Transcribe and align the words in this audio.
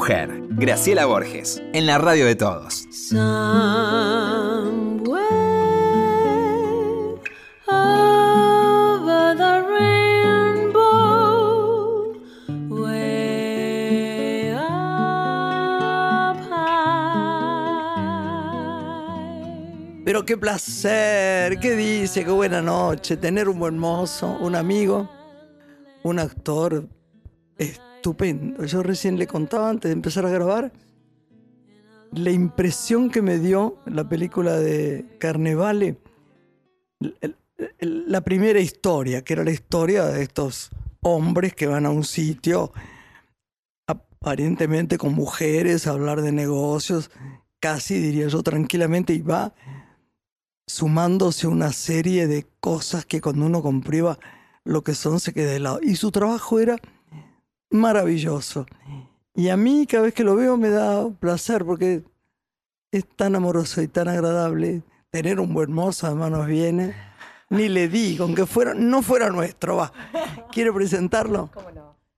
Graciela 0.00 1.04
Borges, 1.04 1.62
en 1.74 1.86
la 1.86 1.98
radio 1.98 2.24
de 2.24 2.34
todos. 2.34 2.86
Pero 20.04 20.24
qué 20.24 20.36
placer, 20.38 21.58
qué 21.60 21.76
dice, 21.76 22.24
qué 22.24 22.30
buena 22.30 22.62
noche, 22.62 23.18
tener 23.18 23.48
un 23.48 23.58
buen 23.58 23.78
mozo, 23.78 24.38
un 24.40 24.56
amigo, 24.56 25.10
un 26.02 26.18
actor 26.18 26.88
estupendo. 28.00 28.64
Yo 28.64 28.82
recién 28.82 29.18
le 29.18 29.26
contaba 29.26 29.68
antes 29.68 29.90
de 29.90 29.92
empezar 29.92 30.24
a 30.24 30.30
grabar 30.30 30.72
la 32.12 32.30
impresión 32.30 33.10
que 33.10 33.20
me 33.20 33.38
dio 33.38 33.76
la 33.84 34.08
película 34.08 34.56
de 34.56 35.04
Carnevale, 35.18 35.98
la 37.78 38.22
primera 38.22 38.58
historia, 38.58 39.22
que 39.22 39.34
era 39.34 39.44
la 39.44 39.50
historia 39.50 40.06
de 40.06 40.22
estos 40.22 40.70
hombres 41.02 41.54
que 41.54 41.66
van 41.66 41.84
a 41.84 41.90
un 41.90 42.04
sitio 42.04 42.72
aparentemente 43.86 44.96
con 44.96 45.14
mujeres 45.14 45.86
a 45.86 45.90
hablar 45.90 46.22
de 46.22 46.32
negocios, 46.32 47.10
casi 47.60 48.00
diría 48.00 48.28
yo 48.28 48.42
tranquilamente, 48.42 49.12
y 49.12 49.20
va 49.20 49.52
sumándose 50.66 51.46
una 51.46 51.72
serie 51.72 52.26
de 52.26 52.46
cosas 52.60 53.04
que 53.04 53.20
cuando 53.20 53.44
uno 53.44 53.60
comprueba 53.60 54.18
lo 54.64 54.82
que 54.82 54.94
son 54.94 55.20
se 55.20 55.34
queda 55.34 55.52
de 55.52 55.60
lado. 55.60 55.80
Y 55.82 55.96
su 55.96 56.10
trabajo 56.10 56.60
era 56.60 56.78
maravilloso. 57.70 58.66
Y 59.34 59.48
a 59.48 59.56
mí 59.56 59.86
cada 59.86 60.04
vez 60.04 60.14
que 60.14 60.24
lo 60.24 60.36
veo 60.36 60.56
me 60.56 60.68
da 60.68 61.08
placer 61.08 61.64
porque 61.64 62.02
es 62.90 63.06
tan 63.16 63.36
amoroso 63.36 63.80
y 63.82 63.88
tan 63.88 64.08
agradable. 64.08 64.82
Tener 65.10 65.40
un 65.40 65.54
buen 65.54 65.72
mozo 65.72 66.06
además 66.06 66.30
nos 66.30 66.46
viene. 66.46 66.94
Ni 67.48 67.68
le 67.68 67.88
digo, 67.88 68.24
aunque 68.24 68.46
fuera, 68.46 68.74
no 68.74 69.02
fuera 69.02 69.30
nuestro, 69.30 69.76
va. 69.76 69.92
¿Quiere 70.52 70.72
presentarlo? 70.72 71.50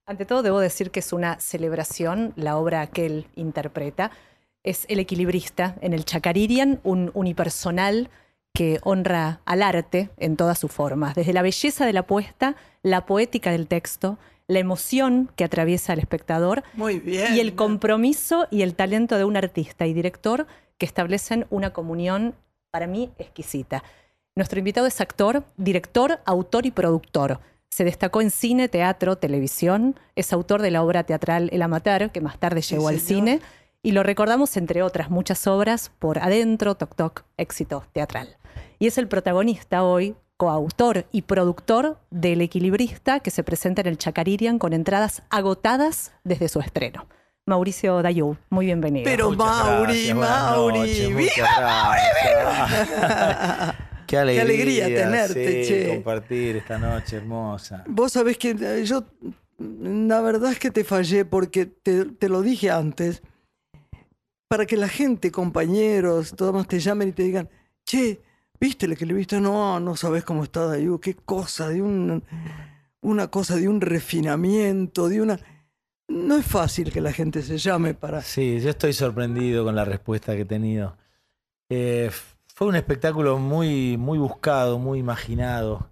Ante 0.04 0.26
todo 0.26 0.42
debo 0.42 0.60
decir 0.60 0.90
que 0.90 1.00
es 1.00 1.12
una 1.12 1.40
celebración 1.40 2.32
la 2.36 2.56
obra 2.56 2.86
que 2.86 3.06
él 3.06 3.26
interpreta. 3.34 4.10
Es 4.62 4.84
el 4.88 4.98
equilibrista 4.98 5.76
en 5.80 5.92
el 5.92 6.04
Chacaririan, 6.04 6.80
un 6.82 7.10
unipersonal 7.14 8.10
que 8.52 8.78
honra 8.82 9.40
al 9.46 9.62
arte 9.62 10.10
en 10.18 10.36
todas 10.36 10.58
sus 10.58 10.70
formas, 10.70 11.14
desde 11.14 11.32
la 11.32 11.42
belleza 11.42 11.86
de 11.86 11.94
la 11.94 12.06
puesta, 12.06 12.54
la 12.82 13.06
poética 13.06 13.50
del 13.50 13.66
texto, 13.66 14.18
la 14.48 14.58
emoción 14.58 15.30
que 15.36 15.44
atraviesa 15.44 15.92
al 15.92 15.98
espectador 15.98 16.62
y 17.04 17.40
el 17.40 17.54
compromiso 17.54 18.46
y 18.50 18.62
el 18.62 18.74
talento 18.74 19.18
de 19.18 19.24
un 19.24 19.36
artista 19.36 19.86
y 19.86 19.92
director 19.92 20.46
que 20.78 20.86
establecen 20.86 21.46
una 21.50 21.72
comunión 21.72 22.34
para 22.70 22.86
mí 22.86 23.10
exquisita. 23.18 23.82
Nuestro 24.34 24.58
invitado 24.58 24.86
es 24.86 25.00
actor, 25.00 25.44
director, 25.56 26.20
autor 26.24 26.66
y 26.66 26.70
productor. 26.70 27.40
Se 27.68 27.84
destacó 27.84 28.20
en 28.20 28.30
cine, 28.30 28.68
teatro, 28.68 29.16
televisión. 29.16 29.94
Es 30.16 30.32
autor 30.32 30.62
de 30.62 30.70
la 30.70 30.82
obra 30.82 31.04
teatral 31.04 31.48
El 31.52 31.62
Amateur, 31.62 32.10
que 32.10 32.20
más 32.20 32.38
tarde 32.38 32.62
llegó 32.62 32.88
al 32.88 33.00
cine. 33.00 33.40
Y 33.82 33.92
lo 33.92 34.02
recordamos, 34.02 34.56
entre 34.56 34.82
otras 34.82 35.10
muchas 35.10 35.46
obras, 35.46 35.90
por 35.98 36.18
Adentro, 36.18 36.74
Toc 36.74 36.94
Toc, 36.94 37.24
éxito 37.36 37.84
teatral 37.92 38.36
y 38.82 38.88
es 38.88 38.98
el 38.98 39.06
protagonista 39.06 39.84
hoy, 39.84 40.16
coautor 40.42 41.06
y 41.12 41.22
productor 41.22 42.00
del 42.10 42.40
Equilibrista 42.40 43.20
que 43.20 43.30
se 43.30 43.44
presenta 43.44 43.82
en 43.82 43.86
el 43.86 43.96
Chacaririan 43.96 44.58
con 44.58 44.72
entradas 44.72 45.22
agotadas 45.30 46.10
desde 46.24 46.48
su 46.48 46.58
estreno. 46.58 47.06
Mauricio 47.46 48.02
Dayou, 48.02 48.36
muy 48.50 48.66
bienvenido. 48.66 49.04
Pero 49.04 49.30
Mauri, 49.30 50.12
Mauri, 50.12 51.14
¡viva 51.14 51.60
Mauri, 51.60 52.00
Qué 54.08 54.18
alegría, 54.18 54.44
Qué 54.44 54.52
alegría 54.52 54.86
tenerte, 54.86 55.64
che. 55.64 55.88
compartir 55.94 56.56
esta 56.56 56.76
noche 56.76 57.18
hermosa. 57.18 57.84
Vos 57.86 58.10
sabés 58.10 58.36
que 58.36 58.50
eh, 58.50 58.84
yo, 58.84 59.04
la 59.58 60.20
verdad 60.22 60.50
es 60.50 60.58
que 60.58 60.72
te 60.72 60.82
fallé 60.82 61.24
porque 61.24 61.66
te, 61.66 62.06
te 62.06 62.28
lo 62.28 62.42
dije 62.42 62.68
antes, 62.68 63.22
para 64.48 64.66
que 64.66 64.76
la 64.76 64.88
gente, 64.88 65.30
compañeros, 65.30 66.34
todos 66.36 66.52
más 66.52 66.66
te 66.66 66.80
llamen 66.80 67.10
y 67.10 67.12
te 67.12 67.22
digan, 67.22 67.48
che, 67.84 68.20
¿Viste 68.62 68.86
el 68.86 68.92
equilibrista? 68.92 69.40
No, 69.40 69.80
no 69.80 69.96
sabes 69.96 70.22
cómo 70.22 70.44
está 70.44 70.66
Dayu. 70.66 71.00
Qué 71.00 71.16
cosa, 71.16 71.68
de 71.68 71.82
un, 71.82 72.22
una 73.00 73.26
cosa, 73.26 73.56
de 73.56 73.68
un 73.68 73.80
refinamiento, 73.80 75.08
de 75.08 75.20
una... 75.20 75.40
No 76.06 76.36
es 76.36 76.46
fácil 76.46 76.92
que 76.92 77.00
la 77.00 77.12
gente 77.12 77.42
se 77.42 77.58
llame 77.58 77.94
para... 77.94 78.22
Sí, 78.22 78.60
yo 78.60 78.70
estoy 78.70 78.92
sorprendido 78.92 79.64
con 79.64 79.74
la 79.74 79.84
respuesta 79.84 80.36
que 80.36 80.42
he 80.42 80.44
tenido. 80.44 80.96
Eh, 81.70 82.12
fue 82.54 82.68
un 82.68 82.76
espectáculo 82.76 83.36
muy, 83.36 83.96
muy 83.96 84.18
buscado, 84.18 84.78
muy 84.78 85.00
imaginado. 85.00 85.88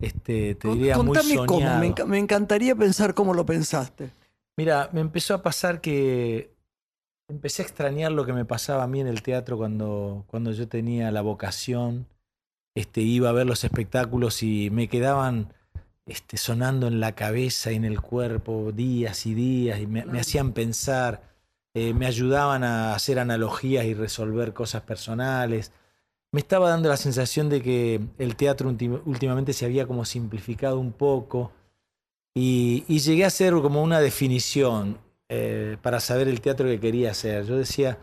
Este, 0.00 0.56
te 0.56 0.66
diría 0.66 0.96
Contame 0.96 1.36
muy 1.36 1.46
cómo, 1.46 1.60
soñado. 1.60 2.06
me 2.08 2.18
encantaría 2.18 2.74
pensar 2.74 3.14
cómo 3.14 3.34
lo 3.34 3.46
pensaste. 3.46 4.10
Mira, 4.56 4.90
me 4.92 5.00
empezó 5.00 5.34
a 5.34 5.42
pasar 5.44 5.80
que 5.80 6.56
empecé 7.30 7.62
a 7.62 7.66
extrañar 7.66 8.12
lo 8.12 8.26
que 8.26 8.32
me 8.32 8.44
pasaba 8.44 8.82
a 8.84 8.86
mí 8.86 9.00
en 9.00 9.06
el 9.06 9.22
teatro 9.22 9.56
cuando, 9.56 10.24
cuando 10.26 10.52
yo 10.52 10.68
tenía 10.68 11.10
la 11.10 11.22
vocación, 11.22 12.06
este, 12.74 13.00
iba 13.00 13.30
a 13.30 13.32
ver 13.32 13.46
los 13.46 13.64
espectáculos 13.64 14.42
y 14.42 14.70
me 14.70 14.88
quedaban 14.88 15.52
este, 16.06 16.36
sonando 16.36 16.86
en 16.88 17.00
la 17.00 17.14
cabeza 17.14 17.72
y 17.72 17.76
en 17.76 17.84
el 17.84 18.00
cuerpo 18.00 18.72
días 18.72 19.26
y 19.26 19.34
días 19.34 19.80
y 19.80 19.86
me, 19.86 20.04
me 20.06 20.20
hacían 20.20 20.52
pensar, 20.52 21.22
eh, 21.74 21.94
me 21.94 22.06
ayudaban 22.06 22.64
a 22.64 22.94
hacer 22.94 23.18
analogías 23.18 23.84
y 23.84 23.94
resolver 23.94 24.52
cosas 24.52 24.82
personales. 24.82 25.72
Me 26.32 26.40
estaba 26.40 26.70
dando 26.70 26.88
la 26.88 26.96
sensación 26.96 27.48
de 27.48 27.62
que 27.62 28.00
el 28.18 28.36
teatro 28.36 28.68
últimamente 29.04 29.52
se 29.52 29.64
había 29.64 29.86
como 29.86 30.04
simplificado 30.04 30.78
un 30.78 30.92
poco 30.92 31.52
y, 32.34 32.84
y 32.88 33.00
llegué 33.00 33.24
a 33.24 33.28
hacer 33.28 33.52
como 33.54 33.82
una 33.82 34.00
definición 34.00 34.98
eh, 35.32 35.76
para 35.80 36.00
saber 36.00 36.26
el 36.26 36.40
teatro 36.40 36.66
que 36.66 36.80
quería 36.80 37.12
hacer. 37.12 37.46
Yo 37.46 37.56
decía, 37.56 37.98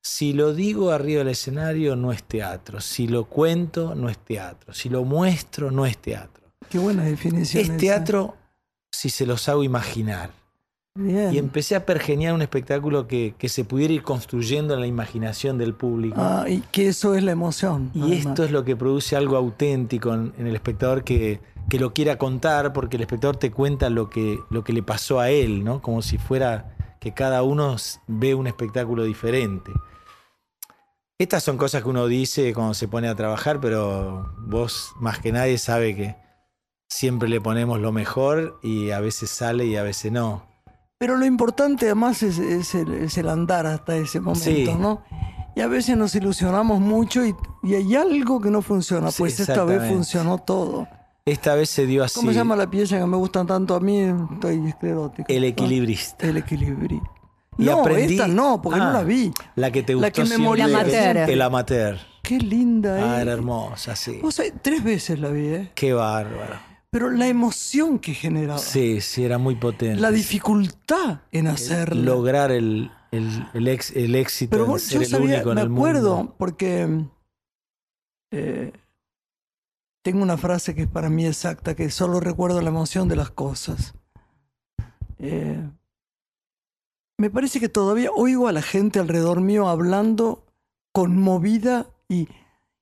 si 0.00 0.32
lo 0.32 0.54
digo 0.54 0.92
arriba 0.92 1.18
del 1.18 1.28
escenario, 1.28 1.96
no 1.96 2.12
es 2.12 2.22
teatro. 2.22 2.80
Si 2.80 3.08
lo 3.08 3.24
cuento, 3.24 3.96
no 3.96 4.08
es 4.08 4.16
teatro. 4.16 4.72
Si 4.72 4.88
lo 4.88 5.02
muestro, 5.02 5.72
no 5.72 5.86
es 5.86 5.98
teatro. 5.98 6.44
Qué 6.70 6.78
buena 6.78 7.02
definición. 7.02 7.64
Es 7.64 7.68
esa. 7.70 7.78
teatro 7.78 8.36
si 8.92 9.10
se 9.10 9.26
los 9.26 9.48
hago 9.48 9.64
imaginar. 9.64 10.30
Bien. 10.94 11.34
Y 11.34 11.38
empecé 11.38 11.74
a 11.74 11.84
pergeniar 11.84 12.32
un 12.32 12.42
espectáculo 12.42 13.08
que, 13.08 13.34
que 13.36 13.48
se 13.48 13.64
pudiera 13.64 13.92
ir 13.92 14.04
construyendo 14.04 14.74
en 14.74 14.80
la 14.80 14.86
imaginación 14.86 15.58
del 15.58 15.74
público. 15.74 16.14
Ah, 16.16 16.44
y 16.48 16.60
que 16.70 16.86
eso 16.86 17.16
es 17.16 17.24
la 17.24 17.32
emoción. 17.32 17.90
Y 17.92 18.02
además. 18.02 18.26
esto 18.26 18.44
es 18.44 18.52
lo 18.52 18.64
que 18.64 18.76
produce 18.76 19.16
algo 19.16 19.36
auténtico 19.36 20.14
en, 20.14 20.32
en 20.38 20.46
el 20.46 20.54
espectador 20.54 21.02
que, 21.02 21.40
que 21.68 21.78
lo 21.78 21.92
quiera 21.92 22.16
contar, 22.16 22.72
porque 22.72 22.96
el 22.96 23.02
espectador 23.02 23.36
te 23.36 23.50
cuenta 23.50 23.90
lo 23.90 24.08
que, 24.08 24.38
lo 24.50 24.64
que 24.64 24.72
le 24.72 24.82
pasó 24.82 25.20
a 25.20 25.30
él, 25.30 25.64
¿no? 25.64 25.82
Como 25.82 26.02
si 26.02 26.18
fuera 26.18 26.74
que 27.00 27.12
cada 27.12 27.42
uno 27.42 27.76
ve 28.06 28.34
un 28.34 28.46
espectáculo 28.46 29.04
diferente. 29.04 29.70
Estas 31.18 31.42
son 31.42 31.56
cosas 31.56 31.82
que 31.82 31.88
uno 31.88 32.06
dice 32.06 32.54
cuando 32.54 32.74
se 32.74 32.86
pone 32.88 33.08
a 33.08 33.14
trabajar, 33.14 33.60
pero 33.60 34.32
vos 34.38 34.92
más 35.00 35.18
que 35.18 35.32
nadie 35.32 35.58
sabe 35.58 35.96
que 35.96 36.16
siempre 36.88 37.28
le 37.28 37.40
ponemos 37.40 37.80
lo 37.80 37.92
mejor 37.92 38.58
y 38.62 38.90
a 38.92 39.00
veces 39.00 39.30
sale 39.30 39.66
y 39.66 39.76
a 39.76 39.82
veces 39.82 40.12
no. 40.12 40.46
Pero 40.98 41.16
lo 41.16 41.26
importante 41.26 41.86
además 41.86 42.22
es, 42.22 42.38
es 42.38 42.74
el, 42.74 42.92
es 42.94 43.18
el 43.18 43.28
andar 43.28 43.66
hasta 43.66 43.96
ese 43.96 44.20
momento, 44.20 44.42
Sí. 44.44 44.76
¿no? 44.78 45.02
Y 45.54 45.60
a 45.60 45.66
veces 45.66 45.96
nos 45.96 46.14
ilusionamos 46.14 46.80
mucho 46.80 47.24
y, 47.24 47.34
y 47.64 47.74
hay 47.74 47.96
algo 47.96 48.40
que 48.40 48.50
no 48.50 48.62
funciona. 48.62 49.10
Sí, 49.10 49.18
Pues 49.18 49.40
esta 49.40 49.64
vez 49.64 49.88
funcionó 49.88 50.38
todo. 50.38 50.86
Esta 51.30 51.54
vez 51.54 51.68
se 51.70 51.86
dio 51.86 52.04
así. 52.04 52.14
¿Cómo 52.20 52.30
se 52.32 52.36
llama 52.38 52.56
la 52.56 52.68
pieza 52.70 52.98
que 52.98 53.06
me 53.06 53.16
gustan 53.16 53.46
tanto 53.46 53.74
a 53.74 53.80
mí? 53.80 54.00
Estoy 54.34 54.66
esclerótico. 54.68 55.26
El 55.32 55.44
equilibrista. 55.44 56.26
El 56.26 56.36
equilibrio. 56.38 57.02
Y 57.58 57.64
no, 57.64 57.82
aprendí- 57.84 58.12
esta 58.12 58.28
no, 58.28 58.62
porque 58.62 58.78
no 58.78 58.88
Ah, 58.88 58.92
la 58.92 59.02
vi. 59.02 59.32
La 59.56 59.70
que 59.72 59.82
te 59.82 59.94
gustó 59.94 60.06
La 60.06 60.10
que 60.12 60.24
me 60.24 60.38
moría. 60.38 60.66
El 60.66 60.74
amateur. 60.74 61.16
El 61.30 61.42
amateur. 61.42 61.98
Qué 62.22 62.38
linda 62.38 62.94
Ah, 62.94 63.16
es. 63.16 63.22
era 63.22 63.32
hermosa, 63.32 63.96
sí. 63.96 64.20
Vos 64.22 64.36
sabés, 64.36 64.52
tres 64.62 64.82
veces 64.84 65.18
la 65.18 65.28
vi, 65.30 65.46
¿eh? 65.46 65.72
Qué 65.74 65.92
bárbaro. 65.92 66.54
Pero 66.90 67.10
la 67.10 67.26
emoción 67.26 67.98
que 67.98 68.14
generaba. 68.14 68.58
Sí, 68.58 69.00
sí, 69.00 69.24
era 69.24 69.36
muy 69.38 69.56
potente. 69.56 70.00
La 70.00 70.10
dificultad 70.10 71.20
en 71.32 71.48
hacerla. 71.48 72.00
Lograr 72.00 72.50
el, 72.52 72.90
el, 73.10 73.46
el 73.54 73.68
ex- 73.68 73.94
el 73.94 74.14
éxito 74.14 74.50
Pero 74.50 74.64
vos- 74.66 74.82
ser 74.82 74.98
yo 74.98 75.02
el 75.02 75.08
sabía, 75.08 75.34
único 75.36 75.48
en 75.50 75.54
me 75.56 75.60
el 75.62 75.72
acuerdo, 75.72 76.16
mundo. 76.16 76.34
porque 76.38 76.88
eh, 78.30 78.72
tengo 80.08 80.22
una 80.22 80.38
frase 80.38 80.74
que 80.74 80.84
es 80.84 80.88
para 80.88 81.10
mí 81.10 81.26
exacta, 81.26 81.76
que 81.76 81.90
solo 81.90 82.18
recuerdo 82.18 82.62
la 82.62 82.70
emoción 82.70 83.08
de 83.08 83.16
las 83.16 83.28
cosas. 83.28 83.92
Eh, 85.18 85.62
me 87.18 87.28
parece 87.28 87.60
que 87.60 87.68
todavía 87.68 88.10
oigo 88.16 88.48
a 88.48 88.52
la 88.52 88.62
gente 88.62 89.00
alrededor 89.00 89.42
mío 89.42 89.68
hablando 89.68 90.46
conmovida 90.94 91.90
y, 92.08 92.26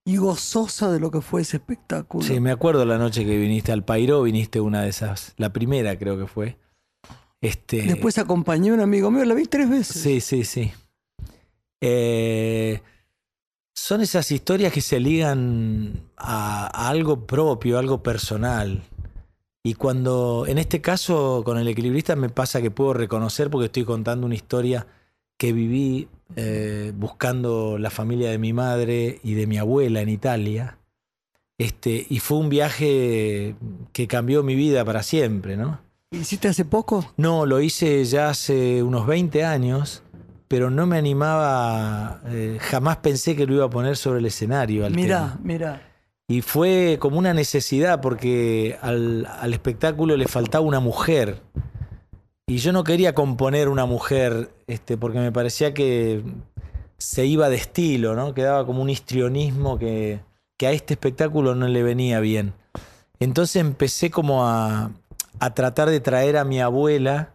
y 0.04 0.18
gozosa 0.18 0.92
de 0.92 1.00
lo 1.00 1.10
que 1.10 1.20
fue 1.20 1.40
ese 1.40 1.56
espectáculo. 1.56 2.22
Sí, 2.22 2.38
me 2.38 2.52
acuerdo 2.52 2.84
la 2.84 2.96
noche 2.96 3.24
que 3.24 3.36
viniste 3.38 3.72
al 3.72 3.84
Pairo, 3.84 4.22
viniste 4.22 4.60
una 4.60 4.82
de 4.82 4.90
esas, 4.90 5.34
la 5.36 5.52
primera 5.52 5.98
creo 5.98 6.16
que 6.16 6.28
fue. 6.28 6.58
Este, 7.40 7.82
Después 7.82 8.18
acompañé 8.18 8.70
a 8.70 8.74
un 8.74 8.80
amigo 8.82 9.10
mío, 9.10 9.24
la 9.24 9.34
vi 9.34 9.46
tres 9.46 9.68
veces. 9.68 10.00
Sí, 10.00 10.20
sí, 10.20 10.44
sí. 10.44 10.70
Eh, 11.80 12.82
son 13.76 14.00
esas 14.00 14.32
historias 14.32 14.72
que 14.72 14.80
se 14.80 14.98
ligan 14.98 16.08
a, 16.16 16.66
a 16.66 16.88
algo 16.88 17.26
propio, 17.26 17.78
algo 17.78 18.02
personal. 18.02 18.82
Y 19.62 19.74
cuando, 19.74 20.44
en 20.48 20.58
este 20.58 20.80
caso, 20.80 21.42
con 21.44 21.58
el 21.58 21.68
equilibrista 21.68 22.16
me 22.16 22.30
pasa 22.30 22.62
que 22.62 22.70
puedo 22.70 22.94
reconocer 22.94 23.50
porque 23.50 23.66
estoy 23.66 23.84
contando 23.84 24.26
una 24.26 24.34
historia 24.34 24.86
que 25.36 25.52
viví 25.52 26.08
eh, 26.34 26.92
buscando 26.96 27.78
la 27.78 27.90
familia 27.90 28.30
de 28.30 28.38
mi 28.38 28.52
madre 28.52 29.20
y 29.22 29.34
de 29.34 29.46
mi 29.46 29.58
abuela 29.58 30.00
en 30.00 30.08
Italia. 30.08 30.78
Este, 31.58 32.06
y 32.08 32.18
fue 32.18 32.38
un 32.38 32.48
viaje 32.48 33.54
que 33.92 34.08
cambió 34.08 34.42
mi 34.42 34.54
vida 34.54 34.84
para 34.84 35.02
siempre, 35.02 35.56
¿no? 35.56 35.80
¿Hiciste 36.10 36.48
hace 36.48 36.64
poco? 36.64 37.12
No, 37.16 37.46
lo 37.46 37.60
hice 37.60 38.04
ya 38.04 38.30
hace 38.30 38.82
unos 38.82 39.06
20 39.06 39.44
años, 39.44 40.02
pero 40.48 40.70
no 40.70 40.86
me 40.86 40.96
animaba, 40.98 42.20
eh, 42.26 42.58
jamás 42.60 42.98
pensé 42.98 43.34
que 43.34 43.46
lo 43.46 43.54
iba 43.54 43.64
a 43.64 43.70
poner 43.70 43.96
sobre 43.96 44.20
el 44.20 44.26
escenario. 44.26 44.86
Al 44.86 44.94
Mirá, 44.94 45.18
tema. 45.18 45.40
mirá. 45.42 45.82
Y 46.28 46.42
fue 46.42 46.98
como 47.00 47.18
una 47.18 47.34
necesidad 47.34 48.00
porque 48.00 48.78
al, 48.82 49.26
al 49.26 49.52
espectáculo 49.52 50.16
le 50.16 50.26
faltaba 50.26 50.64
una 50.64 50.80
mujer. 50.80 51.40
Y 52.48 52.58
yo 52.58 52.72
no 52.72 52.84
quería 52.84 53.14
componer 53.14 53.68
una 53.68 53.86
mujer 53.86 54.50
este, 54.66 54.96
porque 54.96 55.18
me 55.18 55.32
parecía 55.32 55.74
que 55.74 56.22
se 56.98 57.26
iba 57.26 57.48
de 57.48 57.56
estilo, 57.56 58.14
¿no? 58.14 58.34
Quedaba 58.34 58.64
como 58.66 58.82
un 58.82 58.90
histrionismo 58.90 59.78
que, 59.78 60.20
que 60.56 60.66
a 60.66 60.72
este 60.72 60.94
espectáculo 60.94 61.54
no 61.54 61.68
le 61.68 61.82
venía 61.82 62.20
bien. 62.20 62.54
Entonces 63.20 63.56
empecé 63.56 64.10
como 64.10 64.46
a, 64.46 64.90
a 65.38 65.54
tratar 65.54 65.90
de 65.90 66.00
traer 66.00 66.36
a 66.36 66.44
mi 66.44 66.60
abuela 66.60 67.30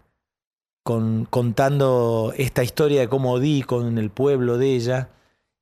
con, 0.84 1.26
contando 1.26 2.34
esta 2.38 2.64
historia 2.64 3.02
de 3.02 3.08
cómo 3.08 3.40
di 3.40 3.62
con 3.62 3.98
el 3.98 4.10
pueblo 4.10 4.58
de 4.58 4.76
ella 4.76 5.10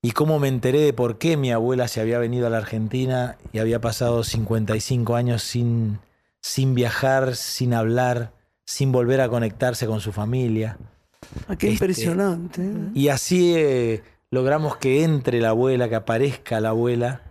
y 0.02 0.12
cómo 0.12 0.40
me 0.40 0.48
enteré 0.48 0.80
de 0.82 0.94
por 0.94 1.18
qué 1.18 1.36
mi 1.36 1.52
abuela 1.52 1.88
se 1.88 2.00
había 2.00 2.20
venido 2.20 2.48
a 2.48 2.50
la 2.50 2.58
Argentina 2.58 3.38
y 3.52 3.60
había 3.60 3.82
pasado 3.82 4.24
55 4.24 5.16
años 5.16 5.44
sin, 5.44 6.00
sin 6.42 6.74
viajar, 6.74 7.36
sin 7.36 7.74
hablar, 7.74 8.32
sin 8.66 8.92
volver 8.92 9.20
a 9.22 9.30
conectarse 9.30 9.88
con 9.88 10.00
su 10.00 10.12
familia. 10.14 10.78
Ah, 11.48 11.58
qué 11.58 11.68
Este, 11.68 11.72
impresionante. 11.72 12.62
¿eh? 12.62 12.92
Y 12.94 13.10
así 13.10 13.54
eh, 13.58 14.04
logramos 14.32 14.78
que 14.78 15.04
entre 15.04 15.42
la 15.42 15.50
abuela, 15.50 15.90
que 15.90 15.96
aparezca 15.96 16.62
la 16.62 16.70
abuela, 16.70 17.24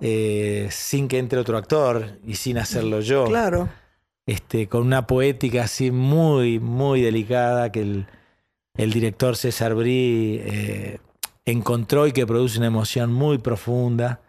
eh, 0.00 0.68
sin 0.72 1.06
que 1.06 1.18
entre 1.18 1.38
otro 1.38 1.56
actor 1.56 2.18
y 2.26 2.34
sin 2.34 2.58
hacerlo 2.58 3.00
yo. 3.00 3.26
Claro. 3.26 3.68
Este, 4.26 4.68
con 4.68 4.82
una 4.82 5.06
poética 5.06 5.64
así 5.64 5.90
muy, 5.90 6.58
muy 6.58 7.02
delicada 7.02 7.70
que 7.70 7.82
el, 7.82 8.06
el 8.76 8.92
director 8.92 9.36
César 9.36 9.74
Brí 9.74 10.40
eh, 10.42 10.98
encontró 11.44 12.06
y 12.06 12.12
que 12.12 12.26
produce 12.26 12.58
una 12.58 12.68
emoción 12.68 13.12
muy 13.12 13.38
profunda. 13.38 14.20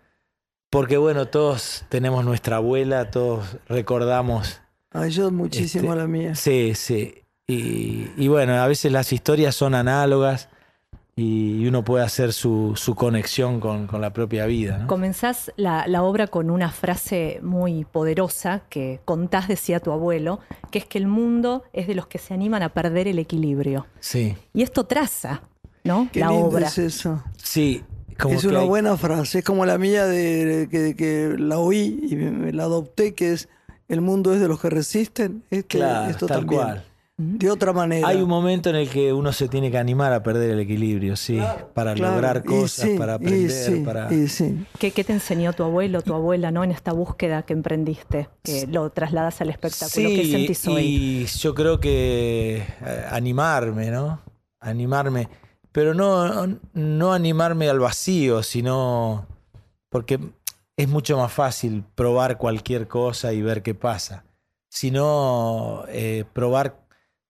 Porque 0.70 0.98
bueno, 0.98 1.28
todos 1.28 1.86
tenemos 1.88 2.26
nuestra 2.26 2.58
abuela, 2.58 3.10
todos 3.10 3.58
recordamos. 3.68 4.62
Ay, 4.92 5.12
yo 5.12 5.32
muchísimo 5.32 5.90
Este, 5.94 5.98
la 5.98 6.08
mía. 6.08 6.36
Sí, 6.36 6.74
sí. 6.76 7.24
Y, 7.48 8.08
y 8.18 8.28
bueno, 8.28 8.54
a 8.56 8.68
veces 8.68 8.92
las 8.92 9.14
historias 9.14 9.56
son 9.56 9.76
análogas 9.76 10.50
y 11.26 11.66
uno 11.66 11.86
puede 11.86 12.04
hacer 12.04 12.34
su, 12.34 12.74
su 12.76 12.94
conexión 12.94 13.62
con, 13.62 13.88
con 13.88 14.02
la 14.02 14.12
propia 14.12 14.46
vida. 14.48 14.80
¿no? 14.80 14.88
Comenzás 14.88 15.50
la, 15.56 15.88
la 15.88 16.04
obra 16.04 16.28
con 16.28 16.50
una 16.50 16.72
frase 16.72 17.40
muy 17.42 17.86
poderosa 17.86 18.64
que 18.70 19.00
contás, 19.06 19.48
decía 19.48 19.80
tu 19.80 19.92
abuelo, 19.94 20.42
que 20.72 20.80
es 20.80 20.86
que 20.86 20.98
el 20.98 21.08
mundo 21.08 21.64
es 21.72 21.88
de 21.88 21.96
los 21.96 22.08
que 22.08 22.18
se 22.18 22.34
animan 22.34 22.64
a 22.64 22.70
perder 22.74 23.08
el 23.08 23.18
equilibrio. 23.20 23.88
Sí, 24.02 24.36
Y 24.54 24.62
esto 24.64 24.86
traza, 24.88 25.44
¿no? 25.86 26.10
Qué 26.12 26.20
la 26.20 26.32
lindo 26.32 26.48
obra. 26.48 26.68
es 26.68 26.78
eso. 26.78 27.24
sí. 27.38 27.84
Como 28.18 28.36
es 28.36 28.42
que 28.44 28.48
una 28.48 28.60
hay- 28.62 28.68
buena 28.68 28.96
frase. 28.96 29.40
Es 29.40 29.46
como 29.46 29.66
la 29.66 29.78
mía 29.78 30.06
de 30.06 30.70
que, 30.72 30.96
que 30.96 31.36
la 31.38 31.60
oí 31.60 32.00
y 32.10 32.16
me, 32.16 32.32
me 32.32 32.54
la 32.54 32.64
adopté, 32.64 33.14
que 33.14 33.34
es 33.34 33.50
el 33.90 34.00
mundo 34.00 34.34
es 34.34 34.40
de 34.40 34.48
los 34.48 34.62
que 34.62 34.70
resisten. 34.70 35.44
Este, 35.52 35.80
Claro, 35.80 36.10
esto 36.12 36.26
tal 36.26 36.40
también. 36.40 36.62
cual. 36.62 36.84
De 37.18 37.50
otra 37.50 37.72
manera. 37.72 38.10
Hay 38.10 38.22
un 38.22 38.28
momento 38.28 38.70
en 38.70 38.76
el 38.76 38.90
que 38.90 39.14
uno 39.14 39.32
se 39.32 39.48
tiene 39.48 39.72
que 39.72 39.78
animar 39.78 40.12
a 40.12 40.22
perder 40.22 40.50
el 40.50 40.60
equilibrio, 40.60 41.16
sí, 41.16 41.40
para 41.74 41.94
Claro, 41.94 42.16
lograr 42.16 42.44
cosas, 42.44 42.90
sí, 42.90 42.98
para 42.98 43.14
aprender, 43.14 43.50
sí, 43.50 43.76
para... 43.86 44.10
sí. 44.28 44.66
¿Qué, 44.78 44.92
qué 44.92 45.06
te 45.06 45.14
enseñó 45.14 45.54
tu 45.54 45.64
abuelo, 45.64 46.02
tu 46.02 46.14
abuela, 46.14 46.52
¿no? 46.52 46.66
En 46.66 46.72
esta 46.72 46.92
búsqueda 46.92 47.44
que 47.44 47.54
emprendiste, 47.54 48.28
que 48.44 48.68
lo 48.68 48.90
trasladas 48.90 49.40
al 49.40 49.50
espectáculo. 49.50 50.10
¿Qué 50.10 50.26
sentís 50.30 50.68
hoy? 50.68 50.84
y 50.84 51.26
yo 51.26 51.56
creo 51.56 51.80
que 51.80 52.58
eh, 52.58 53.06
animarme, 53.10 53.92
¿no? 53.92 54.20
Animarme, 54.60 55.30
pero 55.72 55.94
no, 55.94 56.60
no 56.74 57.14
animarme 57.14 57.70
al 57.70 57.80
vacío, 57.80 58.44
sino 58.44 59.26
porque 59.88 60.20
es 60.76 60.90
mucho 60.90 61.16
más 61.18 61.32
fácil 61.32 61.86
probar 61.96 62.38
cualquier 62.38 62.90
cosa 62.90 63.32
y 63.32 63.42
ver 63.42 63.62
qué 63.64 63.74
pasa, 63.74 64.26
sino 64.68 65.86
eh, 65.88 66.26
probar 66.34 66.85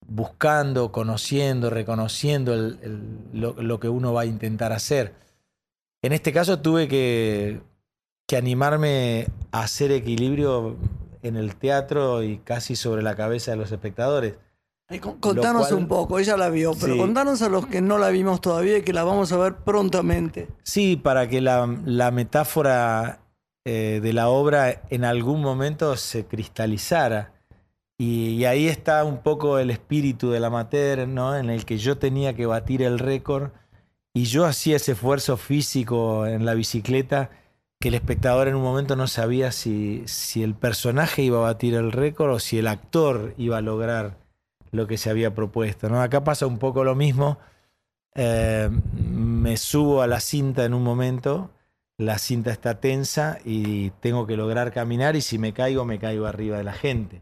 buscando, 0.07 0.91
conociendo, 0.91 1.69
reconociendo 1.69 2.53
el- 2.53 2.79
el- 2.81 3.41
lo, 3.41 3.53
lo 3.61 3.79
que 3.79 3.89
uno 3.89 4.13
va 4.13 4.21
a 4.21 4.25
intentar 4.25 4.71
hacer. 4.73 5.13
En 6.03 6.13
este 6.13 6.31
caso 6.31 6.59
tuve 6.59 6.87
que, 6.87 7.61
que 8.27 8.37
animarme 8.37 9.27
a 9.51 9.61
hacer 9.63 9.91
equilibrio 9.91 10.75
en 11.23 11.35
el 11.35 11.55
teatro 11.55 12.21
y 12.23 12.37
casi 12.39 12.75
sobre 12.75 13.01
la 13.01 13.15
cabeza 13.15 13.51
de 13.51 13.57
los 13.57 13.71
espectadores. 13.71 14.35
Ay, 14.87 14.99
con- 14.99 15.17
Contanos 15.19 15.69
cual- 15.69 15.79
un 15.79 15.87
poco, 15.87 16.19
ella 16.19 16.37
la 16.37 16.49
vio, 16.49 16.73
pero 16.79 16.93
Sí. 16.93 16.99
contanos 16.99 17.41
a 17.41 17.49
los 17.49 17.65
que 17.65 17.81
no 17.81 17.97
la 17.97 18.09
vimos 18.09 18.39
todavía 18.41 18.77
y 18.77 18.83
que 18.83 18.93
la 18.93 19.03
vamos 19.03 19.31
a 19.31 19.37
ver 19.37 19.55
prontamente. 19.55 20.47
Sí, 20.61 20.95
para 20.95 21.27
que 21.27 21.41
la, 21.41 21.65
la 21.85 22.11
metáfora 22.11 23.19
eh, 23.67 23.99
de 24.03 24.13
la 24.13 24.29
obra 24.29 24.83
en 24.91 25.03
algún 25.03 25.41
momento 25.41 25.97
se 25.97 26.27
cristalizara. 26.27 27.33
Y, 27.97 28.43
ahí 28.45 28.67
está 28.67 29.03
un 29.05 29.19
poco 29.23 29.57
el 29.57 29.69
espíritu 29.69 30.29
del 30.29 30.43
amateur, 30.43 31.07
¿no? 31.07 31.37
En 31.37 31.49
el 31.49 31.65
que 31.65 31.77
yo 31.77 31.97
tenía 31.97 32.33
que 32.35 32.45
batir 32.45 32.81
el 32.81 32.99
récord 32.99 33.51
y 34.13 34.25
yo 34.25 34.45
hacía 34.45 34.77
ese 34.77 34.93
esfuerzo 34.93 35.37
físico 35.37 36.25
en 36.27 36.45
la 36.45 36.53
bicicleta 36.55 37.29
que 37.79 37.89
el 37.89 37.95
espectador 37.95 38.47
en 38.47 38.55
un 38.55 38.63
momento 38.63 38.95
no 38.95 39.07
sabía 39.07 39.51
si, 39.51 40.03
si 40.07 40.43
el 40.43 40.55
personaje 40.55 41.23
iba 41.23 41.37
a 41.37 41.41
batir 41.41 41.73
el 41.75 41.91
récord 41.91 42.31
o 42.33 42.39
si 42.39 42.57
el 42.57 42.67
actor 42.67 43.33
iba 43.37 43.57
a 43.57 43.61
lograr 43.61 44.17
lo 44.71 44.87
que 44.87 44.97
se 44.97 45.09
había 45.09 45.33
propuesto. 45.33 45.89
¿no? 45.89 46.01
Acá 46.01 46.23
pasa 46.23 46.47
un 46.47 46.59
poco 46.59 46.83
lo 46.83 46.95
mismo. 46.95 47.37
Eh, 48.15 48.69
me 48.93 49.57
subo 49.57 50.01
a 50.01 50.07
la 50.07 50.19
cinta 50.19 50.65
en 50.65 50.73
un 50.73 50.83
momento, 50.83 51.51
la 51.97 52.17
cinta 52.17 52.51
está 52.51 52.79
tensa 52.79 53.39
y 53.43 53.89
tengo 54.01 54.25
que 54.25 54.37
lograr 54.37 54.71
caminar 54.71 55.15
y 55.15 55.21
si 55.21 55.37
me 55.37 55.53
caigo, 55.53 55.85
me 55.85 55.99
caigo 55.99 56.25
arriba 56.25 56.57
de 56.57 56.63
la 56.63 56.73
gente. 56.73 57.21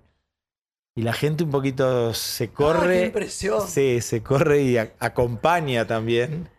Y 0.96 1.02
la 1.02 1.14
gente 1.14 1.44
un 1.44 1.52
poquito 1.52 2.14
se 2.14 2.44
Ah, 2.44 2.48
qué 2.48 2.54
corre. 2.54 3.06
impresión. 3.08 3.68
Sí, 3.68 4.00
se 4.02 4.22
corre 4.22 4.62
y 4.62 4.78
a- 4.78 4.94
acompaña 5.00 5.88
también. 5.88 6.50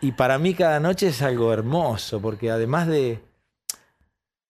Y 0.00 0.12
para 0.12 0.38
mí 0.38 0.54
cada 0.54 0.80
noche 0.80 1.08
es 1.08 1.22
algo 1.22 1.52
hermoso, 1.52 2.20
porque 2.20 2.50
además 2.50 2.88
de 2.88 3.20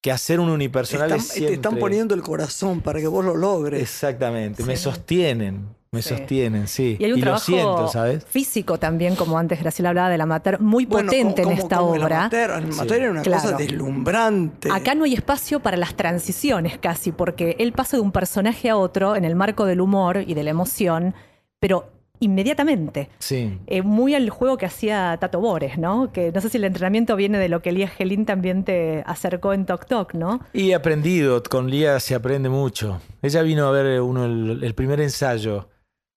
que 0.00 0.12
hacer 0.12 0.38
un 0.40 0.48
unipersonal 0.50 1.06
Están- 1.06 1.18
es 1.20 1.26
siempre... 1.28 1.48
Te 1.48 1.54
están 1.54 1.76
poniendo 1.78 2.14
el 2.14 2.22
corazón 2.22 2.80
para 2.80 3.00
que 3.00 3.06
vos 3.08 3.24
lo 3.24 3.36
logres. 3.36 3.82
Exactamente, 3.82 4.62
me 4.64 4.76
sostienen, 4.76 5.68
me 5.90 6.02
Sí. 6.02 6.10
sostienen, 6.10 6.68
sí. 6.68 6.96
Y 7.00 7.04
hay 7.04 7.12
un 7.12 7.18
lo 7.20 7.24
trabajo 7.24 7.44
siento, 7.46 7.88
¿sabes? 7.88 8.24
físico 8.24 8.78
también, 8.78 9.16
como 9.16 9.38
antes 9.38 9.58
Graciela 9.60 9.88
hablaba 9.88 10.08
del 10.10 10.20
amateur, 10.20 10.60
muy 10.60 10.84
Bueno, 10.86 11.10
potente 11.10 11.42
como- 11.42 11.52
en 11.54 11.58
esta 11.62 11.76
como 11.78 11.94
el 11.96 12.02
obra. 12.04 12.18
amateur. 12.20 12.50
El 12.50 12.56
amateur 12.72 12.88
Sí. 12.88 12.94
era 13.02 13.10
una 13.10 13.22
Claro. 13.22 13.42
cosa 13.42 13.56
deslumbrante. 13.56 14.68
Acá 14.70 14.94
no 14.94 15.04
hay 15.04 15.14
espacio 15.14 15.60
para 15.60 15.76
las 15.76 15.94
transiciones 15.96 16.78
casi, 16.78 17.10
porque 17.12 17.56
él 17.58 17.72
pasa 17.72 17.96
de 17.96 18.02
un 18.02 18.12
personaje 18.12 18.70
a 18.70 18.76
otro 18.76 19.16
en 19.16 19.24
el 19.24 19.34
marco 19.34 19.64
del 19.64 19.80
humor 19.80 20.22
y 20.26 20.34
de 20.34 20.42
la 20.44 20.50
emoción, 20.50 21.14
pero 21.58 21.90
inmediatamente. 22.20 23.08
Sí. 23.18 23.58
Eh, 23.66 23.82
muy 23.82 24.14
al 24.14 24.28
juego 24.30 24.56
que 24.56 24.66
hacía 24.66 25.16
Tato 25.20 25.40
Bores, 25.40 25.78
¿no? 25.78 26.12
Que 26.12 26.32
no 26.32 26.40
sé 26.40 26.48
si 26.48 26.56
el 26.58 26.64
entrenamiento 26.64 27.14
viene 27.16 27.38
de 27.38 27.48
lo 27.48 27.62
que 27.62 27.70
Elías 27.70 27.92
Gelín 27.92 28.26
también 28.26 28.64
te 28.64 29.02
acercó 29.06 29.52
en 29.52 29.66
Tok 29.66 29.86
Tok, 29.86 30.14
¿no? 30.14 30.40
Y 30.52 30.72
aprendido, 30.72 31.42
con 31.42 31.70
Lía 31.70 32.00
se 32.00 32.14
aprende 32.14 32.48
mucho. 32.48 33.00
Ella 33.22 33.42
vino 33.42 33.66
a 33.66 33.70
ver 33.70 34.00
uno, 34.00 34.24
el, 34.24 34.64
el 34.64 34.74
primer 34.74 35.00
ensayo 35.00 35.68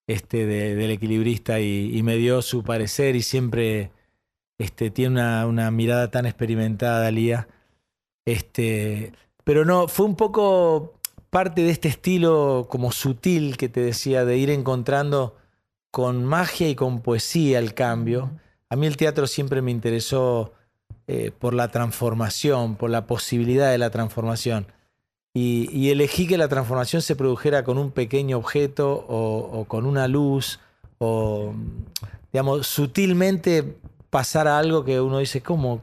este, 0.07 0.45
de- 0.45 0.75
del 0.75 0.91
equilibrista 0.91 1.59
y, 1.59 1.95
y 1.95 2.03
me 2.03 2.15
dio 2.17 2.41
su 2.41 2.63
parecer 2.63 3.15
y 3.15 3.21
siempre 3.21 3.91
este, 4.57 4.89
tiene 4.91 5.13
una, 5.15 5.45
una 5.47 5.71
mirada 5.71 6.09
tan 6.11 6.25
experimentada, 6.25 7.09
Lía. 7.11 7.47
Este, 8.25 9.13
pero 9.43 9.65
no, 9.65 9.87
fue 9.87 10.05
un 10.05 10.15
poco 10.15 10.93
parte 11.29 11.63
de 11.63 11.71
este 11.71 11.87
estilo 11.87 12.67
como 12.69 12.91
sutil 12.91 13.57
que 13.57 13.69
te 13.69 13.81
decía, 13.81 14.25
de 14.25 14.37
ir 14.37 14.49
encontrando 14.49 15.35
con 15.91 16.25
magia 16.25 16.69
y 16.69 16.75
con 16.75 17.01
poesía 17.01 17.59
el 17.59 17.73
cambio. 17.73 18.31
A 18.69 18.75
mí 18.75 18.87
el 18.87 18.97
teatro 18.97 19.27
siempre 19.27 19.61
me 19.61 19.71
interesó 19.71 20.53
eh, 21.07 21.31
por 21.37 21.53
la 21.53 21.67
transformación, 21.67 22.75
por 22.75 22.89
la 22.89 23.05
posibilidad 23.05 23.69
de 23.69 23.77
la 23.77 23.89
transformación. 23.89 24.67
y, 25.33 25.89
elegí 25.89 26.27
que 26.27 26.37
la 26.37 26.49
transformación 26.49 27.01
se 27.01 27.15
produjera 27.15 27.63
con 27.63 27.77
un 27.77 27.91
pequeño 27.91 28.37
objeto 28.37 29.05
o, 29.07 29.65
con 29.65 29.85
una 29.85 30.07
luz 30.07 30.59
o, 30.97 31.53
digamos, 32.33 32.67
sutilmente 32.67 33.77
pasar 34.09 34.47
a 34.47 34.59
algo 34.59 34.83
que 34.83 34.99
uno 34.99 35.19
dice, 35.19 35.41
¿cómo, 35.41 35.81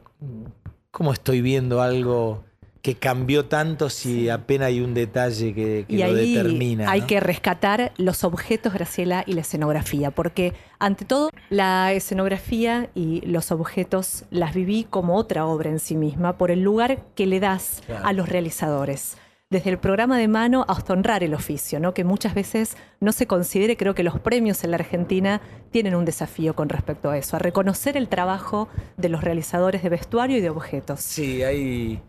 cómo 0.91 1.13
estoy 1.13 1.41
viendo 1.41 1.81
algo 1.81 2.43
que 2.81 2.95
cambió 2.95 3.45
tanto 3.45 3.89
si 3.89 4.29
apenas 4.29 4.67
hay 4.67 4.81
un 4.81 4.93
detalle 4.93 5.53
que, 5.53 5.85
y 5.87 5.97
lo 5.97 6.05
ahí 6.05 6.33
determina. 6.33 6.89
Hay 6.89 7.01
que 7.01 7.19
rescatar 7.19 7.91
los 7.97 8.23
objetos, 8.23 8.73
Graciela, 8.73 9.23
y 9.27 9.33
la 9.33 9.41
escenografía, 9.41 10.11
porque 10.11 10.53
ante 10.79 11.05
todo 11.05 11.29
la 11.49 11.91
escenografía 11.91 12.89
y 12.95 13.21
los 13.25 13.51
objetos 13.51 14.23
las 14.29 14.53
viví 14.53 14.87
como 14.89 15.15
otra 15.15 15.45
obra 15.45 15.69
en 15.69 15.79
sí 15.79 15.95
misma 15.95 16.37
por 16.37 16.51
el 16.51 16.61
lugar 16.61 17.03
que 17.15 17.25
le 17.25 17.39
das 17.39 17.83
a 18.03 18.13
los 18.13 18.29
realizadores 18.29 19.17
desde 19.49 19.71
el 19.71 19.79
programa 19.79 20.19
de 20.19 20.27
mano 20.27 20.63
hasta 20.67 20.93
honrar 20.93 21.23
el 21.23 21.33
oficio, 21.33 21.79
¿no? 21.79 21.95
que 21.95 22.03
muchas 22.03 22.35
veces 22.35 22.77
no 22.99 23.11
se 23.11 23.25
considere, 23.25 23.77
creo 23.77 23.95
que 23.95 24.03
los 24.03 24.19
premios 24.19 24.63
en 24.63 24.71
la 24.71 24.77
Argentina 24.77 25.41
tienen 25.71 25.95
un 25.95 26.05
desafío 26.05 26.55
con 26.55 26.69
respecto 26.69 27.09
a 27.09 27.17
eso, 27.17 27.35
a 27.35 27.39
reconocer 27.39 27.97
el 27.97 28.09
trabajo 28.09 28.69
de 28.97 29.09
los 29.09 29.23
realizadores 29.23 29.81
de 29.81 29.89
vestuario 29.89 30.37
y 30.37 30.41
de 30.41 30.51
objetos. 30.51 31.01
Sí, 31.01 31.41
hay... 31.41 31.99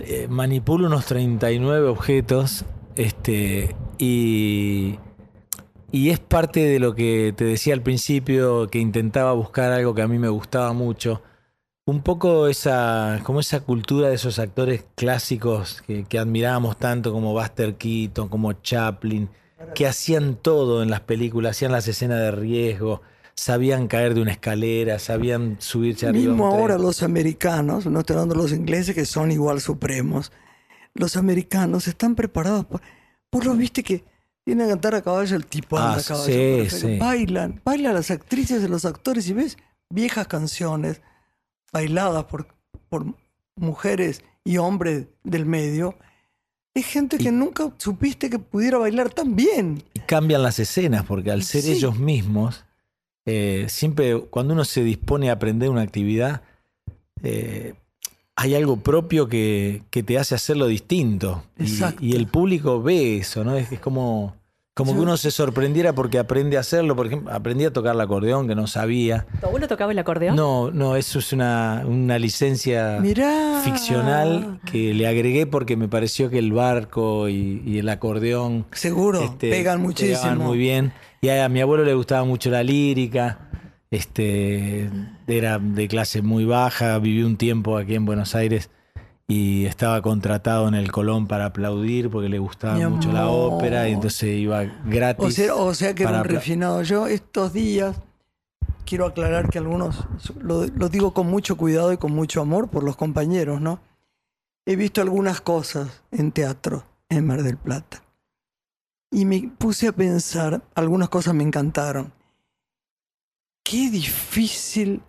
Eh, 0.00 0.26
manipulo 0.28 0.86
unos 0.88 1.06
39 1.06 1.88
objetos 1.88 2.64
este, 2.96 3.74
y, 3.98 4.98
y 5.90 6.10
es 6.10 6.18
parte 6.18 6.60
de 6.60 6.78
lo 6.78 6.94
que 6.94 7.32
te 7.36 7.44
decía 7.44 7.74
al 7.74 7.82
principio, 7.82 8.68
que 8.68 8.78
intentaba 8.78 9.32
buscar 9.32 9.72
algo 9.72 9.94
que 9.94 10.02
a 10.02 10.08
mí 10.08 10.18
me 10.18 10.28
gustaba 10.28 10.72
mucho. 10.72 11.22
Un 11.86 12.02
poco 12.02 12.48
esa, 12.48 13.20
como 13.24 13.40
esa 13.40 13.60
cultura 13.60 14.08
de 14.08 14.14
esos 14.14 14.38
actores 14.38 14.86
clásicos 14.94 15.82
que, 15.82 16.04
que 16.04 16.18
admirábamos 16.18 16.78
tanto 16.78 17.12
como 17.12 17.32
Buster 17.32 17.74
Keaton, 17.76 18.28
como 18.28 18.54
Chaplin, 18.54 19.28
que 19.74 19.86
hacían 19.86 20.36
todo 20.36 20.82
en 20.82 20.90
las 20.90 21.00
películas, 21.00 21.52
hacían 21.52 21.72
las 21.72 21.86
escenas 21.86 22.20
de 22.20 22.30
riesgo, 22.30 23.02
sabían 23.34 23.88
caer 23.88 24.14
de 24.14 24.22
una 24.22 24.32
escalera, 24.32 24.98
sabían 24.98 25.56
subirse 25.58 26.06
arriba. 26.06 26.30
Mismo 26.30 26.46
ahora 26.46 26.78
los 26.78 27.02
americanos, 27.02 27.86
no 27.86 28.00
estoy 28.00 28.14
hablando 28.14 28.34
de 28.34 28.42
los 28.42 28.52
ingleses 28.52 28.94
que 28.94 29.04
son 29.04 29.32
igual 29.32 29.60
supremos, 29.60 30.32
los 30.94 31.16
americanos 31.16 31.88
están 31.88 32.14
preparados 32.14 32.64
por, 32.66 32.80
por 33.30 33.44
lo 33.44 33.54
viste 33.54 33.82
que 33.82 34.04
tienen 34.44 34.66
que 34.66 34.72
cantar 34.72 34.94
a 34.94 35.02
caballo 35.02 35.36
el 35.36 35.46
tipo 35.46 35.76
anda 35.76 35.96
ah, 35.96 36.00
a 36.00 36.02
caballo. 36.02 36.70
Sí, 36.70 36.70
sí. 36.70 36.98
Bailan, 36.98 37.60
bailan 37.64 37.94
las 37.94 38.10
actrices 38.10 38.62
y 38.62 38.68
los 38.68 38.84
actores 38.84 39.28
y 39.28 39.32
ves 39.32 39.56
viejas 39.90 40.28
canciones 40.28 41.00
bailadas 41.72 42.24
por, 42.24 42.46
por 42.88 43.04
mujeres 43.56 44.22
y 44.44 44.58
hombres 44.58 45.06
del 45.22 45.46
medio, 45.46 45.96
es 46.74 46.86
gente 46.86 47.18
que 47.18 47.32
nunca 47.32 47.72
supiste 47.78 48.28
que 48.28 48.38
pudiera 48.38 48.78
bailar 48.78 49.10
tan 49.10 49.34
bien. 49.36 49.82
Y 49.94 50.00
cambian 50.00 50.42
las 50.42 50.58
escenas, 50.58 51.04
porque 51.04 51.30
al 51.30 51.42
ser 51.44 51.64
ellos 51.66 51.98
mismos, 51.98 52.64
eh, 53.26 53.66
siempre 53.68 54.20
cuando 54.30 54.54
uno 54.54 54.64
se 54.64 54.82
dispone 54.82 55.30
a 55.30 55.34
aprender 55.34 55.70
una 55.70 55.82
actividad, 55.82 56.42
eh, 57.22 57.74
hay 58.36 58.54
algo 58.54 58.78
propio 58.78 59.28
que, 59.28 59.82
te 59.90 60.18
hace 60.18 60.34
hacerlo 60.34 60.66
distinto. 60.66 61.44
Y, 61.58 61.80
y, 62.00 62.16
el 62.16 62.26
público 62.26 62.82
ve 62.82 63.18
eso, 63.18 63.44
¿no? 63.44 63.56
Es, 63.56 63.70
es 63.72 63.80
como 63.80 64.34
como 64.74 64.92
que 64.92 64.98
uno 64.98 65.16
se 65.16 65.30
sorprendiera 65.30 65.92
porque 65.92 66.18
aprende 66.18 66.56
a 66.56 66.60
hacerlo. 66.60 66.96
Por 66.96 67.06
ejemplo, 67.06 67.32
aprendí 67.32 67.64
a 67.64 67.72
tocar 67.72 67.94
el 67.94 68.00
acordeón 68.00 68.48
que 68.48 68.56
no 68.56 68.66
sabía. 68.66 69.24
¿Tu 69.40 69.46
abuelo 69.46 69.68
tocaba 69.68 69.92
el 69.92 69.98
acordeón? 70.00 70.34
No, 70.34 70.72
no, 70.72 70.96
eso 70.96 71.20
es 71.20 71.32
una, 71.32 71.84
licencia 72.18 73.00
ficcional 73.64 74.60
que 74.64 74.92
le 74.92 75.06
agregué 75.06 75.46
porque 75.46 75.76
me 75.76 75.86
pareció 75.86 76.28
que 76.28 76.38
el 76.38 76.52
barco 76.52 77.28
y, 77.28 77.78
el 77.78 77.88
acordeón. 77.88 78.66
Seguro, 78.72 79.22
este, 79.22 79.50
pegan 79.50 79.80
muchísimo. 79.80 80.20
Pegan 80.20 80.38
muy 80.38 80.58
bien. 80.58 80.92
Y 81.20 81.28
a, 81.28 81.48
mi 81.48 81.60
abuelo 81.60 81.84
le 81.84 81.94
gustaba 81.94 82.24
mucho 82.24 82.50
la 82.50 82.64
lírica. 82.64 83.50
Este, 83.92 84.90
era 85.28 85.60
de 85.60 85.86
clase 85.86 86.20
muy 86.20 86.44
baja, 86.44 86.98
viví 86.98 87.22
un 87.22 87.36
tiempo 87.36 87.76
aquí 87.76 87.94
en 87.94 88.06
Buenos 88.06 88.34
Aires 88.34 88.70
y 89.26 89.64
estaba 89.64 90.02
contratado 90.02 90.68
en 90.68 90.74
el 90.74 90.92
Colón 90.92 91.26
para 91.26 91.46
aplaudir 91.46 92.10
porque 92.10 92.28
le 92.28 92.38
gustaba 92.38 92.88
mucho 92.88 93.10
la 93.12 93.28
ópera 93.28 93.88
y 93.88 93.92
entonces 93.92 94.36
iba 94.36 94.64
gratis. 94.84 95.50
O 95.54 95.74
sea, 95.74 95.94
que 95.94 96.02
era 96.02 96.18
un 96.18 96.24
refinado. 96.24 96.82
Yo 96.82 97.06
estos 97.06 97.52
días 97.52 97.96
quiero 98.84 99.06
aclarar 99.06 99.48
que 99.48 99.58
algunos, 99.58 100.04
lo, 100.40 100.68
digo 100.88 101.14
con 101.14 101.26
mucho 101.26 101.56
cuidado 101.56 101.92
y 101.92 101.96
con 101.96 102.12
mucho 102.12 102.40
amor 102.40 102.68
por 102.68 102.84
los 102.84 102.96
compañeros, 102.96 103.60
¿no? 103.60 103.80
He 104.66 104.76
visto 104.76 105.00
algunas 105.00 105.40
cosas 105.40 106.02
en 106.10 106.32
teatro 106.32 106.84
en 107.08 107.26
Mar 107.26 107.42
del 107.42 107.56
Plata 107.56 108.02
y 109.10 109.24
me 109.24 109.50
puse 109.58 109.88
a 109.88 109.92
pensar, 109.92 110.62
algunas 110.74 111.08
cosas 111.08 111.34
me 111.34 111.44
encantaron. 111.44 112.12
Qué 113.62 113.90
difícil 113.90 115.02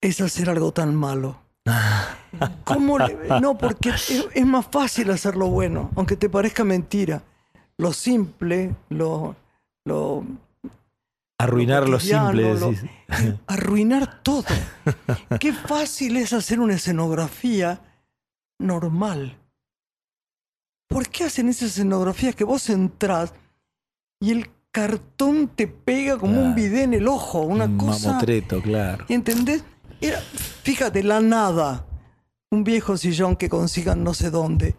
es 0.00 0.20
hacer 0.20 0.50
algo 0.50 0.72
tan 0.72 0.94
malo. 0.94 1.43
¿Cómo 2.64 2.98
No, 3.40 3.56
porque 3.56 3.90
es, 3.90 4.46
más 4.46 4.66
fácil 4.66 5.10
hacerlo 5.10 5.48
bueno, 5.48 5.90
aunque 5.96 6.16
te 6.16 6.28
parezca 6.28 6.64
mentira. 6.64 7.22
Lo 7.78 7.92
simple, 7.92 8.74
lo. 8.90 9.36
lo 9.84 10.24
Arruinar 11.36 11.88
lo, 11.88 11.98
simple. 11.98 12.54
arruinar 13.46 14.22
todo. 14.22 14.44
Qué 15.40 15.52
fácil 15.52 16.16
es 16.16 16.32
hacer 16.32 16.60
una 16.60 16.74
escenografía 16.74 17.80
normal. 18.58 19.36
¿Por 20.88 21.08
qué 21.08 21.24
hacen 21.24 21.48
esa 21.48 21.66
escenografía 21.66 22.32
que 22.32 22.44
vos 22.44 22.70
entrás 22.70 23.34
y 24.20 24.30
el 24.30 24.48
cartón 24.70 25.48
te 25.48 25.66
pega 25.66 26.18
como 26.18 26.40
un 26.40 26.54
bidé 26.54 26.84
en 26.84 26.94
el 26.94 27.08
ojo? 27.08 27.40
Una 27.40 27.76
cosa. 27.76 28.08
Mamotreto, 28.10 28.62
claro. 28.62 29.04
¿Entendés? 29.08 29.64
Fíjate, 30.62 31.02
la 31.02 31.20
nada. 31.20 31.86
Un 32.50 32.64
viejo 32.64 32.96
sillón 32.96 33.36
que 33.36 33.48
consigan 33.48 34.04
no 34.04 34.14
sé 34.14 34.30
dónde. 34.30 34.76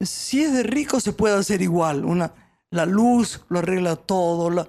Si 0.00 0.42
es 0.42 0.52
de 0.52 0.62
rico 0.62 1.00
se 1.00 1.12
puede 1.12 1.36
hacer 1.36 1.62
igual. 1.62 2.04
Una, 2.04 2.32
la 2.70 2.86
luz 2.86 3.42
lo 3.48 3.58
arregla 3.58 3.96
todo. 3.96 4.50
La... 4.50 4.66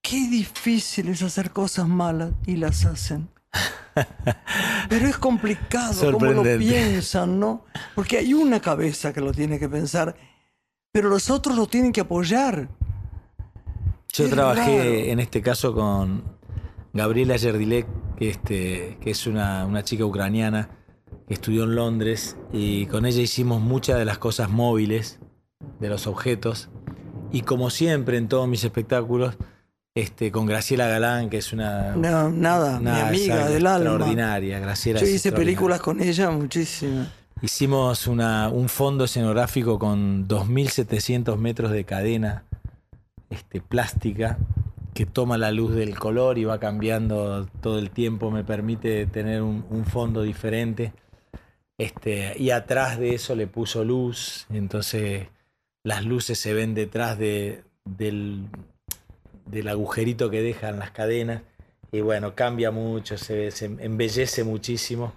Qué 0.00 0.28
difícil 0.28 1.08
es 1.08 1.22
hacer 1.22 1.50
cosas 1.50 1.88
malas 1.88 2.32
y 2.46 2.56
las 2.56 2.84
hacen. 2.84 3.28
Pero 4.88 5.06
es 5.06 5.18
complicado 5.18 6.12
cómo 6.12 6.26
lo 6.26 6.42
piensan, 6.58 7.38
¿no? 7.38 7.64
Porque 7.94 8.18
hay 8.18 8.34
una 8.34 8.60
cabeza 8.60 9.12
que 9.12 9.20
lo 9.20 9.32
tiene 9.32 9.58
que 9.58 9.68
pensar, 9.68 10.16
pero 10.92 11.08
los 11.08 11.30
otros 11.30 11.56
lo 11.56 11.66
tienen 11.66 11.92
que 11.92 12.00
apoyar. 12.00 12.68
Yo 14.12 14.28
trabajé 14.28 15.10
en 15.10 15.20
este 15.20 15.40
caso 15.40 15.74
con 15.74 16.24
Gabriela 16.92 17.36
Yerdilek, 17.36 17.86
que, 18.16 18.30
este, 18.30 18.98
que 19.00 19.10
es 19.10 19.26
una, 19.26 19.82
chica 19.84 20.04
ucraniana 20.04 20.68
que 21.26 21.34
estudió 21.34 21.64
en 21.64 21.74
Londres 21.74 22.36
y 22.52 22.86
con 22.86 23.06
ella 23.06 23.20
hicimos 23.20 23.60
muchas 23.60 23.98
de 23.98 24.04
las 24.04 24.18
cosas 24.18 24.50
móviles 24.50 25.20
de 25.80 25.88
los 25.88 26.06
objetos. 26.06 26.70
Y 27.30 27.42
como 27.42 27.70
siempre 27.70 28.18
en 28.18 28.28
todos 28.28 28.48
mis 28.48 28.64
espectáculos, 28.64 29.36
este, 29.94 30.30
con 30.30 30.46
Graciela 30.46 30.86
Galán, 30.86 31.30
que 31.30 31.38
es 31.38 31.52
una. 31.52 31.94
No, 31.96 32.30
nada, 32.30 32.80
mi 32.80 32.88
amiga 32.88 33.48
del 33.48 33.66
alma. 33.66 33.90
Extraordinaria, 33.90 34.58
Graciela. 34.58 35.00
Yo 35.00 35.06
hice 35.06 35.32
películas 35.32 35.80
con 35.80 36.00
ella 36.00 36.30
muchísimas. 36.30 37.08
Hicimos 37.40 38.06
una, 38.06 38.48
un 38.48 38.68
fondo 38.68 39.04
escenográfico 39.04 39.78
con 39.78 40.28
2.700 40.28 41.36
metros 41.36 41.72
de 41.72 41.84
cadena 41.84 42.44
este, 43.30 43.60
plástica 43.60 44.38
que 44.94 45.06
toma 45.06 45.38
la 45.38 45.50
luz 45.50 45.74
del 45.74 45.98
color 45.98 46.38
y 46.38 46.44
va 46.44 46.58
cambiando 46.60 47.46
todo 47.60 47.78
el 47.78 47.90
tiempo, 47.90 48.30
me 48.30 48.44
permite 48.44 49.06
tener 49.06 49.42
un, 49.42 49.84
fondo 49.86 50.22
diferente. 50.22 50.92
Este, 51.78 52.34
y 52.38 52.50
atrás 52.50 52.98
de 52.98 53.14
eso 53.14 53.34
le 53.34 53.46
puso 53.46 53.84
luz, 53.84 54.46
entonces 54.50 55.28
las 55.82 56.04
luces 56.04 56.38
se 56.38 56.52
ven 56.52 56.74
detrás 56.74 57.18
de, 57.18 57.64
del, 57.84 58.46
del, 59.46 59.68
agujerito 59.68 60.30
que 60.30 60.42
dejan 60.42 60.78
las 60.78 60.90
cadenas. 60.90 61.42
Y 61.90 62.00
bueno, 62.00 62.34
cambia 62.34 62.70
mucho, 62.70 63.18
se, 63.18 63.50
se 63.50 63.66
embellece 63.66 64.44
muchísimo. 64.44 65.14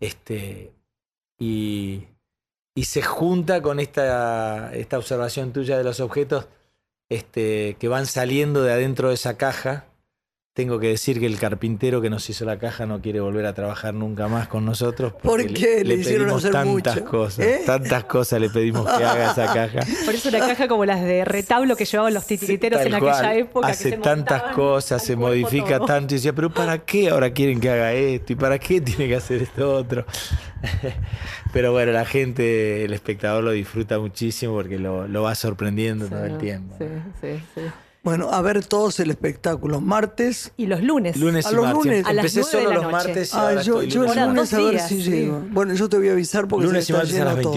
Este, 0.00 0.72
y, 1.38 2.04
y 2.74 2.84
se 2.84 3.02
junta 3.02 3.62
con 3.62 3.80
esta, 3.80 4.74
esta 4.74 4.98
observación 4.98 5.52
tuya 5.52 5.78
de 5.78 5.84
los 5.84 6.00
objetos 6.00 6.48
este, 7.08 7.76
que 7.78 7.88
van 7.88 8.06
saliendo 8.06 8.62
de 8.62 8.72
adentro 8.72 9.08
de 9.08 9.14
esa 9.14 9.36
caja 9.36 9.86
tengo 10.56 10.80
que 10.80 10.88
decir 10.88 11.20
que 11.20 11.26
el 11.26 11.38
carpintero 11.38 12.00
que 12.00 12.08
nos 12.08 12.30
hizo 12.30 12.46
la 12.46 12.58
caja 12.58 12.86
no 12.86 13.02
quiere 13.02 13.20
volver 13.20 13.44
a 13.44 13.52
trabajar 13.52 13.92
nunca 13.92 14.26
más 14.26 14.48
con 14.48 14.64
nosotros. 14.64 15.12
¿Por 15.12 15.42
porque 15.42 15.52
qué? 15.52 15.84
Le 15.84 15.96
hicieron 15.96 16.28
pedimos 16.28 16.44
hacer 16.46 16.52
tantas 16.52 16.96
mucho, 16.96 17.04
cosas, 17.04 17.44
¿eh? 17.44 17.62
tantas 17.66 18.04
cosas 18.04 18.40
le 18.40 18.48
pedimos 18.48 18.90
que 18.90 19.04
haga 19.04 19.32
esa 19.32 19.52
caja. 19.52 19.80
Por 20.06 20.14
eso 20.14 20.30
una 20.30 20.38
caja 20.38 20.66
como 20.66 20.86
las 20.86 21.02
de 21.02 21.26
retablo 21.26 21.76
que 21.76 21.84
llevaban 21.84 22.14
los 22.14 22.24
titiriteros 22.24 22.80
en 22.80 22.94
aquella 22.94 23.12
cual. 23.20 23.36
época. 23.36 23.66
que 23.66 23.72
Hace 23.72 23.90
se 23.90 23.96
tantas 23.98 24.54
cosas, 24.54 25.04
se 25.04 25.14
modifica 25.14 25.76
todo. 25.76 25.88
tanto. 25.88 26.14
Y 26.14 26.16
decía, 26.16 26.32
pero 26.32 26.48
¿para 26.48 26.78
qué 26.78 27.10
ahora 27.10 27.34
quieren 27.34 27.60
que 27.60 27.68
haga 27.68 27.92
esto? 27.92 28.32
¿Y 28.32 28.36
para 28.36 28.58
qué 28.58 28.80
tiene 28.80 29.08
que 29.08 29.16
hacer 29.16 29.42
esto 29.42 29.74
otro? 29.74 30.06
pero 31.52 31.72
bueno, 31.72 31.92
la 31.92 32.06
gente, 32.06 32.86
el 32.86 32.94
espectador 32.94 33.44
lo 33.44 33.50
disfruta 33.50 33.98
muchísimo 33.98 34.54
porque 34.54 34.78
lo, 34.78 35.06
lo 35.06 35.22
va 35.22 35.34
sorprendiendo 35.34 36.06
todo 36.08 36.24
el 36.24 36.38
tiempo. 36.38 36.76
Sí, 36.78 36.86
sí, 37.20 37.42
sí. 37.54 37.60
Bueno, 38.06 38.30
a 38.30 38.40
ver 38.40 38.64
todos 38.64 39.00
el 39.00 39.10
espectáculo. 39.10 39.80
Martes. 39.80 40.52
Y 40.56 40.66
los 40.66 40.80
lunes. 40.80 41.16
Lunes 41.16 41.44
A 41.44 41.50
y 41.50 41.54
los 41.56 41.64
martes. 41.64 41.84
lunes. 41.84 42.06
A 42.06 42.12
las 42.12 42.24
Empecé 42.24 42.40
nueve 42.40 42.56
de 42.58 42.62
solo 42.62 42.68
la 42.68 42.74
los 42.76 42.84
noche. 42.84 42.92
martes 43.08 43.32
y 43.32 43.36
Ah, 43.36 43.40
ahora 43.40 43.62
yo, 43.62 43.82
estoy 43.82 43.90
yo 43.90 44.04
el 44.04 44.28
lunes 44.28 44.54
a 44.54 44.58
ver 44.60 44.70
días, 44.70 44.88
si 44.88 45.02
sí. 45.02 45.10
llego. 45.10 45.42
Bueno, 45.50 45.74
yo 45.74 45.88
te 45.88 45.96
voy 45.98 46.08
a 46.08 46.12
avisar 46.12 46.46
porque 46.46 46.66
Lunes 46.66 46.84
se 46.86 46.92
y 46.92 46.94
está 46.94 47.04
martes 47.04 47.20
a 47.20 47.24
las 47.24 47.42
todo. 47.42 47.52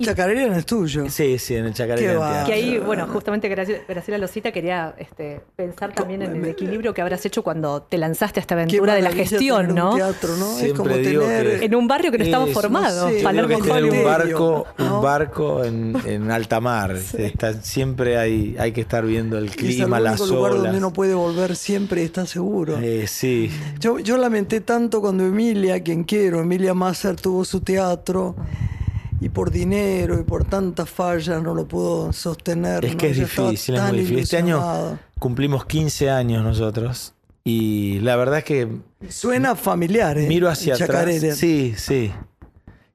21. 0.00 0.06
Chacarera 0.06 0.56
es 0.58 0.66
tuyo. 0.66 1.08
Sí, 1.10 1.38
sí, 1.38 1.56
en 1.56 1.66
el 1.66 1.74
Chacarera. 1.74 2.44
Que 2.46 2.52
ahí, 2.52 2.78
bueno, 2.78 3.06
justamente 3.06 3.48
Graci- 3.54 3.80
Graciela 3.88 4.18
Losita 4.18 4.50
quería 4.52 4.94
este, 4.98 5.40
pensar 5.56 5.92
también 5.92 6.22
en 6.22 6.36
el 6.36 6.44
equilibrio 6.46 6.92
que 6.94 7.02
habrás 7.02 7.24
hecho 7.26 7.42
cuando 7.42 7.82
te 7.82 7.98
lanzaste 7.98 8.40
a 8.40 8.42
esta 8.42 8.54
aventura 8.54 8.94
de 8.94 9.02
la 9.02 9.12
gestión, 9.12 9.66
tener 9.66 9.70
un 9.70 9.90
¿no? 9.90 9.94
teatro, 9.96 10.36
¿no? 10.36 10.58
es 10.58 10.72
como 10.72 10.90
tener. 10.90 11.62
En 11.62 11.74
un 11.74 11.86
barrio 11.86 12.10
que 12.10 12.18
no 12.18 12.24
estaba 12.24 12.46
Es, 12.46 12.52
formado, 12.54 13.06
no 13.10 13.16
sé, 13.16 13.22
Palermo 13.22 13.56
que 13.56 13.62
tener 13.62 13.84
un 13.84 14.04
barco, 14.04 14.66
¿no? 14.78 14.96
un 14.96 15.02
barco 15.02 15.64
en, 15.64 15.96
en 16.06 16.30
alta 16.30 16.60
mar. 16.60 16.96
Está- 17.18 17.54
siempre 17.62 18.16
hay, 18.18 18.56
hay 18.58 18.72
que 18.72 18.80
estar 18.80 19.04
viendo 19.04 19.38
el 19.38 19.46
es 19.46 19.50
el 19.52 19.56
clima, 19.56 20.00
las 20.00 20.20
único 20.20 20.34
lugar 20.36 20.52
donde 20.52 20.68
olas. 20.70 20.78
uno 20.78 20.92
puede 20.92 21.14
volver 21.14 21.56
siempre 21.56 22.02
y 22.02 22.04
está 22.06 22.26
seguro. 22.26 22.78
Eh, 22.80 23.06
sí, 23.06 23.50
Yo, 23.78 23.98
yo 23.98 24.16
lamenté 24.16 24.60
tanto 24.60 25.00
cuando 25.00 25.24
Emilia, 25.26 25.82
quien 25.82 26.04
quiero, 26.04 26.40
Emilia 26.40 26.74
Masser 26.74 27.16
tuvo 27.16 27.44
su 27.44 27.60
teatro 27.60 28.34
y 29.20 29.28
por 29.28 29.50
dinero 29.50 30.18
y 30.18 30.22
por 30.22 30.44
tantas 30.44 30.88
fallas 30.88 31.42
no 31.42 31.54
lo 31.54 31.66
pudo 31.66 32.12
sostener. 32.12 32.84
es 32.84 32.92
¿no? 32.92 32.98
que 32.98 33.10
es 33.10 33.16
difícil, 33.18 33.74
es 33.74 33.80
tan 33.80 33.90
muy 33.90 33.98
difícil. 34.00 34.18
Este 34.20 34.36
año 34.38 34.98
cumplimos 35.18 35.66
15 35.66 36.10
años 36.10 36.42
nosotros 36.42 37.14
y 37.44 38.00
la 38.00 38.16
verdad 38.16 38.38
es 38.38 38.44
que 38.44 38.68
Suena 39.08 39.54
familiar, 39.56 40.18
¿eh? 40.18 40.26
miro 40.28 40.48
hacia 40.48 40.74
El 40.74 40.82
atrás. 40.82 40.98
Chacarera. 41.04 41.34
Sí, 41.34 41.74
sí. 41.76 42.12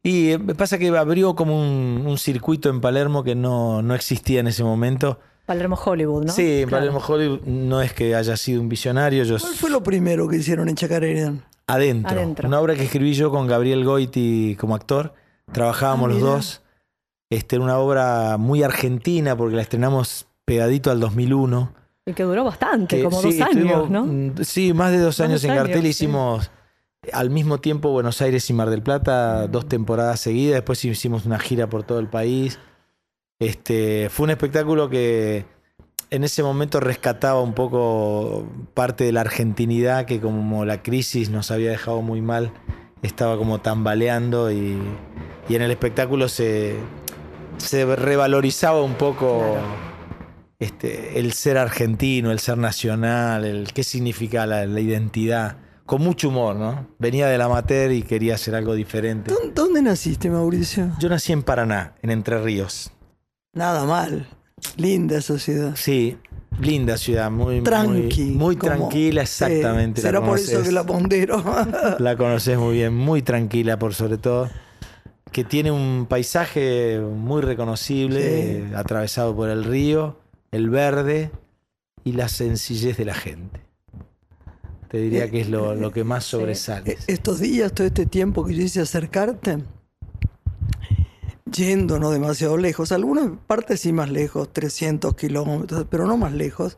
Y 0.03 0.31
eh, 0.31 0.37
me 0.37 0.53
pasa 0.53 0.77
que 0.77 0.89
abrió 0.89 1.35
como 1.35 1.59
un, 1.59 2.03
un 2.05 2.17
circuito 2.17 2.69
en 2.69 2.79
Palermo 2.79 3.23
que 3.23 3.33
no, 3.33 3.81
no 3.81 3.95
existía 3.95 4.39
en 4.39 4.47
ese 4.47 4.63
momento. 4.63 5.19
Palermo 5.47 5.75
Hollywood, 5.83 6.25
¿no? 6.25 6.31
Sí, 6.33 6.61
en 6.61 6.69
Claro. 6.69 6.85
Palermo 6.87 7.03
Hollywood 7.07 7.41
no 7.45 7.81
es 7.81 7.93
que 7.93 8.15
haya 8.15 8.37
sido 8.37 8.61
un 8.61 8.69
visionario, 8.69 9.23
yo 9.23 9.37
¿Cuál 9.39 9.53
fue 9.53 9.69
lo 9.69 9.81
primero 9.83 10.27
que 10.27 10.37
hicieron 10.37 10.69
en 10.69 10.75
Chacarera? 10.75 11.33
Adentro. 11.67 12.11
Adentro. 12.11 12.47
Una 12.47 12.59
obra 12.59 12.75
que 12.75 12.83
escribí 12.83 13.13
yo 13.13 13.31
con 13.31 13.47
Gabriel 13.47 13.83
Goiti 13.83 14.55
como 14.59 14.75
actor. 14.75 15.13
Trabajábamos 15.51 16.09
Ah, 16.09 16.13
los 16.13 16.21
dos. 16.21 16.61
Este, 17.29 17.57
una 17.59 17.77
obra 17.79 18.37
muy 18.37 18.63
argentina 18.63 19.35
porque 19.35 19.55
la 19.55 19.61
estrenamos 19.61 20.27
pegadito 20.45 20.91
al 20.91 20.99
2001. 20.99 21.73
Y 22.05 22.13
que 22.13 22.23
duró 22.23 22.43
bastante, 22.43 22.97
que 22.97 23.03
como 23.03 23.19
sí, 23.21 23.37
dos 23.39 23.47
años, 23.49 23.89
¿no? 23.89 24.05
mm, 24.05 24.43
Sí, 24.43 24.73
más 24.73 24.91
de 24.91 24.99
dos 24.99 25.19
Más 25.19 25.27
años 25.29 25.43
en 25.43 25.51
años, 25.51 25.63
cartel. 25.63 25.81
sí. 25.83 25.87
Hicimos 25.89 26.51
al 27.13 27.29
mismo 27.31 27.59
tiempo 27.59 27.89
Buenos 27.91 28.21
Aires 28.21 28.47
y 28.49 28.53
Mar 28.53 28.69
del 28.69 28.83
Plata, 28.83 29.47
dos 29.47 29.67
temporadas 29.67 30.19
seguidas. 30.19 30.55
Después 30.55 30.83
hicimos 30.85 31.25
una 31.25 31.39
gira 31.39 31.67
por 31.67 31.83
todo 31.83 31.99
el 31.99 32.07
país. 32.07 32.59
Este, 33.39 34.09
fue 34.09 34.25
un 34.25 34.29
espectáculo 34.31 34.89
que 34.89 35.45
en 36.11 36.23
ese 36.23 36.43
momento 36.43 36.79
rescataba 36.79 37.41
un 37.41 37.53
poco 37.53 38.47
parte 38.75 39.03
de 39.03 39.11
la 39.11 39.21
argentinidad 39.21 40.05
que 40.05 40.21
como 40.21 40.63
la 40.65 40.83
crisis 40.83 41.29
nos 41.31 41.49
había 41.51 41.71
dejado 41.71 42.01
muy 42.01 42.21
mal, 42.21 42.53
estaba 43.05 43.37
como 43.37 43.59
tambaleando 43.61 44.51
y, 44.51 44.77
y 45.47 45.55
en 45.55 45.61
el 45.61 45.71
espectáculo 45.71 46.27
se, 46.27 46.75
se 47.57 47.85
revalorizaba 47.95 48.81
un 48.81 48.95
poco 48.95 49.39
Claro. 49.53 49.65
este, 50.59 51.19
el 51.19 51.33
ser 51.33 51.57
argentino, 51.57 52.31
el 52.31 52.39
ser 52.39 52.57
nacional, 52.57 53.45
el 53.45 53.71
qué 53.73 53.83
significa 53.83 54.45
la, 54.45 54.65
la 54.65 54.79
identidad. 54.79 55.57
Con 55.85 56.01
mucho 56.01 56.29
humor, 56.29 56.55
¿no? 56.55 56.87
Venía 56.97 57.27
del 57.27 57.41
amateur 57.41 57.91
y 57.91 58.01
quería 58.01 58.33
hacer 58.35 58.55
algo 58.55 58.73
diferente. 58.73 59.29
¿Dó- 59.31 59.51
¿Dónde 59.53 59.83
naciste, 59.83 60.31
Mauricio? 60.31 60.89
Yo 60.99 61.09
nací 61.09 61.31
en 61.31 61.43
Paraná, 61.43 61.93
en 62.01 62.09
Entre 62.09 62.41
Ríos. 62.41 62.91
Nada 63.53 63.85
mal. 63.85 64.27
Linda 64.77 65.17
esa 65.19 65.37
ciudad. 65.37 65.75
Sí, 65.75 66.17
linda 66.61 66.97
ciudad, 66.97 67.29
muy, 67.31 67.61
Tranqui. 67.61 68.23
muy, 68.25 68.31
muy 68.35 68.55
como- 68.55 68.75
tranquila, 68.75 69.21
exactamente. 69.23 70.01
será 70.01 70.23
por 70.23 70.37
eso 70.39 70.61
que 70.63 70.71
la 70.71 70.83
pondero. 70.85 71.43
La 71.99 72.15
conoces 72.15 72.57
muy 72.57 72.75
bien, 72.75 72.93
muy 72.95 73.21
tranquila 73.21 73.77
por 73.79 73.93
sobre 73.93 74.17
todo. 74.17 74.49
Que 75.31 75.43
tiene 75.43 75.71
un 75.71 76.05
paisaje 76.07 76.99
muy 76.99 77.41
reconocible, 77.41 78.21
Sí. 78.21 78.27
eh, 78.71 78.71
atravesado 78.75 79.35
por 79.35 79.49
el 79.49 79.63
río, 79.65 80.17
el 80.51 80.69
verde 80.69 81.29
y 82.05 82.13
la 82.13 82.29
sencillez 82.29 82.97
de 82.97 83.05
la 83.05 83.15
gente. 83.15 83.59
Te 84.89 84.99
diría 84.99 85.25
Eh, 85.25 85.31
que 85.31 85.41
es 85.41 85.49
lo, 85.49 85.75
lo 85.75 85.91
que 85.91 86.03
más 86.05 86.23
sí. 86.23 86.31
sobresale. 86.31 86.91
Eh, 86.93 86.97
Estos 87.07 87.39
días, 87.39 87.73
todo 87.73 87.85
este 87.87 88.05
tiempo 88.05 88.45
que 88.45 88.53
yo 88.53 88.61
hice 88.61 88.79
acercarte, 88.79 89.57
yendo 91.51 91.99
no 91.99 92.11
demasiado 92.11 92.57
lejos, 92.57 92.91
algunas 92.91 93.29
partes 93.47 93.81
sí 93.81 93.93
más 93.93 94.09
lejos, 94.09 94.51
300 94.51 95.15
kilómetros, 95.15 95.85
pero 95.89 96.05
no 96.05 96.17
más 96.17 96.33
lejos, 96.33 96.75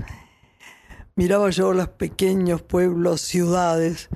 miraba 1.15 1.49
yo 1.49 1.73
los 1.73 1.89
pequeños 1.89 2.61
pueblos, 2.61 3.21
ciudades, 3.21 4.09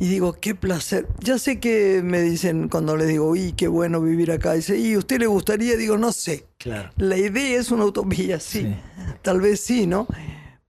y 0.00 0.08
digo, 0.08 0.32
qué 0.32 0.54
placer. 0.54 1.06
Ya 1.20 1.38
sé 1.38 1.60
que 1.60 2.00
me 2.02 2.22
dicen 2.22 2.70
cuando 2.70 2.96
les 2.96 3.06
digo, 3.06 3.28
uy, 3.28 3.52
qué 3.52 3.68
bueno 3.68 4.00
vivir 4.00 4.32
acá, 4.32 4.54
dice, 4.54 4.78
¿y 4.78 4.96
usted 4.96 5.20
le 5.20 5.26
gustaría? 5.26 5.76
Digo, 5.76 5.98
no 5.98 6.10
sé. 6.10 6.46
Claro. 6.56 6.90
La 6.96 7.18
idea 7.18 7.60
es 7.60 7.70
una 7.70 7.84
utopía, 7.84 8.40
sí. 8.40 8.62
Sí. 8.62 8.76
Tal 9.20 9.42
vez 9.42 9.60
sí, 9.60 9.86
¿no? 9.86 10.06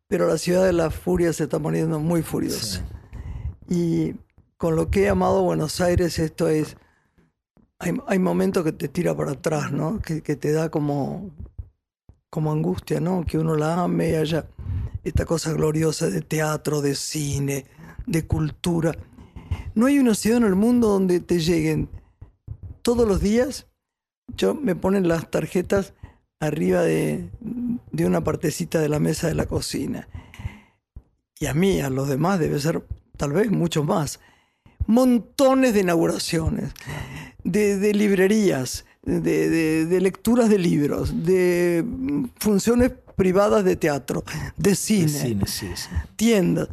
Pero 0.09 0.27
la 0.27 0.37
ciudad 0.37 0.65
de 0.65 0.73
la 0.73 0.91
furia 0.91 1.31
se 1.31 1.43
está 1.43 1.59
poniendo 1.59 1.97
muy 1.97 2.23
furiosa. 2.23 2.85
Sí. 3.69 3.73
Y 3.73 4.15
con 4.57 4.75
lo 4.75 4.91
que 4.91 5.03
he 5.03 5.09
amado 5.09 5.43
Buenos 5.43 5.79
Aires, 5.79 6.19
esto 6.19 6.49
es. 6.49 6.75
Hay, 8.07 8.19
momentos 8.19 8.63
que 8.63 8.71
te 8.71 8.87
tira 8.87 9.15
para 9.15 9.31
atrás, 9.31 9.71
¿no? 9.71 9.99
Que, 9.99 10.21
que 10.21 10.35
te 10.35 10.51
da 10.51 10.69
como, 10.69 11.31
como 12.29 12.51
angustia, 12.51 12.99
¿no? 12.99 13.25
Que 13.25 13.39
uno 13.39 13.55
la 13.55 13.81
ame 13.81 14.11
y 14.11 14.15
haya 14.15 14.45
esta 15.03 15.25
cosa 15.25 15.51
gloriosa 15.53 16.09
de 16.09 16.21
teatro, 16.21 16.81
de 16.81 16.93
cine, 16.93 17.65
de 18.05 18.27
cultura. 18.27 18.95
No 19.73 19.87
hay 19.87 19.99
una 19.99 20.13
ciudad 20.13 20.37
en 20.37 20.45
el 20.45 20.55
mundo 20.55 20.89
donde 20.89 21.19
te 21.21 21.39
lleguen 21.39 21.89
todos 22.83 23.07
los 23.07 23.19
días. 23.19 23.67
Yo 24.37 24.53
me 24.53 24.75
ponen 24.75 25.07
las 25.07 25.29
tarjetas 25.31 25.93
arriba 26.39 26.81
de, 26.81 27.29
de 27.91 28.05
una 28.05 28.23
partecita 28.23 28.79
de 28.79 28.89
la 28.89 28.99
mesa 28.99 29.27
de 29.27 29.35
la 29.35 29.47
cocina. 29.47 30.07
Y 31.39 31.47
a 31.47 31.53
mí, 31.53 31.81
a 31.81 31.89
los 31.89 32.07
demás, 32.07 32.39
debe 32.39 32.59
ser 32.59 32.85
tal 33.17 33.33
vez 33.33 33.49
mucho 33.49 33.83
más. 33.83 34.19
Montones 34.87 35.73
de 35.73 35.81
inauguraciones, 35.81 36.71
de, 37.51 37.77
de 37.77 37.93
librerías, 37.93 38.85
de, 39.03 39.19
de- 39.49 39.85
de 39.85 40.01
lecturas 40.01 40.49
de 40.49 40.57
libros, 40.59 41.23
de 41.25 41.83
mm, 41.85 42.25
funciones 42.37 42.91
privadas 43.15 43.63
de 43.65 43.75
teatro, 43.75 44.23
de 44.57 44.75
cine, 44.75 45.11
De 45.11 45.19
cine, 45.19 45.43
sí, 45.47 45.67
sí. 45.75 45.89
tiendas. 46.15 46.69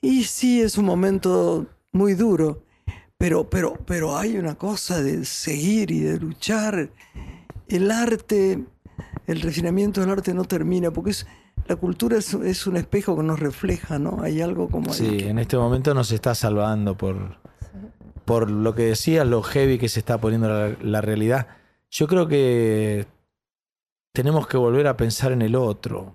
Y 0.00 0.24
sí, 0.24 0.60
es 0.60 0.78
un 0.78 0.84
momento 0.84 1.66
muy 1.92 2.14
duro, 2.14 2.62
pero, 3.18 3.48
pero, 3.50 3.74
pero 3.84 4.16
hay 4.16 4.36
una 4.38 4.54
cosa 4.54 5.02
de 5.02 5.24
seguir 5.24 5.90
y 5.90 6.00
de 6.00 6.18
luchar. 6.20 6.90
El 7.66 7.90
arte, 7.90 8.64
el 9.26 9.40
refinamiento 9.40 10.00
del 10.00 10.10
arte 10.10 10.32
no 10.32 10.44
termina, 10.44 10.90
porque 10.90 11.10
es, 11.10 11.26
la 11.66 11.76
cultura 11.76 12.16
es, 12.16 12.32
es 12.34 12.66
un 12.66 12.76
espejo 12.76 13.16
que 13.16 13.22
nos 13.24 13.40
refleja, 13.40 13.98
¿no? 13.98 14.20
Hay 14.22 14.40
algo 14.40 14.68
como 14.68 14.92
Sí, 14.94 15.16
que- 15.18 15.28
en 15.30 15.38
este 15.38 15.56
momento 15.58 15.92
nos 15.92 16.12
está 16.12 16.34
salvando 16.34 16.96
por, 16.96 17.36
por 18.28 18.50
lo 18.50 18.74
que 18.74 18.82
decías, 18.82 19.26
lo 19.26 19.42
heavy 19.42 19.78
que 19.78 19.88
se 19.88 19.98
está 19.98 20.18
poniendo 20.20 20.48
la, 20.48 20.76
la 20.80 21.00
realidad. 21.00 21.48
Yo 21.90 22.06
creo 22.06 22.28
que 22.28 23.06
tenemos 24.12 24.46
que 24.46 24.56
volver 24.56 24.86
a 24.86 24.96
pensar 24.96 25.32
en 25.32 25.42
el 25.42 25.56
otro. 25.56 26.14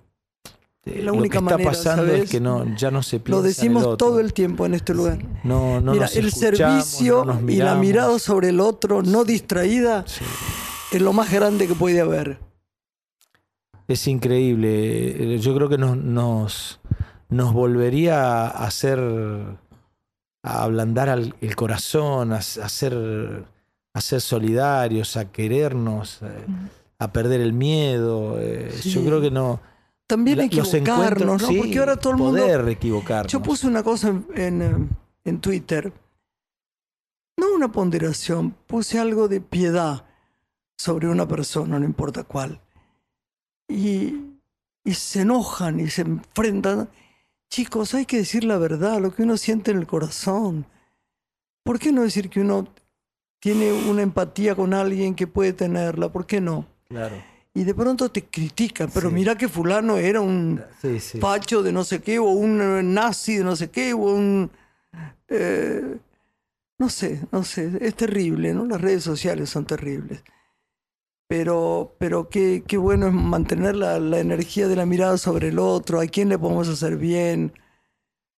Eh, 0.86 0.98
la 0.98 1.06
lo 1.06 1.14
única 1.14 1.38
que 1.38 1.44
está 1.44 1.50
manera, 1.56 1.70
pasando 1.70 2.04
¿sabes? 2.04 2.24
es 2.24 2.30
que 2.30 2.40
no, 2.40 2.76
ya 2.76 2.90
no 2.90 3.02
se 3.02 3.18
piensa 3.18 3.30
Lo 3.30 3.38
en 3.40 3.44
el 3.46 3.54
decimos 3.54 3.82
otro. 3.84 3.96
todo 3.96 4.20
el 4.20 4.32
tiempo 4.34 4.66
en 4.66 4.74
este 4.74 4.92
lugar. 4.94 5.18
No, 5.42 5.80
no 5.80 5.92
Mira, 5.92 6.04
nos 6.04 6.16
el 6.16 6.30
servicio 6.30 7.24
no 7.24 7.40
nos 7.40 7.50
y 7.50 7.56
la 7.56 7.74
mirada 7.74 8.18
sobre 8.18 8.50
el 8.50 8.60
otro, 8.60 9.02
no 9.02 9.24
distraída, 9.24 10.04
Sí. 10.06 10.24
es 10.92 11.00
lo 11.02 11.12
más 11.14 11.32
grande 11.32 11.66
que 11.66 11.74
puede 11.74 12.00
haber. 12.00 12.38
Es 13.88 14.06
increíble. 14.06 15.38
Yo 15.40 15.54
creo 15.54 15.68
que 15.68 15.78
nos, 15.78 15.96
nos, 15.96 16.80
nos 17.28 17.52
volvería 17.52 18.46
a 18.46 18.66
hacer, 18.66 18.98
a 20.44 20.62
ablandar 20.62 21.08
al- 21.08 21.34
el 21.40 21.56
corazón, 21.56 22.32
a, 22.32 22.40
ser, 22.42 23.44
a 23.94 24.00
ser 24.00 24.20
solidarios, 24.20 25.16
a 25.16 25.32
querernos, 25.32 26.20
eh, 26.22 26.46
a 26.98 27.12
perder 27.12 27.40
el 27.40 27.52
miedo. 27.54 28.36
eh, 28.38 28.70
Sí. 28.72 28.92
Yo 28.92 29.04
creo 29.04 29.20
que 29.20 29.30
no, 29.30 29.60
también 30.06 30.38
la- 30.38 30.44
equivocarnos, 30.44 31.42
¿no? 31.42 31.48
sí, 31.48 31.56
Porque 31.58 31.78
ahora 31.78 31.96
todo 31.96 32.12
el 32.12 32.18
mundo... 32.18 32.40
poder 32.42 32.68
equivocarnos. 32.68 33.32
Yo 33.32 33.42
puse 33.42 33.66
una 33.66 33.82
cosa 33.82 34.08
en, 34.10 34.26
en, 34.36 34.62
eh, 34.62 34.88
en 35.24 35.40
Twitter, 35.40 35.92
no 37.38 37.54
una 37.54 37.72
ponderación, 37.72 38.50
puse 38.66 38.98
algo 38.98 39.26
de 39.28 39.40
piedad 39.40 40.04
sobre 40.76 41.08
una 41.08 41.26
persona, 41.26 41.78
no 41.78 41.84
importa 41.84 42.22
cuál. 42.24 42.60
Y, 43.68 44.14
y 44.84 44.92
se 44.94 45.22
enojan 45.22 45.80
y 45.80 45.88
se 45.88 46.02
enfrentan. 46.02 46.88
Chicos, 47.50 47.94
hay 47.94 48.04
que 48.06 48.18
decir 48.18 48.44
la 48.44 48.58
verdad, 48.58 49.00
lo 49.00 49.14
que 49.14 49.22
uno 49.22 49.36
siente 49.36 49.70
en 49.70 49.78
el 49.78 49.86
corazón. 49.86 50.66
¿Por 51.62 51.78
qué 51.78 51.92
no 51.92 52.02
decir 52.02 52.28
que 52.28 52.40
uno 52.40 52.68
tiene 53.40 53.72
una 53.72 54.02
empatía 54.02 54.54
con 54.54 54.74
alguien 54.74 55.14
que 55.14 55.26
puede 55.26 55.52
tenerla? 55.52 56.10
¿Por 56.10 56.26
qué 56.26 56.40
no? 56.40 56.66
Claro. 56.88 57.16
Y 57.54 57.62
de 57.64 57.74
pronto 57.74 58.10
te 58.10 58.24
critican, 58.24 58.90
pero 58.92 59.08
Sí. 59.08 59.14
mira 59.14 59.36
que 59.38 59.48
fulano 59.48 59.96
era 59.96 60.20
un 60.20 60.60
Sí, 60.82 60.98
sí. 60.98 61.20
facho 61.20 61.62
de 61.62 61.72
no 61.72 61.84
sé 61.84 62.00
qué, 62.02 62.18
o 62.18 62.24
un 62.24 62.92
nazi 62.92 63.36
de 63.36 63.44
no 63.44 63.54
sé 63.54 63.70
qué, 63.70 63.92
o 63.92 63.98
un... 63.98 64.50
eh, 65.28 65.96
no 66.78 66.88
sé, 66.88 67.20
no 67.30 67.44
sé, 67.44 67.70
es 67.80 67.94
terrible, 67.94 68.52
¿no? 68.52 68.64
Las 68.66 68.80
redes 68.80 69.04
sociales 69.04 69.48
son 69.48 69.64
terribles. 69.64 70.22
Pero, 71.36 71.96
pero 71.98 72.28
qué, 72.28 72.62
qué 72.64 72.76
bueno 72.76 73.08
es 73.08 73.12
mantener 73.12 73.74
la, 73.74 73.98
la 73.98 74.20
energía 74.20 74.68
de 74.68 74.76
la 74.76 74.86
mirada 74.86 75.18
sobre 75.18 75.48
el 75.48 75.58
otro, 75.58 76.00
a 76.00 76.06
quién 76.06 76.28
le 76.28 76.38
podemos 76.38 76.68
hacer 76.68 76.96
bien, 76.96 77.52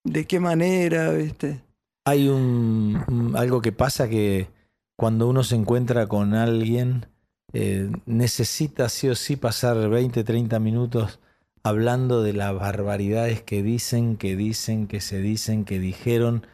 de 0.03 0.27
qué 0.27 0.41
manera, 0.41 1.11
¿viste? 1.11 1.61
Hay 2.07 2.27
un, 2.31 3.35
algo 3.37 3.61
que 3.61 3.71
pasa 3.71 4.09
que 4.09 4.49
cuando 4.97 5.29
uno 5.29 5.45
se 5.45 5.57
encuentra 5.57 6.07
con 6.07 6.33
alguien, 6.33 7.05
eh, 7.53 7.93
necesita 8.07 8.89
sí 8.89 9.11
o 9.11 9.15
sí 9.15 9.37
pasar 9.37 9.91
20, 9.91 10.25
30 10.25 10.59
minutos 10.59 11.21
hablando 11.63 12.23
de 12.23 12.33
las 12.33 12.55
barbaridades 12.55 13.43
que 13.43 13.63
dicen, 13.63 14.17
que 14.17 14.37
dicen, 14.37 14.87
que 14.87 15.03
se 15.03 15.21
dicen, 15.21 15.67
que 15.67 15.79
dijeron. 15.79 16.47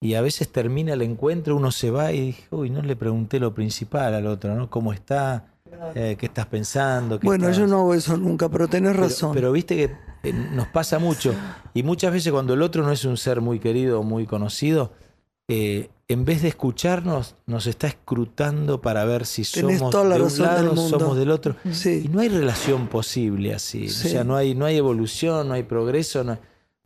Y 0.00 0.14
a 0.14 0.20
veces 0.20 0.48
termina 0.52 0.92
el 0.92 1.02
encuentro, 1.02 1.56
uno 1.56 1.72
se 1.72 1.90
va 1.90 2.12
y 2.12 2.20
dice, 2.20 2.46
uy, 2.52 2.70
no 2.70 2.82
le 2.82 2.94
pregunté 2.94 3.40
lo 3.40 3.52
principal 3.52 4.14
al 4.14 4.28
otro, 4.28 4.54
¿no? 4.54 4.70
¿Cómo 4.70 4.92
está? 4.92 5.57
Eh, 5.94 6.16
¿Qué 6.18 6.26
estás 6.26 6.46
pensando? 6.46 7.18
¿Qué 7.18 7.26
Bueno, 7.26 7.44
estás- 7.48 7.58
yo 7.58 7.66
no 7.66 7.78
hago 7.80 7.94
eso 7.94 8.16
nunca, 8.16 8.48
pero 8.48 8.68
tenés 8.68 8.92
pero- 8.92 9.04
razón. 9.04 9.32
Pero, 9.34 9.52
viste 9.52 9.76
que 9.76 9.84
eh, 10.28 10.32
nos 10.32 10.66
pasa 10.68 10.98
mucho. 10.98 11.34
Y 11.74 11.82
muchas 11.82 12.12
veces 12.12 12.32
cuando 12.32 12.54
el 12.54 12.62
otro 12.62 12.82
no 12.82 12.90
es 12.92 13.04
un 13.04 13.16
ser 13.16 13.40
muy 13.40 13.58
querido 13.60 14.00
o 14.00 14.02
muy 14.02 14.26
conocido, 14.26 14.92
eh, 15.48 15.90
en 16.08 16.24
vez 16.24 16.42
de 16.42 16.48
escucharnos, 16.48 17.36
nos 17.46 17.66
está 17.66 17.86
escrutando 17.86 18.80
para 18.80 19.04
ver 19.04 19.26
si 19.26 19.42
Tenés 19.42 19.78
somos 19.78 19.92
de 19.92 19.98
un 19.98 20.08
del 20.10 20.42
lado, 20.42 20.76
somos 20.88 21.16
del 21.16 21.30
otro. 21.30 21.54
Y 21.64 22.08
no 22.08 22.20
hay 22.20 22.28
relación 22.28 22.88
posible 22.88 23.54
así. 23.54 23.88
Sí. 23.88 24.08
O 24.08 24.10
sea, 24.10 24.24
no 24.24 24.34
hay, 24.36 24.54
no 24.54 24.64
hay 24.64 24.76
evolución, 24.76 25.48
no 25.48 25.54
hay 25.54 25.62
progreso, 25.64 26.24
no, 26.24 26.38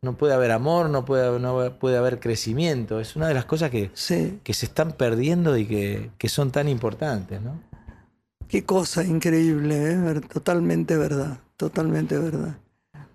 no 0.02 0.16
puede 0.16 0.34
haber 0.34 0.50
amor, 0.50 0.90
no 0.90 1.04
puede, 1.04 1.38
no 1.38 1.78
puede 1.78 1.96
haber 1.96 2.18
crecimiento. 2.20 2.98
Es 3.00 3.14
una 3.16 3.28
de 3.28 3.34
las 3.34 3.44
cosas 3.44 3.70
que, 3.70 3.90
sí. 3.94 4.40
que 4.42 4.54
se 4.54 4.66
están 4.66 4.92
perdiendo 4.92 5.56
y 5.56 5.66
que, 5.66 6.10
que 6.18 6.28
son 6.28 6.50
tan 6.50 6.68
importantes, 6.68 7.40
¿no? 7.40 7.60
Qué 8.52 8.64
cosa 8.64 9.02
increíble, 9.02 9.92
¿eh? 9.92 10.20
Totalmente 10.30 10.98
verdad, 10.98 11.38
totalmente 11.56 12.18
verdad. 12.18 12.58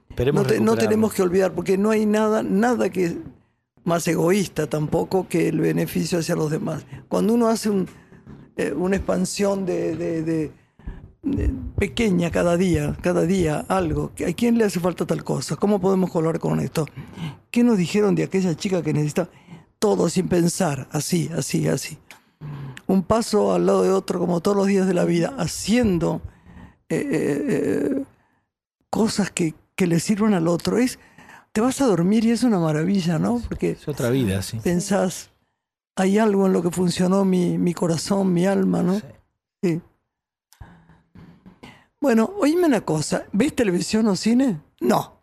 No, 0.09 0.15
te- 0.15 0.25
no 0.25 0.41
recuperarlo. 0.41 0.75
tenemos 0.77 1.13
que 1.13 1.21
olvidar, 1.21 1.53
porque 1.53 1.77
no 1.77 1.91
hay 1.91 2.07
nada, 2.07 2.41
nada 2.41 2.89
que 2.89 3.19
más 3.83 4.07
egoísta 4.07 4.65
tampoco 4.65 5.27
que 5.29 5.47
el 5.47 5.59
beneficio 5.59 6.17
hacia 6.17 6.33
los 6.35 6.49
demás. 6.49 6.87
Cuando 7.07 7.35
uno 7.35 7.49
hace 7.49 7.69
un, 7.69 7.87
eh, 8.55 8.73
una 8.73 8.95
expansión 8.95 9.63
de, 9.67 9.95
de- 9.95 10.23
de- 10.23 10.51
de 11.21 11.51
pequeña 11.77 12.31
cada 12.31 12.57
día, 12.57 12.97
cada 13.03 13.21
día 13.21 13.63
algo, 13.67 14.11
¿a 14.27 14.33
quién 14.33 14.57
le 14.57 14.63
hace 14.63 14.79
falta 14.79 15.05
tal 15.05 15.23
cosa? 15.23 15.55
¿Cómo 15.55 15.79
podemos 15.79 16.09
colaborar 16.09 16.39
con 16.41 16.59
esto? 16.61 16.87
¿Qué 17.51 17.63
nos 17.63 17.77
dijeron 17.77 18.15
de 18.15 18.23
aquella 18.23 18.55
chica 18.55 18.81
que 18.81 18.91
necesita 18.91 19.29
todo 19.77 20.09
sin 20.09 20.27
pensar, 20.29 20.87
así, 20.91 21.29
así, 21.37 21.67
así? 21.67 21.99
Un 22.87 23.03
paso 23.03 23.53
al 23.53 23.65
lado 23.65 23.83
de 23.83 23.91
otro, 23.91 24.19
como 24.19 24.39
todos 24.41 24.55
los 24.57 24.67
días 24.67 24.87
de 24.87 24.93
la 24.93 25.05
vida, 25.05 25.33
haciendo 25.37 26.21
eh, 26.89 26.95
eh, 26.97 27.45
eh, 27.49 28.03
cosas 28.89 29.29
que, 29.31 29.53
que 29.75 29.87
le 29.87 29.99
sirvan 29.99 30.33
al 30.33 30.47
otro. 30.47 30.77
Es, 30.77 30.99
te 31.51 31.61
vas 31.61 31.81
a 31.81 31.85
dormir 31.85 32.23
y 32.25 32.31
es 32.31 32.43
una 32.43 32.59
maravilla, 32.59 33.19
¿no? 33.19 33.41
Porque 33.47 33.71
Es 33.71 33.87
otra 33.87 34.09
vida, 34.09 34.41
sí. 34.41 34.59
pensás, 34.63 35.31
hay 35.95 36.17
algo 36.17 36.45
en 36.45 36.53
lo 36.53 36.61
que 36.61 36.71
funcionó 36.71 37.25
mi, 37.25 37.57
mi 37.57 37.73
corazón, 37.73 38.31
mi 38.33 38.45
alma, 38.45 38.83
¿no? 38.83 38.99
Sí. 38.99 39.05
Sí. 39.63 39.81
Bueno, 41.99 42.31
oíme 42.39 42.67
una 42.67 42.81
cosa, 42.81 43.25
¿ves 43.33 43.55
televisión 43.55 44.07
o 44.07 44.15
cine? 44.15 44.61
No. 44.79 45.19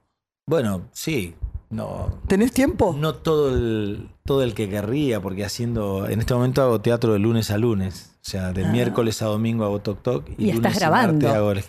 Bueno, 0.46 0.88
sí. 0.92 1.34
No, 1.74 2.20
¿Tenés 2.28 2.52
tiempo? 2.52 2.94
no 2.98 3.14
todo 3.16 3.54
el, 3.54 4.08
todo 4.24 4.42
el 4.42 4.54
que 4.54 4.68
querría, 4.68 5.20
porque 5.20 5.44
haciendo. 5.44 6.08
En 6.08 6.20
este 6.20 6.32
momento 6.34 6.62
hago 6.62 6.80
teatro 6.80 7.12
de 7.14 7.18
lunes 7.18 7.50
a 7.50 7.58
lunes. 7.58 8.12
O 8.20 8.30
sea, 8.30 8.52
de 8.52 8.64
Ah. 8.64 8.70
miércoles 8.70 9.20
a 9.22 9.26
domingo 9.26 9.64
hago 9.64 9.80
Tok 9.80 10.02
Tok. 10.02 10.28
Y, 10.38 10.46
Y 10.46 10.50
estás 10.50 10.78
grabando. 10.78 11.26
martes 11.26 11.30
hago 11.36 11.50
el- 11.52 11.64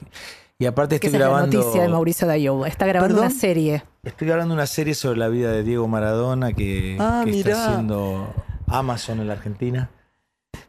Y 0.60 0.66
aparte 0.68 0.96
estoy 0.96 1.08
esa 1.10 1.18
es 1.18 1.22
la 1.22 1.28
grabando. 1.30 1.58
noticia 1.58 1.82
de 1.82 1.88
Mauricio 1.90 2.28
Dayobo. 2.28 2.66
Está 2.66 2.86
grabando 2.86 3.16
¿Perdón? 3.16 3.32
una 3.32 3.40
serie. 3.40 3.84
Estoy 4.04 4.28
grabando 4.28 4.54
una 4.54 4.68
serie 4.68 4.94
sobre 4.94 5.18
la 5.18 5.28
vida 5.28 5.52
de 5.52 5.64
Diego 5.64 5.88
Maradona 5.88 6.54
que, 6.54 6.96
Ah, 7.00 7.24
que 7.26 7.40
está 7.40 7.66
haciendo 7.72 8.32
Amazon 8.68 9.20
en 9.20 9.28
la 9.28 9.34
Argentina. 9.34 9.90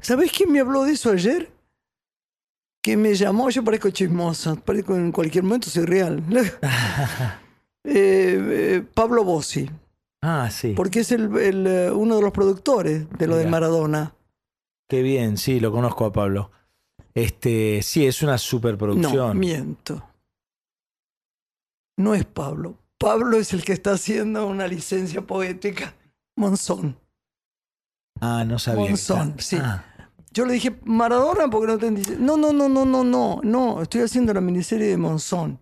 ¿Sabés 0.01 0.33
quién 0.33 0.51
me 0.51 0.61
habló 0.61 0.85
de 0.85 0.93
eso 0.93 1.11
ayer? 1.11 1.51
Que 2.83 2.97
me 2.97 3.15
llamó, 3.15 3.51
yo 3.51 3.63
parezco 3.63 3.91
chismosa, 3.91 4.55
parezco 4.57 4.95
en 4.97 5.13
cualquier 5.13 5.45
momento 5.45 5.69
soy 5.69 5.85
real. 5.85 6.23
Eh, 7.89 8.85
Pablo 8.95 9.23
Bossi, 9.25 9.71
Ah, 10.23 10.51
sí. 10.51 10.73
porque 10.77 11.01
es 11.01 11.13
el, 11.13 11.35
el, 11.37 11.67
eh, 11.67 11.91
uno 11.93 12.17
de 12.17 12.23
los 12.23 12.33
productores 12.33 13.09
de 13.11 13.27
lo 13.27 13.37
de. 13.37 13.47
Maradona. 13.47 14.15
Qué 14.89 15.03
bien, 15.03 15.37
sí, 15.37 15.61
lo 15.61 15.71
conozco 15.73 16.05
a 16.05 16.13
Pablo. 16.13 16.51
Este, 17.15 17.81
sí, 17.83 18.07
es 18.07 18.23
una 18.23 18.33
No, 18.33 18.39
superproducción. 18.39 19.39
miento. 19.39 20.03
No 21.99 22.15
es 22.15 22.25
Pablo. 22.25 22.77
Pablo 22.99 23.37
es 23.39 23.53
el 23.53 23.65
que 23.65 23.73
está 23.73 23.93
haciendo 23.93 24.47
una 24.47 24.67
licencia 24.69 25.23
poética. 25.23 25.95
Monzón. 26.37 26.99
ah, 28.21 28.45
no 28.47 28.59
sabía. 28.59 28.89
Monzón, 28.91 29.35
que- 29.35 29.43
sí. 29.43 29.57
Ah, 29.61 29.85
Yo 30.33 30.45
le 30.45 30.53
dije, 30.55 30.79
Maradona, 30.85 31.49
porque 31.49 31.67
no 31.73 31.79
te. 31.79 31.91
No, 32.19 32.37
no, 32.37 32.53
no, 32.53 32.69
no, 32.69 32.85
no, 32.85 33.05
no, 33.05 33.41
no. 33.43 33.81
Estoy 33.83 34.03
haciendo 34.03 34.35
la 34.35 34.41
miniserie 34.43 34.89
de 34.89 34.97
Monzón. 34.99 35.59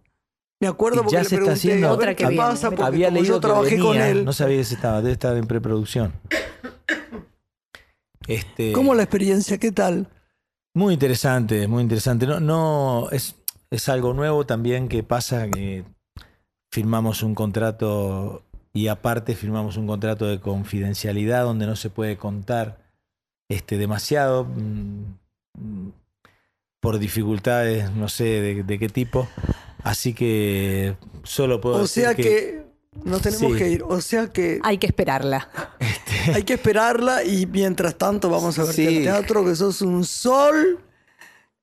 Me 0.65 0.71
acuerdo 0.71 1.01
Y 1.01 1.05
porque 1.05 1.13
ya 1.17 1.23
le 1.23 1.29
se 1.29 1.35
está 1.37 1.53
haciendo- 1.53 1.91
Otra 1.91 2.15
qué 2.15 2.25
que 2.25 2.29
viene, 2.31 2.43
pasa, 2.43 2.71
porque 2.71 2.83
había 2.85 3.09
como 3.09 3.21
leído 3.21 3.35
yo 3.35 3.41
trabajé 3.41 3.77
que 3.77 3.83
con 3.83 3.97
él. 4.01 4.25
no 4.25 4.33
sabía 4.33 4.57
que 4.57 4.65
se 4.65 4.75
estaba, 4.77 4.99
debe 5.03 5.13
estar 5.13 5.37
en 5.37 5.47
preproducción. 5.47 6.13
Este, 8.27 8.73
¿Cómo 8.73 8.95
la 8.95 9.03
experiencia? 9.03 9.59
¿Qué 9.59 9.71
tal? 9.73 10.09
Muy 10.75 10.95
interesante, 10.95 11.69
muy 11.69 11.83
interesante. 11.83 12.27
No, 12.27 12.41
no 12.41 13.09
es, 13.13 13.37
es 13.71 13.89
algo 13.89 14.15
nuevo 14.15 14.47
también 14.47 14.89
que 14.89 15.03
pasa 15.03 15.49
que 15.51 15.85
firmamos 16.73 17.23
un 17.23 17.35
contrato 17.35 18.43
y 18.73 18.89
aparte 18.89 19.35
firmamos 19.37 19.77
un 19.77 19.87
contrato 19.87 20.27
de 20.27 20.41
confidencialidad 20.41 21.45
donde 21.45 21.67
no 21.67 21.77
se 21.77 21.91
puede 21.91 22.17
contar 22.17 22.79
este, 23.51 23.77
demasiado 23.77 24.45
mm, 24.47 25.05
mm, 25.59 25.89
por 26.81 26.99
dificultades, 26.99 27.91
no 27.93 28.09
sé 28.09 28.25
de, 28.25 28.63
de 28.65 28.79
qué 28.79 28.89
tipo. 28.89 29.29
Así 29.85 30.15
que 30.15 30.97
solo 31.23 31.61
puedo 31.61 31.77
O 31.77 31.83
decir 31.83 32.03
sea 32.05 32.15
que, 32.15 32.65
nos 33.05 33.23
tenemos 33.23 33.53
Sí. 33.53 33.59
que 33.59 33.69
ir. 33.69 33.83
O 33.87 34.01
sea 34.01 34.33
que 34.33 34.59
Hay 34.65 34.79
que 34.79 34.87
esperarla. 34.87 35.49
hay 36.35 36.43
que 36.43 36.55
esperarla 36.55 37.23
y 37.23 37.47
mientras 37.47 37.97
tanto 37.97 38.31
vamos 38.31 38.59
a 38.59 38.65
ver 38.65 38.75
Sí. 38.75 38.87
el 38.87 39.03
teatro, 39.05 39.45
que 39.45 39.55
sos 39.55 39.83
un 39.83 40.05
sol, 40.05 40.81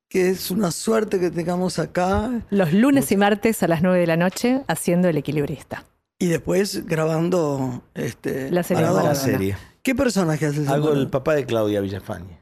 que 0.08 0.30
es 0.30 0.52
una 0.52 0.72
suerte 0.72 1.20
que 1.20 1.32
tengamos 1.32 1.80
acá. 1.80 2.30
Los 2.52 2.72
lunes 2.74 3.12
y 3.12 3.18
martes 3.18 3.64
a 3.64 3.68
las 3.68 3.82
9 3.82 4.00
de 4.00 4.08
la 4.08 4.18
noche 4.18 4.62
haciendo 4.68 5.10
El 5.10 5.18
Equilibrista. 5.18 5.86
Y 6.20 6.28
después 6.28 6.86
grabando 6.86 7.82
este, 7.96 8.52
La 8.52 8.62
serie 8.62 8.84
la 8.84 9.16
serie. 9.16 9.58
¿Qué 9.82 9.96
personaje 9.96 10.46
haces? 10.46 10.68
Algo 10.68 10.94
el 10.94 11.08
papá 11.10 11.34
de 11.34 11.46
Claudia 11.48 11.82
Villafañe. 11.82 12.38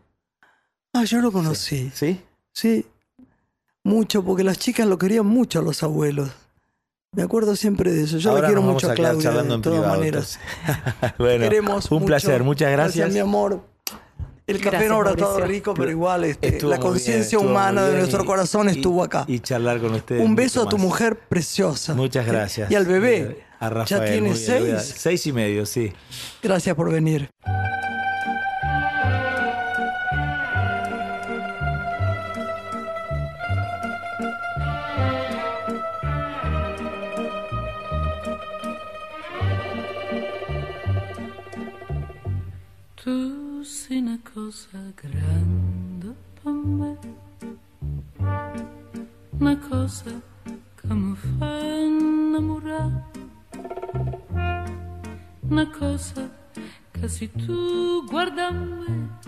Ah, 0.92 1.06
yo 1.06 1.22
lo 1.22 1.32
conocí. 1.32 1.90
¿Sí? 1.94 2.20
Sí, 2.52 2.86
mucho, 3.84 4.24
porque 4.24 4.44
las 4.44 4.58
chicas 4.60 4.88
lo 4.88 4.98
querían 4.98 5.26
mucho 5.26 5.60
a 5.60 5.62
los 5.62 5.84
abuelos. 5.84 6.30
Me 7.12 7.24
acuerdo 7.24 7.56
siempre 7.56 7.92
de 7.92 8.04
eso. 8.04 8.18
Yo 8.20 8.30
Ahora 8.30 8.44
la 8.44 8.48
quiero 8.50 8.62
mucho 8.62 8.92
a 8.92 8.94
Claudia, 8.94 9.24
charlando 9.24 9.54
de 9.54 9.56
en 9.56 9.62
todas 9.64 9.80
privado, 9.80 9.98
maneras. 10.00 10.40
bueno, 11.18 11.44
Queremos 11.44 11.90
un 11.92 11.96
mucho. 12.00 12.06
placer, 12.06 12.44
muchas 12.44 12.72
gracias. 12.72 13.12
mi 13.12 13.20
amor. 13.20 13.64
El 14.46 14.58
café 14.58 14.70
Gracias, 14.72 14.90
no 14.92 14.96
habrá 14.98 15.12
estado 15.12 15.40
rico, 15.46 15.74
pero 15.76 15.92
igual 15.92 16.24
este, 16.26 16.60
la 16.64 16.80
conciencia 16.80 17.38
humana 17.38 17.86
de 17.86 17.98
nuestro 18.00 18.26
corazón 18.26 18.68
y- 18.68 18.72
estuvo 18.72 19.04
acá. 19.04 19.26
Y 19.28 19.40
charlar 19.40 19.80
con 19.80 19.94
ustedes. 19.94 20.24
Un 20.24 20.36
beso 20.36 20.64
a 20.64 20.70
tu 20.70 20.78
más. 20.78 20.86
mujer 20.88 21.20
preciosa. 21.20 21.94
Muchas 21.94 22.26
gracias. 22.26 22.70
Y 22.72 22.76
al 22.76 22.86
bebé. 22.88 23.44
A 23.60 23.70
Rafael. 23.70 23.88
Ya 24.02 24.06
tiene 24.12 24.34
bien, 24.34 24.36
seis. 24.38 24.96
Seis 24.98 25.28
y 25.28 25.34
medio, 25.34 25.66
sí. 25.66 25.94
Gracias 26.42 26.76
por 26.76 26.92
venir. 26.92 27.30
Cosa 44.40 44.80
grande 44.96 46.16
per 46.42 46.54
me, 46.54 46.98
una 49.38 49.58
cosa 49.58 50.12
che 50.76 50.94
mi 50.94 51.14
fa 51.16 51.60
innamorare, 51.60 53.04
una 55.50 55.70
cosa 55.70 56.30
che 56.92 57.08
se 57.10 57.30
tu 57.32 58.06
guarda 58.08 58.48
a 58.48 58.52
me, 58.52 59.20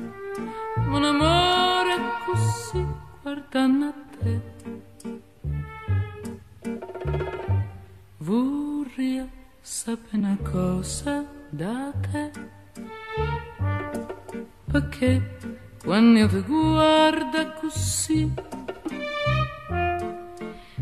un 0.78 1.04
amore 1.04 1.95
così 2.26 2.86
guardando 3.21 3.86
a 3.88 3.93
te. 4.17 4.41
Vorrei 8.17 9.30
sapere 9.60 10.17
una 10.17 10.38
cosa 10.41 11.26
da 11.50 11.91
te 12.00 12.52
perché 14.71 15.38
quando 15.84 16.19
io 16.19 16.27
ti 16.27 16.39
guardo 16.41 17.53
così, 17.60 18.31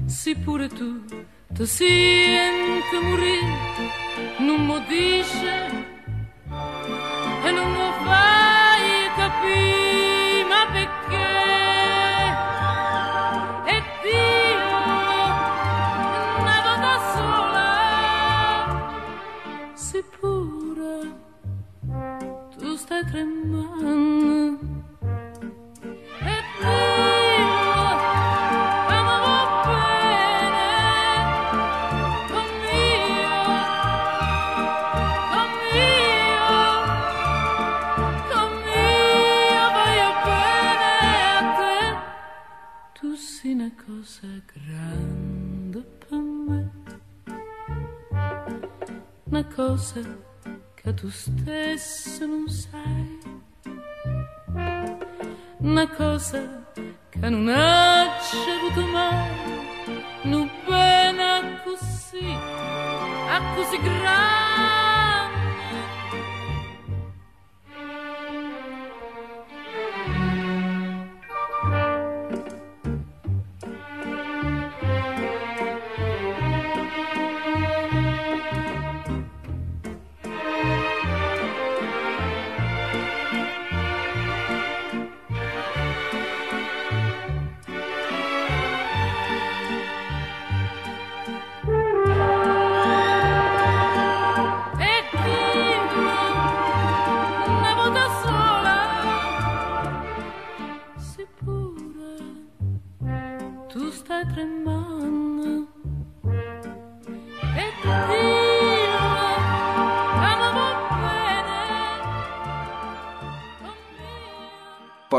se 0.05 0.35
pure 0.35 0.67
tu 0.67 1.03
ti 1.47 1.65
senti 1.65 2.95
morire, 3.01 3.97
non 4.39 4.65
mi 4.65 4.85
dice 4.87 5.87
e 7.45 7.51
non 7.51 7.71
mi 7.71 7.91
fai 8.03 9.09
capire, 9.15 9.78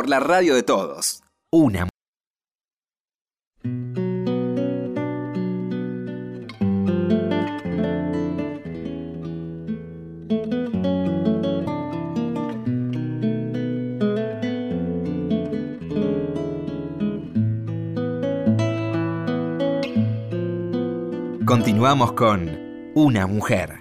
Por 0.01 0.09
la 0.09 0.19
radio 0.19 0.55
de 0.55 0.63
todos. 0.63 1.23
Una. 1.53 1.87
Continuamos 21.45 22.13
con 22.13 22.49
Una 22.95 23.27
mujer. 23.27 23.81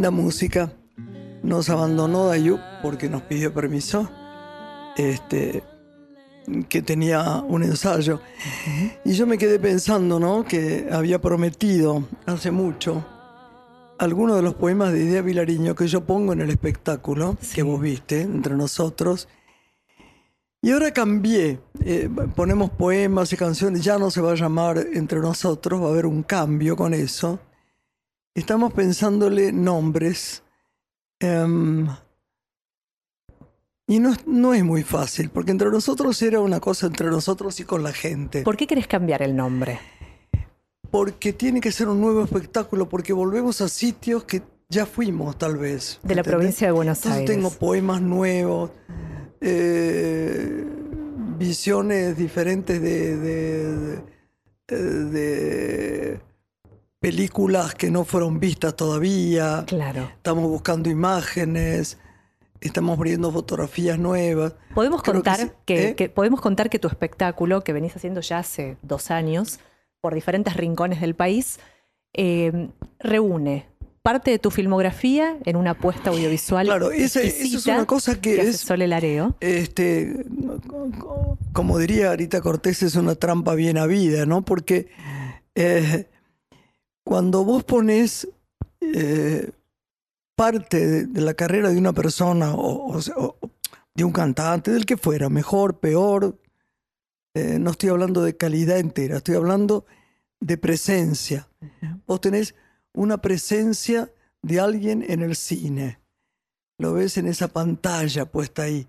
Linda 0.00 0.10
música. 0.10 0.72
Nos 1.42 1.68
abandonó 1.68 2.28
Dayup 2.28 2.58
porque 2.80 3.10
nos 3.10 3.20
pidió 3.20 3.52
permiso. 3.52 4.10
Este, 4.96 5.62
que 6.70 6.80
tenía 6.80 7.42
un 7.46 7.64
ensayo. 7.64 8.22
Y 9.04 9.12
yo 9.12 9.26
me 9.26 9.36
quedé 9.36 9.58
pensando, 9.58 10.18
¿no? 10.18 10.42
Que 10.44 10.88
había 10.90 11.20
prometido 11.20 12.04
hace 12.24 12.50
mucho 12.50 13.04
algunos 13.98 14.36
de 14.36 14.42
los 14.42 14.54
poemas 14.54 14.94
de 14.94 15.04
Idea 15.04 15.20
Vilariño 15.20 15.74
que 15.74 15.86
yo 15.86 16.00
pongo 16.06 16.32
en 16.32 16.40
el 16.40 16.48
espectáculo 16.48 17.36
que 17.54 17.62
vos 17.62 17.78
viste 17.78 18.22
entre 18.22 18.54
nosotros. 18.54 19.28
Y 20.62 20.70
ahora 20.70 20.94
cambié. 20.94 21.60
Eh, 21.84 22.08
ponemos 22.34 22.70
poemas 22.70 23.34
y 23.34 23.36
canciones. 23.36 23.84
Ya 23.84 23.98
no 23.98 24.10
se 24.10 24.22
va 24.22 24.32
a 24.32 24.36
llamar 24.36 24.78
entre 24.94 25.20
nosotros. 25.20 25.78
Va 25.82 25.88
a 25.88 25.90
haber 25.90 26.06
un 26.06 26.22
cambio 26.22 26.74
con 26.74 26.94
eso. 26.94 27.38
Estamos 28.34 28.72
pensándole 28.72 29.52
nombres. 29.52 30.42
Em, 31.20 31.86
y 33.86 33.98
no, 33.98 34.12
es- 34.12 34.26
no 34.26 34.54
es 34.54 34.64
muy 34.64 34.82
fácil, 34.84 35.30
porque 35.30 35.50
entre 35.50 35.68
nosotros 35.70 36.20
era 36.22 36.40
una 36.40 36.60
cosa 36.60 36.86
entre 36.86 37.08
nosotros 37.08 37.58
y 37.60 37.64
con 37.64 37.82
la 37.82 37.92
gente. 37.92 38.42
¿Por 38.42 38.56
qué 38.56 38.66
querés 38.66 38.86
cambiar 38.86 39.20
el 39.22 39.34
nombre? 39.36 39.80
Porque 40.90 41.32
tiene 41.32 41.60
que 41.60 41.72
ser 41.72 41.88
un 41.88 42.00
nuevo 42.00 42.24
espectáculo, 42.24 42.88
porque 42.88 43.12
volvemos 43.12 43.60
a 43.60 43.68
sitios 43.68 44.24
que 44.24 44.42
ya 44.68 44.86
fuimos, 44.86 45.36
tal 45.38 45.56
vez. 45.56 45.98
De 46.02 46.14
la 46.14 46.20
¿entendés? 46.20 46.26
provincia 46.38 46.66
de 46.68 46.72
Buenos 46.72 46.98
Entonces 46.98 47.20
Aires. 47.20 47.36
tengo 47.36 47.50
poemas 47.50 48.00
nuevos, 48.00 48.70
eh, 49.40 50.64
visiones 51.38 52.16
diferentes 52.16 52.80
de, 52.80 53.16
de- 53.16 54.02
de- 54.68 55.04
de 55.06 56.20
películas 57.00 57.74
que 57.74 57.90
no 57.90 58.04
fueron 58.04 58.38
vistas 58.38 58.76
todavía. 58.76 59.64
Claro. 59.66 60.10
Estamos 60.16 60.44
buscando 60.48 60.90
imágenes, 60.90 61.98
estamos 62.60 62.96
abriendo 62.96 63.32
fotografías 63.32 63.98
nuevas. 63.98 64.54
Podemos 64.74 65.02
Creo 65.02 65.14
contar 65.14 65.56
que, 65.64 65.88
¿Eh? 65.88 65.94
que- 65.96 66.10
podemos 66.10 66.40
contar 66.42 66.68
que 66.68 66.78
tu 66.78 66.88
espectáculo, 66.88 67.62
que 67.64 67.72
venís 67.72 67.96
haciendo 67.96 68.20
ya 68.20 68.38
hace 68.38 68.76
dos 68.82 69.10
años, 69.10 69.60
por 70.02 70.14
diferentes 70.14 70.54
rincones 70.56 71.00
del 71.00 71.14
país, 71.14 71.58
eh, 72.14 72.68
reúne 72.98 73.66
parte 74.02 74.30
de 74.30 74.38
tu 74.38 74.50
filmografía 74.50 75.38
en 75.44 75.56
una 75.56 75.72
apuesta 75.72 76.10
audiovisual. 76.10 76.66
Claro, 76.66 76.90
esa- 76.90 77.20
esa 77.22 77.44
es 77.56 77.66
una 77.66 77.86
cosa 77.86 78.20
que 78.20 78.40
es- 78.42 78.58
Sole 78.58 78.88
Lareo. 78.88 79.36
Este, 79.40 80.24
como 81.52 81.78
diría 81.78 82.10
Arita 82.10 82.40
Cortés, 82.42 82.82
es 82.82 82.94
una 82.96 83.14
trampa 83.14 83.54
bien 83.54 83.78
habida, 83.78 84.26
¿no? 84.26 84.42
Porque 84.44 84.88
eh, 85.54 86.08
cuando 87.04 87.44
vos 87.44 87.64
pones 87.64 88.28
eh, 88.80 89.50
parte 90.36 90.86
de, 90.86 91.06
de 91.06 91.20
la 91.20 91.34
carrera 91.34 91.70
de 91.70 91.78
una 91.78 91.92
persona 91.92 92.54
o, 92.54 92.96
o 92.96 93.00
o 93.16 93.36
de 93.94 94.04
un 94.04 94.12
cantante, 94.12 94.70
del 94.70 94.86
que 94.86 94.96
fuera, 94.96 95.28
mejor, 95.28 95.78
peor, 95.80 96.38
eh, 97.34 97.58
no 97.58 97.70
estoy 97.70 97.90
hablando 97.90 98.22
de 98.22 98.36
calidad 98.36 98.78
entera, 98.78 99.18
estoy 99.18 99.34
hablando 99.34 99.84
de 100.40 100.56
presencia. 100.56 101.48
Vos 102.06 102.20
tenés 102.20 102.54
una 102.94 103.18
presencia 103.18 104.12
de 104.42 104.60
alguien 104.60 105.04
en 105.06 105.22
el 105.22 105.36
cine, 105.36 106.00
lo 106.78 106.94
ves 106.94 107.18
en 107.18 107.26
esa 107.26 107.48
pantalla 107.48 108.24
puesta 108.24 108.62
ahí. 108.62 108.88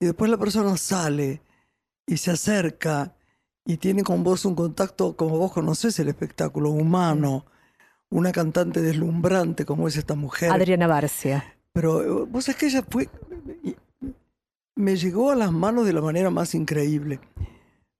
Y 0.00 0.06
después 0.06 0.30
la 0.30 0.38
persona 0.38 0.76
sale 0.76 1.42
y 2.06 2.16
se 2.16 2.32
acerca 2.32 3.14
y 3.70 3.76
tiene 3.76 4.02
con 4.02 4.24
vos 4.24 4.44
un 4.44 4.54
contacto 4.54 5.14
como 5.16 5.38
vos 5.38 5.52
conocés 5.52 5.98
el 6.00 6.08
espectáculo 6.08 6.70
humano, 6.70 7.44
una 8.10 8.32
cantante 8.32 8.80
deslumbrante 8.80 9.64
como 9.64 9.86
es 9.86 9.96
esta 9.96 10.14
mujer. 10.14 10.50
Adriana 10.50 10.86
Barcia. 10.86 11.56
Pero 11.72 12.02
eh, 12.02 12.26
vos 12.28 12.44
sabés 12.46 12.58
que 12.58 12.66
ella 12.66 12.82
fue. 12.88 13.08
y- 13.62 13.76
Me 14.74 14.96
llegó 14.96 15.30
a 15.30 15.36
las 15.36 15.52
manos 15.52 15.86
de 15.86 15.92
la 15.92 16.00
manera 16.00 16.30
más 16.30 16.54
increíble. 16.54 17.20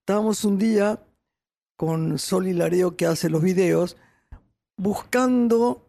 Estábamos 0.00 0.44
un 0.44 0.58
día 0.58 0.98
con 1.76 2.18
Sol 2.18 2.48
Hilario, 2.48 2.96
que 2.96 3.06
hace 3.06 3.30
los 3.30 3.42
videos, 3.42 3.96
buscando 4.76 5.86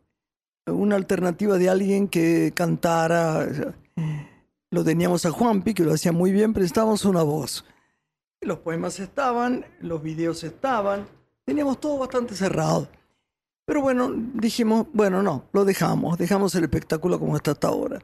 una 0.67 0.95
alternativa 0.95 1.57
de 1.57 1.69
alguien 1.69 2.07
que 2.07 2.51
cantara. 2.53 3.47
Lo 4.69 4.83
teníamos 4.83 5.25
a 5.25 5.31
Juanpi, 5.31 5.73
que 5.73 5.83
lo 5.83 5.93
hacía 5.93 6.11
muy 6.11 6.31
bien, 6.31 6.53
pero 6.53 6.61
necesitábamos 6.61 7.03
una 7.05 7.23
voz. 7.23 7.65
Los 8.41 8.59
poemas 8.59 8.99
estaban, 8.99 9.65
los 9.81 10.01
videos 10.01 10.43
estaban, 10.43 11.07
teníamos 11.45 11.79
todo 11.79 11.99
bastante 11.99 12.35
cerrado. 12.35 12.89
Pero 13.65 13.81
bueno, 13.81 14.11
dijimos, 14.33 14.87
bueno, 14.93 15.21
no, 15.21 15.45
lo 15.53 15.63
dejamos, 15.63 16.17
dejamos 16.17 16.55
el 16.55 16.63
espectáculo 16.63 17.19
como 17.19 17.35
está 17.35 17.51
hasta 17.51 17.67
ahora. 17.67 18.01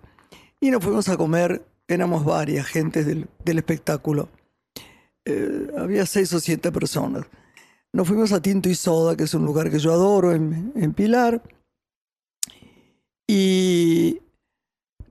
Y 0.60 0.70
nos 0.70 0.84
fuimos 0.84 1.10
a 1.10 1.18
comer, 1.18 1.66
éramos 1.88 2.24
varias 2.24 2.68
gentes 2.68 3.06
del, 3.06 3.28
del 3.44 3.58
espectáculo. 3.58 4.30
Eh, 5.26 5.72
había 5.78 6.06
seis 6.06 6.32
o 6.34 6.40
siete 6.40 6.72
personas. 6.72 7.26
Nos 7.92 8.08
fuimos 8.08 8.32
a 8.32 8.42
Tinto 8.42 8.70
y 8.70 8.76
Soda, 8.76 9.18
que 9.18 9.24
es 9.24 9.34
un 9.34 9.44
lugar 9.46 9.72
que 9.72 9.80
yo 9.80 9.92
adoro 9.92 10.32
en, 10.34 10.72
en 10.76 10.94
Pilar. 10.94 11.42
Y 13.28 14.20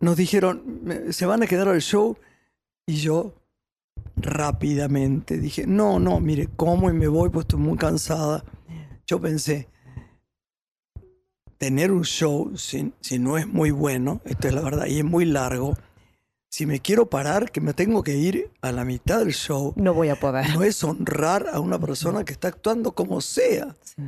nos 0.00 0.16
dijeron, 0.16 0.80
"Me- 0.84 1.12
se 1.12 1.26
van 1.26 1.42
a 1.42 1.46
quedar 1.46 1.68
al 1.68 1.80
show. 1.82 2.16
Y 2.86 2.96
yo 2.96 3.34
rápidamente 4.16 5.38
dije, 5.38 5.66
no, 5.66 5.98
no, 6.00 6.20
mire, 6.20 6.48
como 6.56 6.90
y 6.90 6.92
me 6.92 7.08
voy, 7.08 7.30
pues 7.30 7.44
estoy 7.44 7.60
muy 7.60 7.76
cansada. 7.76 8.44
Yo 9.06 9.20
pensé, 9.20 9.68
tener 11.58 11.92
un 11.92 12.04
show, 12.04 12.56
si, 12.56 12.92
si 13.00 13.18
no 13.18 13.38
es 13.38 13.46
muy 13.46 13.70
bueno, 13.70 14.20
esto 14.24 14.48
es 14.48 14.54
la 14.54 14.62
verdad, 14.62 14.86
y 14.86 14.98
es 14.98 15.04
muy 15.04 15.24
largo, 15.24 15.76
si 16.48 16.66
me 16.66 16.80
quiero 16.80 17.10
parar, 17.10 17.50
que 17.50 17.60
me 17.60 17.74
tengo 17.74 18.02
que 18.02 18.16
ir 18.16 18.50
a 18.62 18.72
la 18.72 18.84
mitad 18.84 19.18
del 19.18 19.34
show, 19.34 19.74
No 19.76 19.92
voy 19.94 20.08
a 20.08 20.16
poder. 20.16 20.54
no 20.54 20.62
es 20.62 20.82
honrar 20.82 21.48
a 21.52 21.60
una 21.60 21.78
persona 21.78 22.24
que 22.24 22.32
está 22.32 22.48
actuando 22.48 22.92
como 22.92 23.20
sea. 23.20 23.76
Sí. 23.82 24.02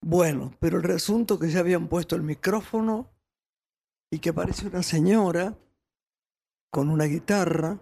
Bueno, 0.00 0.52
pero 0.58 0.80
el 0.80 0.90
asunto 0.90 1.38
que 1.38 1.48
ya 1.50 1.60
habían 1.60 1.86
puesto 1.86 2.16
el 2.16 2.22
micrófono 2.22 3.08
y 4.10 4.18
que 4.18 4.30
aparece 4.30 4.66
una 4.66 4.82
señora 4.82 5.56
con 6.70 6.88
una 6.90 7.04
guitarra 7.04 7.78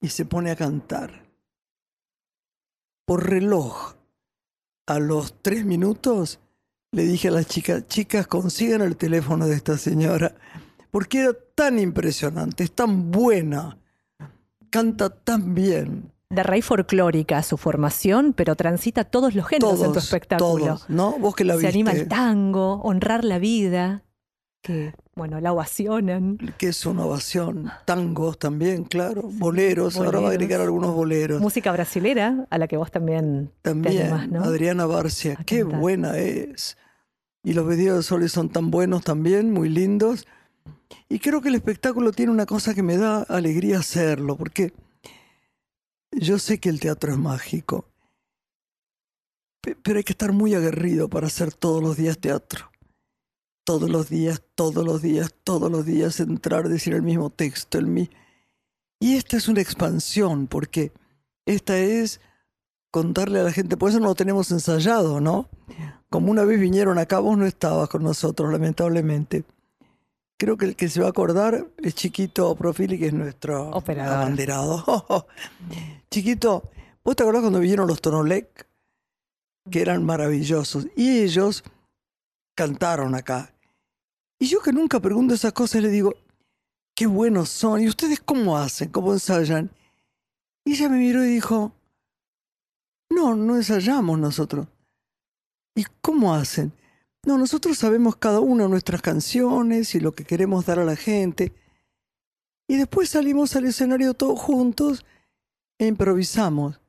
y 0.00 0.08
se 0.08 0.24
pone 0.24 0.50
a 0.50 0.56
cantar. 0.56 1.26
Por 3.06 3.28
reloj, 3.28 3.94
a 4.86 4.98
los 4.98 5.42
tres 5.42 5.64
minutos, 5.64 6.40
le 6.92 7.04
dije 7.04 7.28
a 7.28 7.32
las 7.32 7.46
chicas, 7.46 7.86
chicas, 7.86 8.26
consigan 8.26 8.82
el 8.82 8.96
teléfono 8.96 9.46
de 9.46 9.54
esta 9.54 9.76
señora, 9.78 10.34
porque 10.90 11.20
era 11.20 11.32
tan 11.54 11.78
impresionante, 11.78 12.64
es 12.64 12.72
tan 12.72 13.10
buena, 13.10 13.78
canta 14.70 15.10
tan 15.10 15.54
bien. 15.54 16.12
De 16.30 16.42
raíz 16.42 16.64
folclórica 16.64 17.42
su 17.42 17.56
formación, 17.56 18.32
pero 18.32 18.56
transita 18.56 19.04
todos 19.04 19.34
los 19.34 19.46
géneros 19.46 19.80
en 19.82 19.92
tu 19.92 19.98
espectáculo. 19.98 20.64
todos, 20.64 20.90
¿no? 20.90 21.18
Vos 21.18 21.36
que 21.36 21.44
la 21.44 21.54
Se 21.54 21.58
viste. 21.58 21.68
anima 21.68 21.92
el 21.92 22.08
tango, 22.08 22.80
honrar 22.82 23.24
la 23.24 23.38
vida, 23.38 24.02
que, 24.62 24.92
bueno, 25.16 25.40
la 25.40 25.52
ovacionan. 25.54 26.36
que 26.58 26.68
es 26.68 26.84
una 26.84 27.06
ovación, 27.06 27.70
tangos 27.86 28.38
también, 28.38 28.84
claro, 28.84 29.22
boleros, 29.22 29.96
ahora 29.96 30.20
va 30.20 30.28
a 30.28 30.32
agregar 30.32 30.60
algunos 30.60 30.94
boleros. 30.94 31.40
Música 31.40 31.72
brasilera, 31.72 32.46
a 32.50 32.58
la 32.58 32.68
que 32.68 32.76
vos 32.76 32.90
también 32.90 33.50
te 33.62 33.70
También, 33.70 34.02
animás, 34.02 34.28
¿no? 34.28 34.44
Adriana 34.44 34.84
Barcia, 34.84 35.36
A 35.40 35.44
qué 35.44 35.60
cantar. 35.62 35.80
buena 35.80 36.18
es. 36.18 36.76
Y 37.42 37.54
los 37.54 37.66
videos 37.66 37.96
de 37.96 38.02
Sole 38.02 38.28
son 38.28 38.50
tan 38.50 38.70
buenos 38.70 39.04
también, 39.04 39.52
muy 39.52 39.70
lindos. 39.70 40.26
Y 41.08 41.18
creo 41.18 41.40
que 41.40 41.48
el 41.48 41.54
espectáculo 41.54 42.12
tiene 42.12 42.30
una 42.30 42.44
cosa 42.44 42.74
que 42.74 42.82
me 42.82 42.98
da 42.98 43.22
alegría 43.22 43.78
hacerlo, 43.78 44.36
porque 44.36 44.74
yo 46.12 46.38
sé 46.38 46.60
que 46.60 46.68
el 46.68 46.78
teatro 46.78 47.12
es 47.12 47.18
mágico, 47.18 47.86
pe- 49.62 49.76
pero 49.82 49.96
hay 49.96 50.04
que 50.04 50.12
estar 50.12 50.32
muy 50.32 50.54
aguerrido 50.54 51.08
para 51.08 51.28
hacer 51.28 51.54
todos 51.54 51.82
los 51.82 51.96
días 51.96 52.18
teatro. 52.18 52.70
Todos 53.66 53.90
los 53.90 54.08
días, 54.08 54.42
todos 54.54 54.84
los 54.84 55.02
días, 55.02 55.34
todos 55.42 55.72
los 55.72 55.84
días 55.84 56.20
entrar, 56.20 56.68
decir 56.68 56.94
el 56.94 57.02
mismo 57.02 57.30
texto, 57.30 57.78
el 57.78 57.88
mi... 57.88 58.08
Y 59.00 59.16
esta 59.16 59.36
es 59.36 59.48
una 59.48 59.60
expansión, 59.60 60.46
porque 60.46 60.92
esta 61.46 61.76
es 61.76 62.20
contarle 62.92 63.40
a 63.40 63.42
la 63.42 63.50
gente, 63.50 63.76
por 63.76 63.90
eso 63.90 63.98
no 63.98 64.06
lo 64.06 64.14
tenemos 64.14 64.52
ensayado, 64.52 65.20
¿no? 65.20 65.48
Como 66.10 66.30
una 66.30 66.44
vez 66.44 66.60
vinieron 66.60 66.96
acá, 66.96 67.18
vos 67.18 67.36
no 67.36 67.44
estabas 67.44 67.88
con 67.88 68.04
nosotros, 68.04 68.52
lamentablemente. 68.52 69.42
Creo 70.38 70.56
que 70.56 70.66
el 70.66 70.76
que 70.76 70.88
se 70.88 71.00
va 71.00 71.06
a 71.06 71.10
acordar 71.10 71.66
es 71.78 71.96
Chiquito 71.96 72.54
Profili, 72.54 73.00
que 73.00 73.08
es 73.08 73.12
nuestro 73.14 73.70
Operador. 73.70 74.14
abanderado. 74.14 75.26
Chiquito, 76.10 76.70
¿vos 77.02 77.16
te 77.16 77.24
acordás 77.24 77.42
cuando 77.42 77.58
vinieron 77.58 77.88
los 77.88 78.00
Tonolec? 78.00 78.68
Que 79.72 79.82
eran 79.82 80.04
maravillosos. 80.04 80.86
Y 80.94 81.22
ellos 81.22 81.64
cantaron 82.54 83.16
acá. 83.16 83.55
Y 84.38 84.46
yo 84.46 84.60
que 84.60 84.72
nunca 84.72 85.00
pregunto 85.00 85.34
esas 85.34 85.52
cosas, 85.52 85.82
le 85.82 85.88
digo, 85.88 86.14
qué 86.94 87.06
buenos 87.06 87.48
son. 87.48 87.82
¿Y 87.82 87.88
ustedes 87.88 88.20
cómo 88.20 88.58
hacen? 88.58 88.90
¿Cómo 88.90 89.12
ensayan? 89.12 89.70
Y 90.64 90.72
ella 90.72 90.88
me 90.88 90.98
miró 90.98 91.24
y 91.24 91.28
dijo, 91.28 91.72
no, 93.10 93.34
no 93.34 93.56
ensayamos 93.56 94.18
nosotros. 94.18 94.66
¿Y 95.74 95.84
cómo 96.00 96.34
hacen? 96.34 96.72
No, 97.24 97.38
nosotros 97.38 97.78
sabemos 97.78 98.16
cada 98.16 98.40
una 98.40 98.68
nuestras 98.68 99.02
canciones 99.02 99.94
y 99.94 100.00
lo 100.00 100.14
que 100.14 100.24
queremos 100.24 100.66
dar 100.66 100.78
a 100.78 100.84
la 100.84 100.96
gente. 100.96 101.52
Y 102.68 102.76
después 102.76 103.10
salimos 103.10 103.54
al 103.56 103.66
escenario 103.66 104.14
todos 104.14 104.40
juntos 104.40 105.04
e 105.78 105.86
improvisamos. 105.86 106.80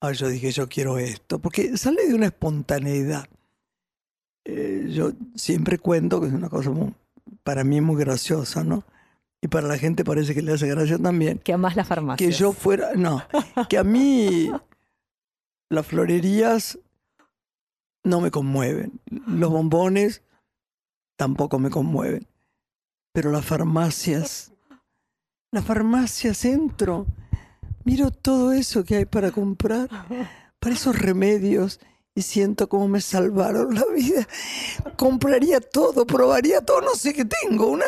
Ah, 0.00 0.12
yo 0.12 0.28
dije, 0.28 0.50
yo 0.50 0.68
quiero 0.68 0.98
esto, 0.98 1.38
porque 1.38 1.76
sale 1.78 2.06
de 2.06 2.14
una 2.14 2.26
espontaneidad. 2.26 3.28
Eh, 4.48 4.86
yo 4.90 5.10
siempre 5.34 5.78
cuento 5.78 6.20
que 6.20 6.28
es 6.28 6.32
una 6.32 6.48
cosa 6.48 6.70
muy- 6.70 6.94
para 7.42 7.64
mí 7.64 7.80
muy 7.80 7.96
graciosa, 7.96 8.62
¿no? 8.62 8.84
Y 9.42 9.48
para 9.48 9.66
la 9.66 9.76
gente 9.76 10.04
parece 10.04 10.34
que 10.34 10.42
le 10.42 10.52
hace 10.52 10.68
gracia 10.68 10.98
también 10.98 11.38
Que 11.40 11.52
amás 11.52 11.74
la 11.76 11.84
farmacia. 11.84 12.24
que 12.26 12.32
yo 12.32 12.52
fuera, 12.52 12.94
no, 12.94 13.22
que 13.68 13.76
a 13.76 13.84
mí 13.84 14.50
las 15.68 15.86
florerías 15.86 16.78
no 18.04 18.20
me 18.20 18.30
conmueven, 18.30 19.00
los 19.26 19.50
bombones 19.50 20.22
tampoco 21.18 21.58
me 21.58 21.70
conmueven, 21.70 22.26
pero 23.12 23.30
las 23.32 23.44
farmacias, 23.44 24.52
las 25.52 25.64
farmacias 25.64 26.44
entro, 26.44 27.06
miro 27.84 28.12
todo 28.12 28.52
eso 28.52 28.84
que 28.84 28.96
hay 28.96 29.04
para 29.06 29.32
comprar, 29.32 29.88
para 30.60 30.74
esos 30.74 30.96
remedios 30.96 31.80
y 32.16 32.22
siento 32.22 32.68
como 32.68 32.88
me 32.88 33.00
salvaron 33.00 33.74
la 33.74 33.84
vida. 33.94 34.26
Compraría 34.96 35.60
todo, 35.60 36.04
probaría 36.06 36.60
todo, 36.62 36.80
no 36.80 36.94
sé 36.94 37.12
qué 37.14 37.24
tengo. 37.24 37.68
Una, 37.68 37.84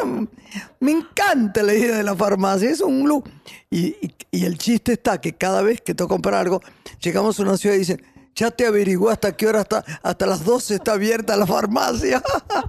me 0.80 0.92
encanta 0.92 1.62
la 1.64 1.74
idea 1.74 1.96
de 1.96 2.02
la 2.04 2.14
farmacia, 2.14 2.70
es 2.70 2.80
un 2.80 3.02
glue. 3.04 3.24
Y, 3.70 3.86
y- 4.00 4.14
y 4.30 4.44
el 4.44 4.58
chiste 4.58 4.92
está 4.92 5.20
que 5.20 5.32
cada 5.32 5.62
vez 5.62 5.80
que 5.80 5.94
que 5.94 6.06
comprar 6.06 6.34
algo, 6.34 6.60
llegamos 7.00 7.40
a 7.40 7.42
una 7.42 7.56
ciudad 7.56 7.74
y 7.74 7.78
dicen, 7.78 8.02
ya 8.34 8.50
te 8.50 8.66
averiguó 8.66 9.08
hasta 9.08 9.34
qué 9.36 9.46
hora 9.48 9.62
está, 9.62 9.82
hasta 10.02 10.26
las 10.26 10.44
12 10.44 10.74
está 10.76 10.92
abierta 10.92 11.34
la 11.36 11.46
farmacia. 11.46 12.22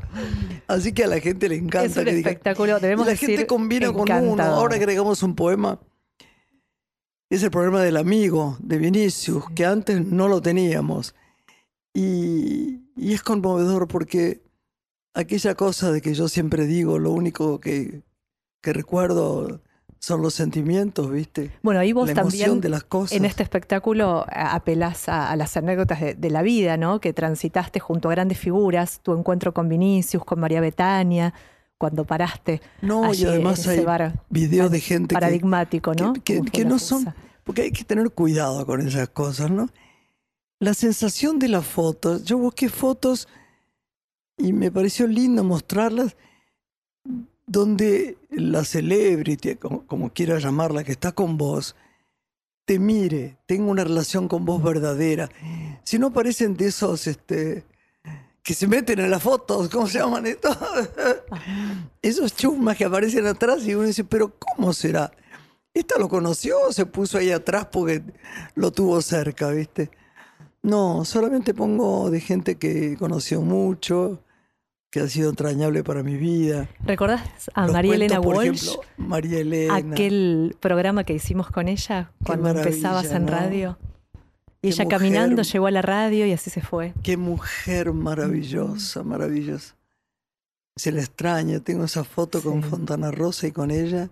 Así 0.67 0.93
que 0.93 1.03
a 1.03 1.07
la 1.07 1.19
gente 1.19 1.49
le 1.49 1.55
encanta 1.57 1.85
Es 1.85 1.97
un 1.97 2.05
que 2.05 2.11
diga- 2.15 2.29
espectáculo, 2.29 2.79
debemos 2.79 3.05
la 3.05 3.11
decir, 3.11 3.29
gente 3.31 3.45
combina 3.47 3.91
con 3.91 4.09
uno. 4.09 4.41
Ahora 4.43 4.77
agregamos 4.77 5.21
un 5.23 5.35
poema. 5.35 5.79
Es 7.29 7.43
el 7.43 7.51
problema 7.51 7.81
del 7.83 7.97
amigo, 7.97 8.57
de 8.59 8.77
Vinicius, 8.77 9.43
que 9.53 9.65
antes 9.65 10.03
no 10.03 10.27
lo 10.27 10.41
teníamos. 10.41 11.13
Y, 11.99 12.85
y 12.95 13.13
es 13.13 13.21
conmovedor 13.21 13.87
porque 13.87 14.41
aquella 15.13 15.55
cosa 15.55 15.91
de 15.91 16.01
que 16.01 16.13
yo 16.13 16.29
siempre 16.29 16.65
digo, 16.65 16.97
lo 16.97 17.11
único 17.11 17.59
que, 17.59 18.03
que 18.61 18.71
recuerdo 18.71 19.61
son 19.99 20.21
los 20.21 20.33
sentimientos, 20.33 21.11
¿viste? 21.11 21.51
Bueno, 21.61 21.81
ahí 21.81 21.91
vos 21.91 22.07
la 22.07 22.15
también 22.15 22.61
de 22.61 22.69
las 22.69 22.85
cosas. 22.85 23.17
en 23.17 23.25
este 23.25 23.43
espectáculo 23.43 24.25
apelás 24.31 25.09
a, 25.09 25.29
a 25.29 25.35
las 25.35 25.57
anécdotas 25.57 25.99
de, 25.99 26.13
de 26.13 26.29
la 26.29 26.41
vida, 26.41 26.77
¿no? 26.77 27.01
Que 27.01 27.11
transitaste 27.11 27.81
junto 27.81 28.07
a 28.07 28.11
grandes 28.11 28.37
figuras, 28.37 29.01
tu 29.03 29.13
encuentro 29.13 29.53
con 29.53 29.67
Vinicius, 29.67 30.23
con 30.23 30.39
María 30.39 30.61
Betania, 30.61 31.33
cuando 31.77 32.05
paraste 32.05 32.61
no, 32.81 33.05
allí 33.05 33.23
y 33.23 33.27
además 33.27 33.67
hay 33.67 33.83
bar 33.83 34.23
videos 34.29 34.71
de 34.71 34.79
gente 34.79 35.07
que, 35.09 35.15
paradigmático, 35.15 35.93
¿no? 35.93 36.13
que, 36.13 36.65
no 36.65 36.79
son, 36.79 37.13
porque 37.43 37.63
hay 37.63 37.71
que 37.71 37.83
tener 37.83 38.09
cuidado 38.11 38.65
con 38.65 38.85
esas 38.85 39.09
cosas, 39.09 39.51
¿no? 39.51 39.69
La 40.59 40.73
sensación 40.73 41.39
de 41.39 41.47
las 41.47 41.65
fotos, 41.65 42.25
yo 42.25 42.37
busqué 42.37 42.67
fotos 42.67 43.27
y 44.37 44.51
me 44.51 44.71
pareció 44.71 45.07
lindo 45.07 45.43
mostrarlas. 45.43 46.15
donde 47.47 48.17
la 48.29 48.63
celebrity, 48.63 49.55
como, 49.55 49.87
como 49.87 50.13
quiera 50.13 50.37
llamarla, 50.37 50.83
que 50.83 50.91
está 50.91 51.13
con 51.13 51.37
vos, 51.37 51.75
te 52.65 52.77
mire, 52.77 53.39
tenga 53.47 53.71
una 53.71 53.83
relación 53.83 54.27
con 54.27 54.45
vos 54.45 54.61
verdadera. 54.61 55.29
Si 55.83 55.97
no 55.97 56.13
parecen 56.13 56.55
de 56.55 56.67
esos 56.67 57.07
este, 57.07 57.63
que 58.43 58.53
se 58.53 58.67
meten 58.67 58.99
en 58.99 59.09
las 59.09 59.23
fotos, 59.23 59.69
¿cómo 59.69 59.87
se 59.87 59.97
llaman 59.97 60.27
estos? 60.27 60.55
esos 62.03 62.35
chusmas 62.35 62.77
que 62.77 62.85
aparecen 62.85 63.25
atrás 63.25 63.65
y 63.65 63.73
uno 63.73 63.87
dice, 63.87 64.03
pero 64.03 64.37
¿cómo 64.37 64.73
será? 64.73 65.11
¿Esta 65.73 65.97
lo 65.97 66.07
conoció 66.07 66.67
o 66.67 66.71
se 66.71 66.85
puso 66.85 67.17
ahí 67.17 67.31
atrás 67.31 67.67
porque 67.71 68.03
lo 68.53 68.71
tuvo 68.71 69.01
cerca, 69.01 69.49
viste? 69.49 69.89
No, 70.61 71.05
solamente 71.05 71.53
pongo 71.53 72.09
de 72.11 72.19
gente 72.19 72.55
que 72.55 72.97
conoció 72.97 73.41
mucho, 73.41 74.21
que 74.89 74.99
ha 75.01 75.07
sido 75.07 75.29
entrañable 75.29 75.83
para 75.83 76.03
mi 76.03 76.17
vida. 76.17 76.67
¿Recordás 76.83 77.21
a 77.53 77.63
Los 77.65 77.73
María 77.73 77.95
Elena 77.95 78.21
por 78.21 78.35
Walsh? 78.35 78.63
ejemplo, 78.67 78.81
María 78.97 79.39
Elena. 79.39 79.75
Aquel 79.75 80.55
programa 80.59 81.03
que 81.03 81.13
hicimos 81.13 81.49
con 81.49 81.67
ella 81.67 82.11
cuando 82.25 82.49
empezabas 82.49 83.11
en 83.11 83.25
¿no? 83.25 83.31
radio. 83.31 83.77
Y 84.61 84.61
Qué 84.61 84.67
ella 84.69 84.83
mujer. 84.83 84.97
caminando 84.99 85.41
llegó 85.43 85.67
a 85.67 85.71
la 85.71 85.81
radio 85.81 86.25
y 86.25 86.33
así 86.33 86.49
se 86.49 86.61
fue. 86.61 86.93
Qué 87.03 87.15
mujer 87.15 87.93
maravillosa, 87.93 89.03
maravillosa. 89.03 89.75
Se 90.75 90.91
la 90.91 90.99
extraña. 90.99 91.61
Tengo 91.61 91.85
esa 91.85 92.03
foto 92.03 92.41
con. 92.41 92.63
Fontana 92.63 93.11
Rosa 93.11 93.47
y 93.47 93.51
con 93.53 93.71
ella, 93.71 94.09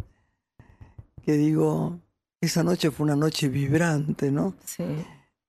que 1.25 1.33
digo, 1.33 1.99
esa 2.39 2.63
noche 2.63 2.91
fue 2.91 3.03
una 3.05 3.15
noche 3.17 3.49
vibrante, 3.49 4.31
¿no? 4.31 4.53
Sí. 4.63 4.85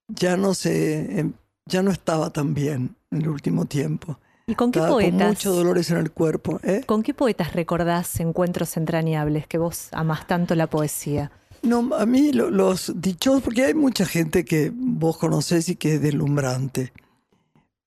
Ya 0.09 0.37
no 0.37 0.55
se, 0.55 1.21
em, 1.21 1.33
ya 1.67 1.83
no 1.83 1.91
estaba 1.91 2.31
tan 2.31 2.55
bien 2.55 2.97
en 3.11 3.23
el 3.23 3.29
último 3.29 3.67
tiempo. 3.67 4.19
¿Y 4.47 4.55
con 4.55 4.73
qué 4.73 4.79
Estaba 4.79 4.95
con 4.95 5.03
poetas? 5.11 5.29
muchos 5.29 5.55
dolores 5.57 5.91
en 5.91 5.99
el 5.99 6.11
cuerpo. 6.11 6.59
¿eh? 6.63 6.83
¿Con 6.87 7.03
qué 7.03 7.13
poetas 7.13 7.53
recordás 7.53 8.19
encuentros 8.21 8.77
entrañables 8.79 9.47
que 9.47 9.59
vos 9.59 9.89
amás 9.93 10.27
tanto 10.27 10.55
la 10.55 10.69
poesía? 10.69 11.31
No, 11.63 11.95
a 11.95 12.07
mí 12.07 12.33
lo- 12.33 12.51
los 12.51 12.93
dichos, 12.97 13.43
porque 13.43 13.65
hay 13.65 13.75
mucha 13.75 14.07
gente 14.07 14.45
que 14.45 14.73
vos 14.75 15.19
conocés 15.19 15.69
y 15.69 15.77
que 15.77 15.97
es 15.97 16.01
deslumbrante, 16.01 16.93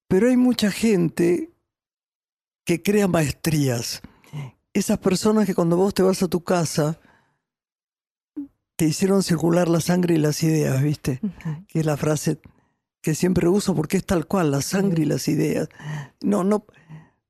pero 0.07 0.27
hay 0.27 0.37
mucha 0.37 0.69
gente 0.69 1.49
que 2.65 2.83
crea 2.83 3.07
maestrías. 3.07 4.01
Esas 4.73 4.99
personas 4.99 5.45
que 5.47 5.55
cuando 5.55 5.77
vos 5.77 5.93
te 5.93 6.03
vas 6.03 6.21
a 6.21 6.27
tu 6.27 6.41
casa 6.43 6.99
te 8.81 8.87
hicieron 8.87 9.21
circular 9.21 9.69
la 9.69 9.79
sangre 9.79 10.15
y 10.15 10.17
las 10.17 10.41
ideas, 10.41 10.81
¿viste? 10.81 11.19
Que 11.67 11.81
es 11.81 11.85
la 11.85 11.97
frase 11.97 12.39
que 12.99 13.13
siempre 13.13 13.47
uso 13.47 13.75
porque 13.75 13.97
es 13.97 14.05
tal 14.07 14.25
cual, 14.25 14.49
la 14.49 14.63
sangre 14.63 15.03
y 15.03 15.05
las 15.05 15.27
ideas. 15.27 15.69
No, 16.19 16.43
no, 16.43 16.65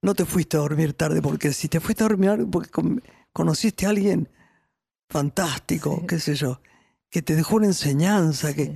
no 0.01 0.13
te 0.15 0.23
fuiste 0.23 0.55
a 0.55 0.61
dormir 0.61 0.93
tarde 0.93 1.21
porque 1.21 1.51
si 1.51 1.67
te 1.67 1.81
fuiste 1.81 2.05
a 2.05 2.07
dormir 2.07 2.47
porque 2.49 2.69
con- 2.69 3.03
conociste 3.33 3.85
a 3.85 3.89
alguien 3.89 4.29
fantástico, 5.09 5.97
Sí. 5.99 6.07
qué 6.07 6.19
sé 6.21 6.35
yo, 6.35 6.61
que 7.09 7.21
te 7.21 7.35
dejó 7.35 7.57
una 7.57 7.65
enseñanza, 7.65 8.53
que, 8.53 8.73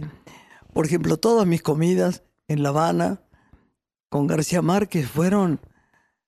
por 0.73 0.85
ejemplo, 0.85 1.15
todas 1.15 1.47
mis 1.47 1.61
comidas 1.61 2.23
en 2.49 2.61
La 2.61 2.69
Habana 2.69 3.21
con 4.09 4.27
García 4.27 4.61
Márquez 4.61 5.07
fueron 5.09 5.61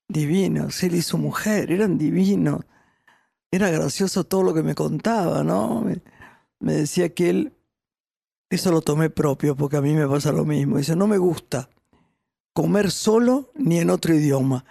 divinos. 0.08 0.82
Él 0.82 0.94
y 0.94 1.02
su 1.02 1.18
mujer 1.18 1.70
eran 1.70 1.98
divinos. 1.98 2.64
Era 3.50 3.68
gracioso 3.68 4.24
todo 4.24 4.42
lo 4.44 4.54
que 4.54 4.62
me 4.62 4.74
contaba, 4.74 5.44
¿no? 5.44 5.84
Me, 6.60 6.72
decía 6.72 7.14
que 7.14 7.30
él, 7.30 7.52
eso 8.50 8.70
lo 8.70 8.80
tomé 8.80 9.10
propio, 9.10 9.56
porque 9.56 9.76
a 9.76 9.82
mí 9.82 9.94
me 9.94 10.06
pasa 10.06 10.32
lo 10.32 10.44
mismo. 10.44 10.78
Dice, 10.78 10.96
no 10.96 11.06
me 11.06 11.18
gusta 11.18 11.68
comer 12.52 12.90
solo 12.90 13.50
ni 13.54 13.78
en 13.78 13.90
otro 13.90 14.14
idioma. 14.14 14.64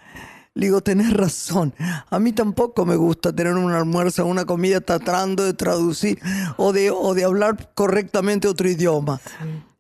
Le 0.54 0.66
digo, 0.66 0.82
tenés 0.82 1.14
razón. 1.14 1.74
A 2.10 2.20
mí 2.20 2.34
tampoco 2.34 2.86
me 2.86 2.96
gusta 2.96 3.32
tener 3.32 3.54
un 3.54 3.72
almuerzo, 3.72 4.26
una 4.26 4.46
comida 4.46 4.82
tratando 4.82 5.46
de 5.46 5.54
traducir 5.54 6.20
o 6.58 6.74
de, 6.74 6.90
o 6.90 7.14
de 7.14 7.24
hablar 7.24 7.72
correctamente 7.76 8.48
otro 8.48 8.68
idioma. 8.68 9.22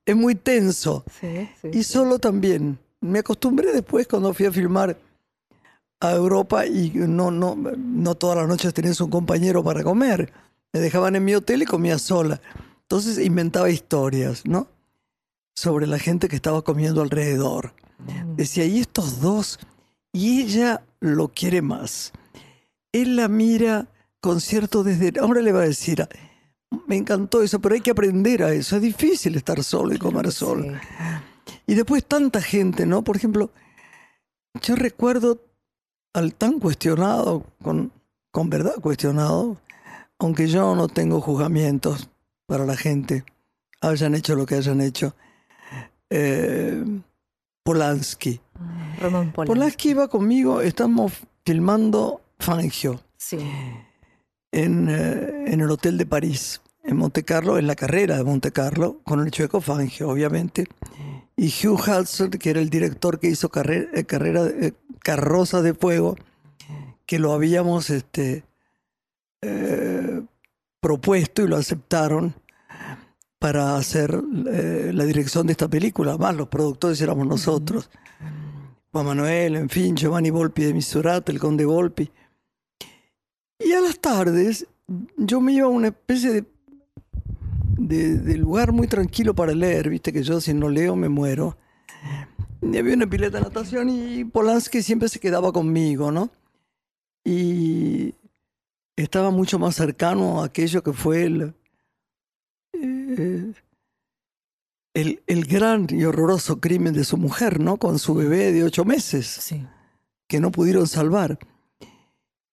Es 0.05 0.15
muy 0.15 0.35
tenso. 0.35 1.03
Sí, 1.19 1.49
sí, 1.61 1.69
Y 1.73 1.83
solo 1.83 2.19
también. 2.19 2.77
Me 3.01 3.19
acostumbré 3.19 3.73
después 3.73 4.07
cuando 4.07 4.33
fui 4.33 4.45
a 4.45 4.51
filmar 4.51 4.97
a 5.99 6.11
Europa 6.11 6.65
y 6.65 6.91
no, 6.93 7.31
no, 7.31 7.55
no 7.55 8.15
todas 8.15 8.37
las 8.37 8.47
noches 8.47 8.73
tenías 8.73 9.01
un 9.01 9.09
compañero 9.09 9.63
para 9.63 9.83
comer. 9.83 10.31
Me 10.73 10.79
dejaban 10.79 11.15
en 11.15 11.25
mi 11.25 11.35
hotel 11.35 11.61
y 11.63 11.65
comía 11.65 11.97
sola. 11.97 12.41
Entonces 12.81 13.17
inventaba 13.23 13.69
historias, 13.69 14.45
¿no? 14.45 14.67
Sobre 15.55 15.87
la 15.87 15.99
gente 15.99 16.27
que 16.27 16.35
estaba 16.35 16.61
comiendo 16.61 17.01
alrededor. 17.01 17.73
Decía, 18.35 18.65
y 18.65 18.79
estos 18.79 19.21
dos, 19.21 19.59
y 20.13 20.41
ella 20.41 20.83
lo 20.99 21.29
quiere 21.29 21.61
más. 21.61 22.13
Él 22.91 23.15
la 23.15 23.27
mira 23.27 23.87
con 24.21 24.39
cierto 24.39 24.83
desde. 24.83 25.19
Ahora 25.19 25.41
le 25.41 25.51
va 25.51 25.61
a 25.61 25.67
decir, 25.67 26.07
me 26.87 26.95
encantó 26.95 27.41
eso, 27.41 27.59
pero 27.59 27.75
hay 27.75 27.81
que 27.81 27.91
aprender 27.91 28.43
a 28.43 28.53
eso. 28.53 28.75
Es 28.75 28.81
difícil 28.81 29.35
estar 29.35 29.63
solo 29.63 29.93
y 29.93 29.97
comer 29.97 30.31
solo. 30.31 30.63
Sí. 30.63 30.79
Y 31.65 31.75
después 31.75 32.05
tanta 32.05 32.41
gente, 32.41 32.85
¿no? 32.85 33.03
Por 33.03 33.17
ejemplo, 33.17 33.51
yo 34.61 34.75
recuerdo 34.75 35.43
al 36.13 36.33
tan 36.33 36.59
cuestionado, 36.59 37.45
con, 37.61 37.91
con 38.31 38.49
verdad 38.49 38.75
cuestionado, 38.81 39.57
aunque 40.19 40.47
yo 40.47 40.75
no 40.75 40.87
tengo 40.87 41.21
juzgamientos 41.21 42.09
para 42.45 42.65
la 42.65 42.75
gente, 42.77 43.23
hayan 43.81 44.15
hecho 44.15 44.35
lo 44.35 44.45
que 44.45 44.55
hayan 44.55 44.81
hecho, 44.81 45.15
eh, 46.09 46.83
Polanski. 47.63 48.39
Ah, 48.55 48.95
Roman 49.01 49.31
Polanski. 49.31 49.53
Polanski 49.53 49.89
iba 49.89 50.07
conmigo, 50.07 50.61
estamos 50.61 51.13
filmando 51.45 52.21
Fangio 52.39 53.01
Sí. 53.17 53.37
en, 54.51 54.87
eh, 54.89 55.45
en 55.47 55.61
el 55.61 55.69
Hotel 55.69 55.97
de 55.97 56.05
París, 56.05 56.61
en 56.83 56.97
Monte 56.97 57.23
Carlo, 57.23 57.57
en 57.57 57.67
la 57.67 57.75
carrera 57.75 58.17
de 58.17 58.23
Monte 58.23 58.51
Carlo, 58.51 59.01
con 59.03 59.19
el 59.19 59.31
chueco 59.31 59.59
Fangio, 59.61 60.09
obviamente. 60.09 60.65
Y 61.35 61.47
Hugh 61.49 61.79
Hudson, 61.79 62.31
que 62.31 62.49
era 62.49 62.61
el 62.61 62.69
director 62.69 63.19
que 63.19 63.27
hizo 63.27 63.51
eh, 63.53 64.05
carrera, 64.05 64.47
eh, 64.47 64.73
Carroza 64.99 65.61
de 65.61 65.73
Fuego, 65.73 66.15
que 67.05 67.19
lo 67.19 67.33
habíamos 67.33 67.89
este, 67.89 68.43
eh, 69.41 70.21
propuesto 70.79 71.43
y 71.43 71.47
lo 71.47 71.57
aceptaron 71.57 72.33
para 73.39 73.75
hacer 73.75 74.19
eh, 74.51 74.91
la 74.93 75.05
dirección 75.05 75.47
de 75.47 75.51
esta 75.51 75.67
película. 75.67 76.17
Más 76.17 76.35
los 76.35 76.47
productores 76.47 76.99
éramos 77.01 77.27
nosotros. 77.27 77.89
Juan 78.91 79.05
Manuel, 79.05 79.55
en 79.55 79.69
fin, 79.69 79.95
Giovanni 79.95 80.29
Volpi 80.29 80.63
de 80.63 80.73
Misurata, 80.73 81.31
el 81.31 81.39
conde 81.39 81.65
Volpi. 81.65 82.09
Y 83.59 83.71
a 83.73 83.81
las 83.81 83.99
tardes 83.99 84.65
yo 85.17 85.41
me 85.41 85.53
iba 85.53 85.67
a 85.67 85.69
una 85.69 85.89
especie 85.89 86.31
de, 86.31 86.45
de, 87.77 88.17
de 88.17 88.37
lugar 88.37 88.71
muy 88.71 88.87
tranquilo 88.87 89.35
para 89.35 89.53
leer, 89.53 89.89
viste 89.89 90.13
que 90.13 90.23
yo 90.23 90.39
si 90.41 90.53
no 90.53 90.69
leo 90.69 90.95
me 90.95 91.09
muero. 91.09 91.57
Y 92.61 92.77
había 92.77 92.95
una 92.95 93.07
pileta 93.07 93.37
de 93.37 93.43
natación 93.43 93.89
y 93.89 94.23
Polanski 94.23 94.81
siempre 94.81 95.09
se 95.09 95.19
quedaba 95.19 95.51
conmigo, 95.51 96.11
¿no? 96.11 96.31
Y 97.23 98.15
estaba 98.97 99.31
mucho 99.31 99.59
más 99.59 99.75
cercano 99.75 100.41
a 100.41 100.45
aquello 100.45 100.83
que 100.83 100.91
fue 100.93 101.23
el, 101.23 101.53
eh, 102.73 103.53
el, 104.93 105.23
el 105.27 105.45
gran 105.45 105.87
y 105.89 106.03
horroroso 106.03 106.59
crimen 106.59 106.93
de 106.93 107.03
su 107.03 107.17
mujer, 107.17 107.59
¿no? 107.59 107.77
Con 107.77 107.99
su 107.99 108.13
bebé 108.15 108.51
de 108.51 108.63
ocho 108.63 108.83
meses 108.85 109.27
Sí. 109.27 109.65
que 110.27 110.39
no 110.39 110.51
pudieron 110.51 110.87
salvar. 110.87 111.37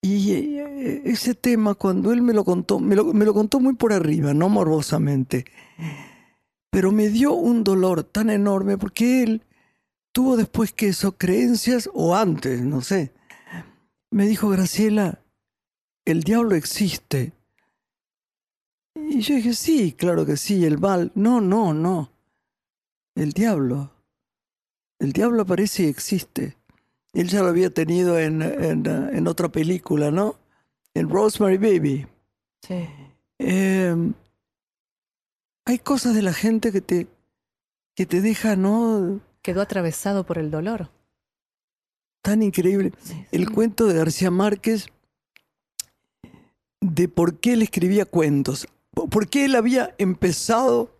Y 0.03 0.33
eh, 0.33 1.03
ese 1.07 1.35
tema, 1.35 1.75
cuando 1.75 2.13
él 2.13 2.21
me 2.21 2.35
lo 2.35 2.45
contó, 2.45 2.79
me 2.79 2.95
lo, 2.95 3.05
me 3.15 3.25
lo 3.25 3.33
contó 3.33 3.59
muy 3.59 3.75
por 3.75 3.95
arriba, 3.95 4.35
no 4.35 4.51
morbosamente, 4.51 5.47
pero 6.71 6.93
me 6.93 7.09
dio 7.09 7.33
un 7.33 7.65
dolor 7.65 8.05
tan 8.05 8.29
enorme 8.29 8.77
porque 8.77 9.23
él 9.23 9.43
tuvo 10.13 10.37
después 10.37 10.73
que 10.75 10.89
eso, 10.89 11.17
creencias, 11.17 11.89
o 11.95 12.15
antes, 12.15 12.61
no 12.61 12.83
sé, 12.83 13.15
me 14.11 14.27
dijo, 14.27 14.51
Graciela, 14.51 15.24
el 16.05 16.23
diablo 16.23 16.55
existe. 16.55 17.33
Y 18.95 19.21
yo 19.21 19.35
dije, 19.35 19.55
sí, 19.55 19.93
claro 19.93 20.25
que 20.25 20.37
sí, 20.37 20.65
el 20.65 20.79
mal. 20.79 21.11
No, 21.15 21.41
no, 21.41 21.75
no. 21.75 22.11
El 23.15 23.33
diablo. 23.33 23.91
El 24.99 25.13
diablo 25.13 25.43
aparece 25.43 25.85
y 25.85 25.89
existe. 25.89 26.57
Él 27.13 27.29
ya 27.29 27.43
lo 27.43 27.49
había 27.49 27.71
tenido 27.71 28.19
en, 28.19 28.43
en, 28.43 28.87
en 28.87 29.29
otra 29.29 29.49
película, 29.49 30.11
¿no? 30.11 30.37
En 30.95 31.09
Rosemary 31.09 31.59
Baby. 31.59 32.07
Sí. 32.63 32.89
Eh, 33.39 34.13
hay 35.67 35.79
cosas 35.79 36.15
de 36.15 36.23
la 36.23 36.33
gente 36.33 36.73
que 36.73 36.81
te, 36.81 37.07
que 37.95 38.07
te 38.07 38.21
deja, 38.21 38.57
¿no? 38.57 39.21
Quedó 39.43 39.61
atravesado 39.61 40.25
por 40.25 40.39
el 40.39 40.51
dolor. 40.51 40.91
Tan 42.23 42.43
increíble. 42.43 42.93
Sí, 43.03 43.27
El 43.33 43.51
cuento 43.51 43.87
de 43.87 43.95
García 43.95 44.31
Márquez 44.31 44.89
de 46.85 47.09
por 47.09 47.39
qué 47.39 47.55
él 47.55 47.63
escribía 47.63 48.05
cuentos. 48.05 48.69
Po- 48.93 49.09
Por 49.09 49.29
qué 49.29 49.47
él 49.47 49.55
había 49.57 49.95
empezado 49.99 50.95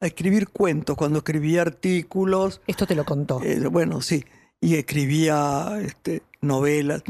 a 0.00 0.06
escribir 0.06 0.48
cuentos 0.48 0.96
cuando 0.96 1.18
escribía 1.18 1.62
artículos. 1.62 2.60
Esto 2.66 2.86
te 2.86 2.94
lo 2.94 3.04
contó. 3.04 3.42
eh, 3.42 3.66
bueno, 3.68 4.00
sí. 4.02 4.24
Y 4.60 4.74
escribía 4.76 5.78
este, 5.82 6.22
novelas. 6.42 7.02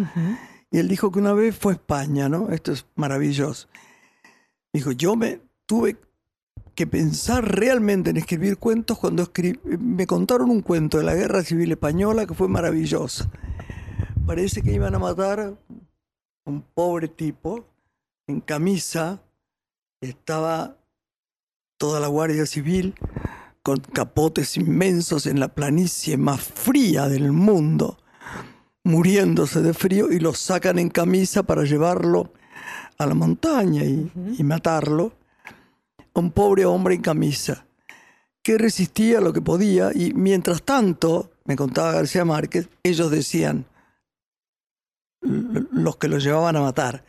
Y 0.71 0.79
él 0.79 0.89
dijo 0.89 1.11
que 1.11 1.19
una 1.19 1.33
vez 1.33 1.57
fue 1.57 1.73
a 1.73 1.77
España, 1.77 2.29
¿no? 2.29 2.51
Esto 2.51 2.73
es 2.73 2.87
maravilloso. 2.95 3.69
Dijo, 4.73 4.93
yo 4.93 5.17
me 5.17 5.41
tuve 5.67 5.97
que 6.77 6.87
pensar 6.87 7.45
realmente 7.59 8.11
en 8.11 8.17
escribir 8.17 8.57
cuentos 8.57 8.99
cuando 8.99 9.29
me 9.81 10.07
contaron 10.07 10.49
un 10.51 10.63
cuento 10.63 10.99
de 10.99 11.05
la 11.05 11.15
Guerra 11.15 11.43
Civil 11.43 11.73
Española 11.73 12.25
que 12.27 12.35
fue 12.35 12.47
maravilloso. 12.49 13.29
Parece 14.27 14.63
que 14.63 14.73
iban 14.73 14.95
a 14.95 14.99
matar 15.01 15.41
a 15.41 15.55
un 16.45 16.63
pobre 16.63 17.09
tipo 17.09 17.67
en 18.31 18.41
camisa, 18.41 19.23
estaba 20.01 20.77
toda 21.77 22.01
la 22.01 22.07
Guardia 22.07 22.47
Civil 22.47 22.95
con 23.63 23.79
capotes 23.79 24.57
inmensos 24.57 25.27
en 25.27 25.41
la 25.41 25.49
planicie 25.49 26.17
más 26.17 26.41
fría 26.41 27.09
del 27.09 27.33
mundo, 27.33 27.99
muriéndose 28.85 29.61
de 29.61 29.75
frío 29.75 30.11
y 30.11 30.19
lo 30.19 30.33
sacan 30.33 30.79
en 30.79 30.89
camisa 30.89 31.43
para 31.43 31.65
llevarlo 31.65 32.33
a 32.97 33.07
la 33.07 33.15
montaña 33.15 33.85
y, 33.85 34.11
y 34.39 34.43
matarlo. 34.45 35.13
Un 36.15 36.33
pobre 36.33 36.65
hombre 36.65 36.95
en 36.95 37.03
camisa 37.03 37.67
que 38.43 38.59
resistía 38.59 39.21
lo 39.21 39.33
que 39.33 39.43
podía 39.43 39.91
y 39.95 40.13
mientras 40.15 40.63
tanto, 40.63 41.31
me 41.45 41.57
contaba 41.57 41.93
García 41.93 42.25
Márquez, 42.25 42.69
ellos 42.83 43.11
decían, 43.11 43.67
los 45.23 45.97
que 45.97 46.09
lo 46.09 46.19
llevaban 46.19 46.57
a 46.57 46.61
matar, 46.61 47.05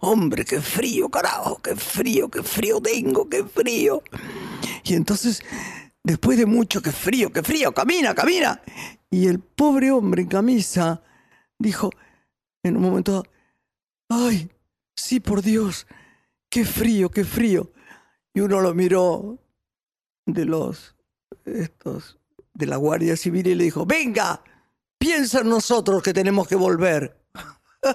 hombre, 0.00 0.44
qué 0.44 0.60
frío, 0.60 1.08
carajo, 1.08 1.60
qué 1.62 1.74
frío, 1.74 2.28
qué 2.28 2.42
frío 2.42 2.80
tengo, 2.80 3.28
qué 3.28 3.44
frío. 3.44 4.02
Y 4.84 4.94
entonces, 4.94 5.42
después 6.04 6.38
de 6.38 6.46
mucho, 6.46 6.82
qué 6.82 6.92
frío, 6.92 7.32
qué 7.32 7.42
frío, 7.42 7.72
camina, 7.72 8.14
camina. 8.14 8.60
Y 9.10 9.26
el 9.28 9.40
pobre 9.40 9.90
hombre 9.90 10.22
en 10.22 10.28
camisa 10.28 11.02
dijo 11.58 11.90
en 12.62 12.76
un 12.76 12.82
momento, 12.82 13.24
ay, 14.08 14.50
sí, 14.94 15.20
por 15.20 15.42
Dios, 15.42 15.86
qué 16.50 16.64
frío, 16.64 17.10
qué 17.10 17.24
frío. 17.24 17.72
Y 18.34 18.40
uno 18.40 18.60
lo 18.60 18.74
miró 18.74 19.38
de 20.26 20.44
los, 20.44 20.94
estos, 21.44 22.18
de 22.52 22.66
la 22.66 22.76
Guardia 22.76 23.16
Civil 23.16 23.46
y 23.46 23.54
le 23.54 23.64
dijo, 23.64 23.86
venga, 23.86 24.42
piensa 24.98 25.40
en 25.40 25.48
nosotros 25.48 26.02
que 26.02 26.12
tenemos 26.12 26.46
que 26.48 26.56
volver. 26.56 27.16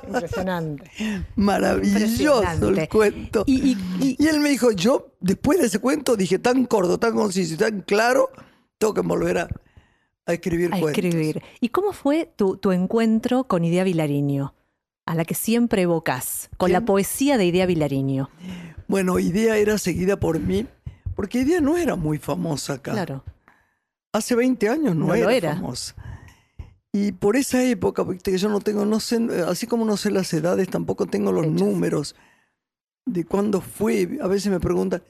Impresionante. 0.07 0.91
Maravilloso 1.35 2.41
Impresionante. 2.41 2.81
el 2.83 2.89
cuento. 2.89 3.43
Y, 3.47 3.71
y- 3.71 3.77
y- 3.99 4.15
Y 4.19 4.27
él 4.27 4.39
me 4.39 4.49
dijo, 4.49 4.71
yo 4.71 5.13
después 5.19 5.59
de 5.59 5.67
ese 5.67 5.79
cuento 5.79 6.15
dije 6.15 6.39
tan 6.39 6.65
corto, 6.65 6.97
tan 6.97 7.13
conciso 7.15 7.53
y 7.55 7.57
tan 7.57 7.81
claro, 7.81 8.29
tengo 8.77 8.93
que 8.93 9.01
volver 9.01 9.37
a, 9.39 9.47
a 10.25 10.33
escribir 10.33 10.67
a 10.73 10.79
cuentos. 10.79 11.03
escribir. 11.03 11.41
¿Y 11.59 11.69
cómo 11.69 11.93
fue 11.93 12.31
tu, 12.35 12.57
tu 12.57 12.71
encuentro 12.71 13.45
con 13.45 13.63
Idea 13.65 13.83
Vilariño? 13.83 14.53
A 15.05 15.15
la 15.15 15.25
que 15.25 15.33
siempre 15.33 15.81
evocas, 15.81 16.49
con 16.57 16.71
la 16.71 16.81
poesía 16.81 17.37
de 17.37 17.45
Idea 17.45 17.65
Vilariño. 17.65 18.29
Bueno, 18.87 19.17
Idea 19.19 19.57
era 19.57 19.77
seguida 19.77 20.17
por 20.19 20.39
mí, 20.39 20.67
porque 21.15 21.39
Idea 21.41 21.59
no 21.59 21.75
era 21.75 21.95
muy 21.95 22.17
famosa 22.17 22.73
acá. 22.73 22.91
Claro. 22.93 23.23
Hace 24.13 24.35
20 24.35 24.69
años 24.69 24.95
no, 24.95 25.13
era, 25.15 25.33
era. 25.33 25.53
famosa. 25.55 25.95
Y 26.93 27.13
por 27.13 27.37
esa 27.37 27.63
época, 27.63 28.03
viste 28.03 28.31
que 28.31 28.37
yo 28.37 28.49
no 28.49 28.59
tengo, 28.59 28.85
no 28.85 28.99
sé, 28.99 29.17
así 29.47 29.65
como 29.65 29.85
no 29.85 29.95
sé 29.95 30.11
las 30.11 30.33
edades, 30.33 30.67
tampoco 30.69 31.05
tengo 31.07 31.31
los 31.31 31.47
números 31.47 32.15
de 33.05 33.25
cuándo 33.25 33.61
fue. 33.61 34.17
A 34.21 34.27
veces 34.27 34.51
me 34.51 34.59
preguntan, 34.59 35.01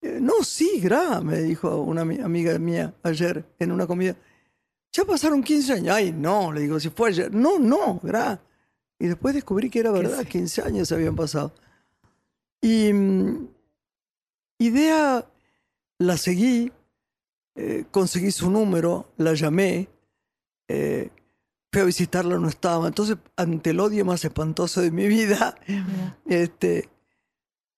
eh, 0.00 0.18
no, 0.20 0.42
sí, 0.42 0.80
Gra, 0.82 1.20
me 1.20 1.40
dijo 1.42 1.82
una 1.82 2.02
ami- 2.04 2.22
amiga 2.24 2.58
mía 2.58 2.94
ayer 3.02 3.44
en 3.58 3.72
una 3.72 3.86
comida. 3.86 4.16
Ya 4.92 5.04
pasaron 5.04 5.42
15 5.42 5.72
años. 5.74 5.94
Ay, 5.94 6.12
no, 6.12 6.50
le 6.52 6.62
digo, 6.62 6.80
si 6.80 6.88
fue 6.88 7.10
ayer. 7.10 7.32
No, 7.34 7.58
no, 7.58 8.00
Gra. 8.02 8.40
Y 8.98 9.06
después 9.08 9.34
descubrí 9.34 9.68
que 9.68 9.80
era 9.80 9.90
verdad, 9.90 10.20
sí. 10.22 10.26
15 10.28 10.62
años 10.62 10.90
habían 10.92 11.16
pasado. 11.16 11.52
Y 12.62 12.90
mm, 12.92 13.48
idea, 14.60 15.26
la 15.98 16.16
seguí, 16.16 16.72
eh, 17.56 17.84
conseguí 17.90 18.30
su 18.30 18.50
número, 18.50 19.12
la 19.18 19.34
llamé, 19.34 19.88
eh, 20.68 21.10
fui 21.72 21.82
a 21.82 21.84
visitarla, 21.84 22.38
no 22.38 22.48
estaba. 22.48 22.86
Entonces, 22.88 23.16
ante 23.36 23.70
el 23.70 23.80
odio 23.80 24.04
más 24.04 24.24
espantoso 24.24 24.80
de 24.80 24.90
mi 24.90 25.06
vida, 25.08 25.56
este, 26.26 26.88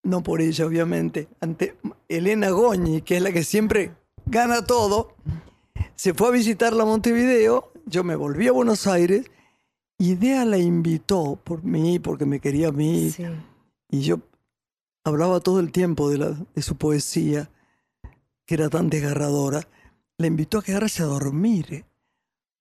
no 0.02 0.22
por 0.22 0.40
ella, 0.40 0.66
obviamente, 0.66 1.28
ante 1.40 1.76
Elena 2.08 2.50
Goñi, 2.50 3.02
que 3.02 3.16
es 3.16 3.22
la 3.22 3.32
que 3.32 3.42
siempre 3.44 3.92
gana 4.26 4.64
todo, 4.64 5.14
se 5.94 6.14
fue 6.14 6.28
a 6.28 6.32
visitarla 6.32 6.82
a 6.82 6.86
Montevideo, 6.86 7.72
yo 7.86 8.04
me 8.04 8.16
volví 8.16 8.48
a 8.48 8.52
Buenos 8.52 8.86
Aires, 8.86 9.30
Idea 9.98 10.44
la 10.44 10.58
invitó 10.58 11.40
por 11.42 11.64
mí, 11.64 11.98
porque 11.98 12.26
me 12.26 12.38
quería 12.38 12.68
a 12.68 12.72
mí, 12.72 13.10
Sí. 13.10 13.24
y 13.88 14.00
yo 14.02 14.20
hablaba 15.04 15.40
todo 15.40 15.58
el 15.58 15.72
tiempo 15.72 16.10
de, 16.10 16.18
la, 16.18 16.36
de 16.54 16.60
su 16.62 16.76
poesía, 16.76 17.48
que 18.44 18.54
era 18.56 18.68
tan 18.68 18.90
desgarradora. 18.90 19.66
La 20.18 20.26
invitó 20.26 20.58
a 20.58 20.62
quedarse 20.62 21.02
a 21.02 21.06
dormir. 21.06 21.86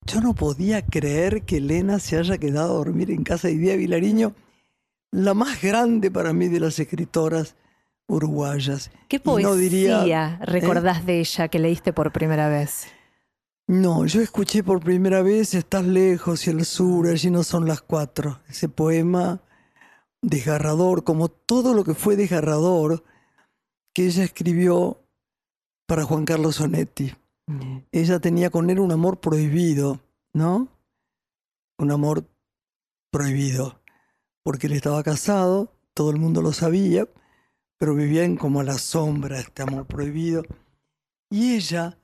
Yo 0.06 0.22
no 0.22 0.34
podía 0.34 0.86
creer 0.86 1.44
que 1.44 1.58
Elena 1.58 2.00
se 2.00 2.18
haya 2.18 2.38
quedado 2.38 2.74
a 2.74 2.78
dormir 2.78 3.10
en 3.12 3.24
casa 3.24 3.48
de 3.48 3.56
Idea 3.56 3.76
Vilariño, 3.76 4.34
la 5.12 5.34
más 5.34 5.62
grande 5.62 6.12
para 6.12 6.32
mí 6.34 6.48
de 6.48 6.60
las 6.60 6.78
escritoras 6.80 7.56
uruguayas. 8.08 8.92
¿Qué 9.08 9.20
poesía 9.20 9.50
no 9.50 9.56
diría- 9.56 10.06
¿eh? 10.06 10.38
recordás 10.46 11.06
de 11.06 11.20
ella 11.20 11.48
que 11.48 11.58
leíste 11.60 11.92
por 11.92 12.12
primera 12.12 12.50
vez? 12.50 12.86
No, 13.68 14.06
yo 14.06 14.22
escuché 14.22 14.64
por 14.64 14.80
primera 14.80 15.24
vez 15.24 15.56
Estás 15.56 15.86
lejos 15.86 16.46
y 16.46 16.52
el 16.52 16.66
sur, 16.66 17.08
allí 17.08 17.32
no 17.32 17.42
son 17.44 17.68
las 17.68 17.82
cuatro. 17.82 18.40
Ese 18.48 18.70
poema 18.70 19.42
desgarrador, 20.22 21.04
como 21.04 21.30
todo 21.30 21.74
lo 21.74 21.84
que 21.84 21.96
fue 21.96 22.16
desgarrador 22.16 23.04
que 23.94 24.06
ella 24.06 24.24
escribió 24.24 25.02
para 25.88 26.04
Juan 26.04 26.26
Carlos 26.26 26.58
Sonetti. 26.58 27.14
Ella 27.92 28.20
tenía 28.20 28.50
con 28.50 28.70
él 28.70 28.80
un 28.80 28.92
amor 28.92 29.20
prohibido, 29.20 30.02
¿no? 30.34 30.70
Un 31.78 31.92
amor 31.92 32.28
prohibido, 33.12 33.82
porque 34.44 34.68
él 34.68 34.74
estaba 34.74 35.04
casado, 35.04 35.72
todo 35.94 36.10
el 36.10 36.18
mundo 36.18 36.42
lo 36.42 36.54
sabía, 36.54 37.08
pero 37.78 37.94
vivían 37.94 38.36
como 38.36 38.62
a 38.62 38.64
la 38.64 38.78
sombra 38.78 39.40
este 39.40 39.64
amor 39.64 39.86
prohibido. 39.86 40.44
Y 41.30 41.56
ella, 41.56 41.98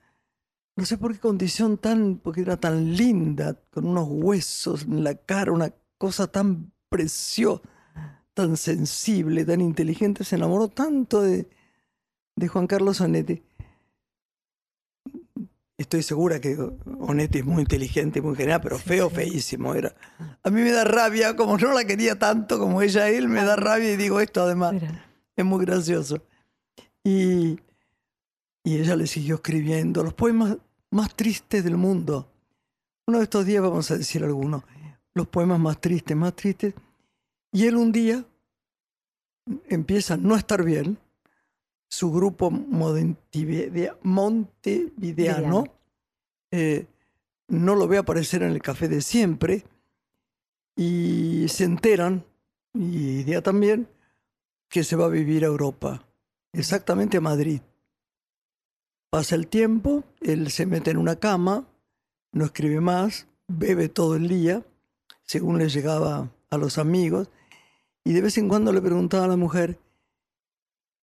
no 0.76 0.86
sé 0.86 0.98
por 0.98 1.14
qué 1.14 1.20
condición 1.20 1.78
tan, 1.78 2.18
porque 2.18 2.42
era 2.42 2.58
tan 2.58 2.96
linda, 2.96 3.60
con 3.72 3.88
unos 3.88 4.08
huesos 4.10 4.84
en 4.84 5.04
la 5.04 5.16
cara, 5.16 5.52
una 5.52 5.74
cosa 5.98 6.28
tan 6.28 6.72
preciosa, 6.90 7.62
tan 8.34 8.58
sensible, 8.58 9.46
tan 9.46 9.62
inteligente, 9.62 10.24
se 10.24 10.36
enamoró 10.36 10.68
tanto 10.68 11.22
de, 11.22 11.50
de 12.36 12.48
Juan 12.48 12.68
Carlos 12.68 13.02
Onetti. 13.02 13.44
Estoy 15.82 16.04
segura 16.04 16.40
que 16.40 16.58
Onetti 17.00 17.40
es 17.40 17.46
muy 17.46 17.62
inteligente, 17.62 18.22
muy 18.22 18.36
genial, 18.36 18.62
pero 18.62 18.78
Sí, 18.78 18.84
feo, 18.86 19.10
sí. 19.10 19.16
feísimo 19.16 19.74
era. 19.76 19.94
A 20.44 20.50
mí 20.50 20.62
me 20.62 20.72
da 20.72 20.84
rabia, 20.84 21.36
como 21.36 21.58
no 21.58 21.74
la 21.74 21.86
quería 21.86 22.18
tanto 22.18 22.60
como 22.60 22.82
ella 22.82 23.04
a 23.04 23.10
él, 23.10 23.28
me 23.28 23.44
da 23.44 23.56
rabia 23.56 23.92
y 23.92 23.98
digo 23.98 24.20
esto 24.20 24.42
además. 24.44 24.74
Mira. 24.74 25.06
Es 25.36 25.46
muy 25.46 25.66
gracioso. 25.66 26.24
Y, 27.04 27.60
y 28.64 28.78
ella 28.78 28.96
le 28.96 29.08
siguió 29.08 29.36
escribiendo 29.36 30.04
los 30.04 30.14
poemas 30.14 30.58
más 30.92 31.16
tristes 31.16 31.64
del 31.64 31.78
mundo. 31.78 32.32
Uno 33.08 33.18
de 33.18 33.24
estos 33.24 33.46
días 33.46 33.62
vamos 33.64 33.90
a 33.92 33.98
decir 33.98 34.24
algunos. 34.24 34.64
Los 35.14 35.28
poemas 35.28 35.60
más 35.60 35.82
tristes, 35.82 36.16
más 36.16 36.36
tristes. 36.36 36.74
Y 37.52 37.66
él 37.66 37.76
un 37.76 37.92
día 37.92 38.24
empieza 39.68 40.14
a 40.14 40.18
no 40.18 40.36
estar 40.36 40.64
bien. 40.64 40.98
Su 41.94 42.10
grupo 42.10 42.50
montevidea- 42.50 43.98
montevideano 44.02 45.66
eh, 46.50 46.88
no 47.50 47.76
lo 47.76 47.86
ve 47.86 47.98
aparecer 47.98 48.44
en 48.44 48.52
el 48.52 48.62
café 48.62 48.88
de 48.88 49.02
siempre. 49.02 49.66
Y 50.78 51.48
se 51.50 51.66
enteran, 51.66 52.24
y 52.74 53.20
idea 53.20 53.42
también, 53.42 53.90
que 54.70 54.86
se 54.86 54.96
va 54.96 55.06
a 55.08 55.10
vivir 55.10 55.44
a 55.44 55.48
Europa, 55.48 56.08
exactamente 56.54 57.18
a 57.18 57.22
Madrid. 57.22 57.60
Pasa 59.10 59.36
el 59.36 59.48
tiempo, 59.48 60.06
él 60.22 60.50
se 60.50 60.66
mete 60.66 60.92
en 60.92 60.98
una 60.98 61.18
cama, 61.18 61.68
no 62.32 62.46
escribe 62.46 62.80
más, 62.80 63.28
bebe 63.50 63.90
todo 63.90 64.16
el 64.16 64.30
día, 64.30 64.66
según 65.24 65.58
le 65.58 65.68
llegaba 65.68 66.32
a 66.50 66.58
los 66.58 66.78
amigos, 66.78 67.30
y 68.06 68.14
de 68.14 68.22
vez 68.22 68.38
en 68.38 68.48
cuando 68.48 68.72
le 68.72 68.82
preguntaba 68.82 69.26
a 69.26 69.28
la 69.28 69.36
mujer, 69.36 69.78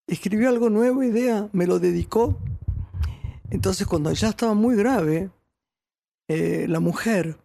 ¿escribió 0.08 0.48
algo 0.48 0.70
nuevo, 0.70 1.02
idea? 1.02 1.48
¿Me 1.52 1.66
lo 1.66 1.78
dedicó? 1.78 2.36
Entonces 3.50 3.86
cuando 3.86 4.12
ya 4.12 4.28
estaba 4.30 4.54
muy 4.54 4.74
grave, 4.76 5.30
eh, 6.28 6.66
la 6.68 6.80
mujer 6.80 7.38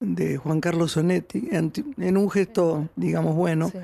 de 0.00 0.36
Juan 0.36 0.60
Carlos 0.60 0.92
Sonetti, 0.92 1.48
en, 1.50 2.16
un 2.16 2.30
gesto, 2.30 2.88
digamos, 2.96 3.34
bueno, 3.34 3.70
Sí. 3.70 3.78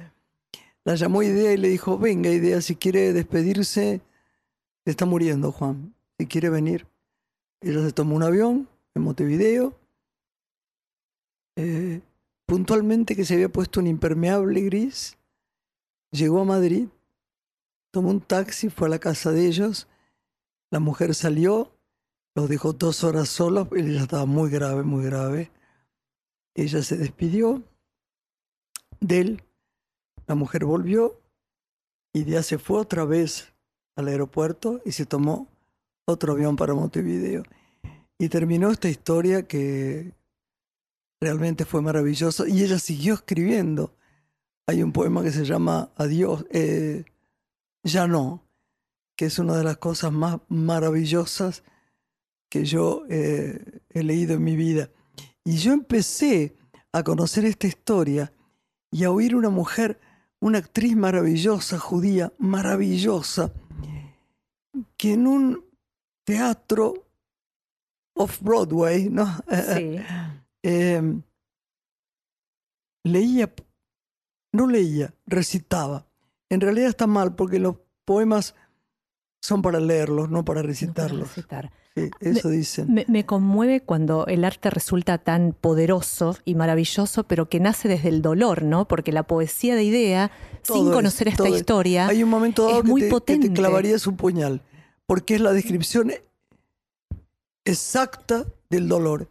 la 0.84 0.94
llamó 0.96 1.22
Idea 1.22 1.52
y 1.52 1.56
le 1.56 1.68
dijo, 1.68 1.98
venga 1.98 2.30
Idea, 2.30 2.60
si 2.60 2.76
quiere 2.76 3.12
despedirse, 3.12 4.00
se 4.84 4.90
está 4.90 5.06
muriendo 5.06 5.50
Juan, 5.52 5.94
si 6.18 6.26
quiere 6.26 6.50
venir. 6.50 6.86
Ella 7.60 7.82
se 7.82 7.92
tomó 7.92 8.16
un 8.16 8.22
avión 8.22 8.68
en 8.94 9.02
Montevideo, 9.02 9.74
eh, 11.56 12.00
puntualmente 12.46 13.16
que 13.16 13.24
se 13.24 13.34
había 13.34 13.48
puesto 13.48 13.80
un 13.80 13.86
impermeable 13.86 14.60
gris, 14.62 15.16
llegó 16.10 16.40
a 16.40 16.44
Madrid, 16.44 16.88
tomó 17.90 18.10
un 18.10 18.20
taxi, 18.20 18.68
fue 18.70 18.88
a 18.88 18.90
la 18.90 18.98
casa 18.98 19.32
de 19.32 19.46
ellos, 19.46 19.88
la 20.70 20.78
mujer 20.80 21.14
salió, 21.14 21.72
los 22.34 22.48
dejó 22.48 22.72
dos 22.72 23.02
horas 23.04 23.28
solos, 23.28 23.68
ella 23.72 24.02
estaba 24.02 24.26
muy 24.26 24.50
grave, 24.50 24.82
muy 24.84 25.04
grave. 25.04 25.50
Ella 26.54 26.82
se 26.82 26.96
despidió 26.96 27.62
de 29.00 29.20
él, 29.20 29.44
la 30.26 30.34
mujer 30.34 30.64
volvió 30.64 31.20
y 32.12 32.24
ya 32.24 32.42
se 32.42 32.58
fue 32.58 32.78
otra 32.78 33.04
vez 33.04 33.52
al 33.96 34.08
aeropuerto 34.08 34.80
y 34.84 34.92
se 34.92 35.06
tomó 35.06 35.48
otro 36.06 36.32
avión 36.32 36.56
para 36.56 36.74
Montevideo. 36.74 37.42
Y 38.18 38.28
terminó 38.28 38.70
esta 38.70 38.88
historia 38.88 39.46
que 39.46 40.12
realmente 41.20 41.64
fue 41.64 41.82
maravillosa 41.82 42.48
y 42.48 42.62
ella 42.62 42.78
siguió 42.78 43.14
escribiendo. 43.14 43.94
Hay 44.66 44.82
un 44.82 44.92
poema 44.92 45.22
que 45.22 45.32
se 45.32 45.44
llama 45.44 45.90
Adiós, 45.96 46.44
eh, 46.50 47.04
ya 47.82 48.06
no, 48.06 48.46
que 49.16 49.26
es 49.26 49.38
una 49.38 49.56
de 49.56 49.64
las 49.64 49.78
cosas 49.78 50.12
más 50.12 50.40
maravillosas 50.48 51.62
que 52.50 52.64
yo 52.64 53.04
eh, 53.08 53.82
he 53.90 54.02
leído 54.02 54.34
en 54.34 54.44
mi 54.44 54.56
vida. 54.56 54.90
Y 55.44 55.56
yo 55.58 55.72
empecé 55.72 56.56
a 56.92 57.02
conocer 57.02 57.44
esta 57.44 57.66
historia 57.66 58.32
y 58.90 59.04
a 59.04 59.10
oír 59.10 59.36
una 59.36 59.50
mujer, 59.50 60.00
una 60.40 60.58
actriz 60.58 60.96
maravillosa, 60.96 61.78
judía, 61.78 62.32
maravillosa, 62.38 63.52
que 64.96 65.12
en 65.12 65.26
un 65.26 65.64
teatro 66.24 67.06
off-Broadway, 68.14 69.08
¿no? 69.08 69.26
Sí. 69.74 69.96
Eh, 70.62 71.22
leía, 73.04 73.50
no 74.52 74.66
leía, 74.66 75.14
recitaba. 75.26 76.09
En 76.50 76.60
realidad 76.60 76.88
está 76.88 77.06
mal 77.06 77.34
porque 77.34 77.58
los 77.58 77.76
poemas 78.04 78.54
son 79.40 79.62
para 79.62 79.80
leerlos, 79.80 80.28
no 80.28 80.44
para 80.44 80.60
No 80.60 80.62
para 80.62 80.62
recitarlos. 80.62 81.28
recitar. 81.28 81.72
Sí, 81.96 82.08
eso 82.20 82.48
dicen. 82.50 82.92
Me, 82.92 83.04
me 83.08 83.26
conmueve 83.26 83.80
cuando 83.80 84.26
el 84.26 84.44
arte 84.44 84.70
resulta 84.70 85.18
tan 85.18 85.52
poderoso 85.58 86.36
y 86.44 86.54
maravilloso, 86.54 87.24
pero 87.24 87.48
que 87.48 87.58
nace 87.58 87.88
desde 87.88 88.10
el 88.10 88.22
dolor, 88.22 88.62
¿no? 88.62 88.86
Porque 88.86 89.10
la 89.12 89.24
poesía 89.24 89.74
de 89.74 89.82
idea, 89.84 90.30
Todo 90.64 90.76
sin 90.78 90.86
es- 90.88 90.92
conocer 90.92 91.28
esta 91.28 91.38
todo 91.44 91.54
es- 91.54 91.60
historia, 91.60 92.06
Hay 92.06 92.22
un 92.22 92.28
momento 92.30 92.64
dado 92.66 92.76
es 92.78 92.82
que 92.84 92.88
muy 92.90 93.00
te, 93.00 93.06
que 93.06 93.08
te 93.08 93.12
potente. 93.12 93.52
clavarías 93.52 94.06
un 94.06 94.16
puñal, 94.16 94.62
porque 95.06 95.34
es 95.34 95.40
la 95.40 95.52
descripción 95.52 96.12
exacta 97.64 98.44
del 98.68 98.88
dolor. 98.88 99.28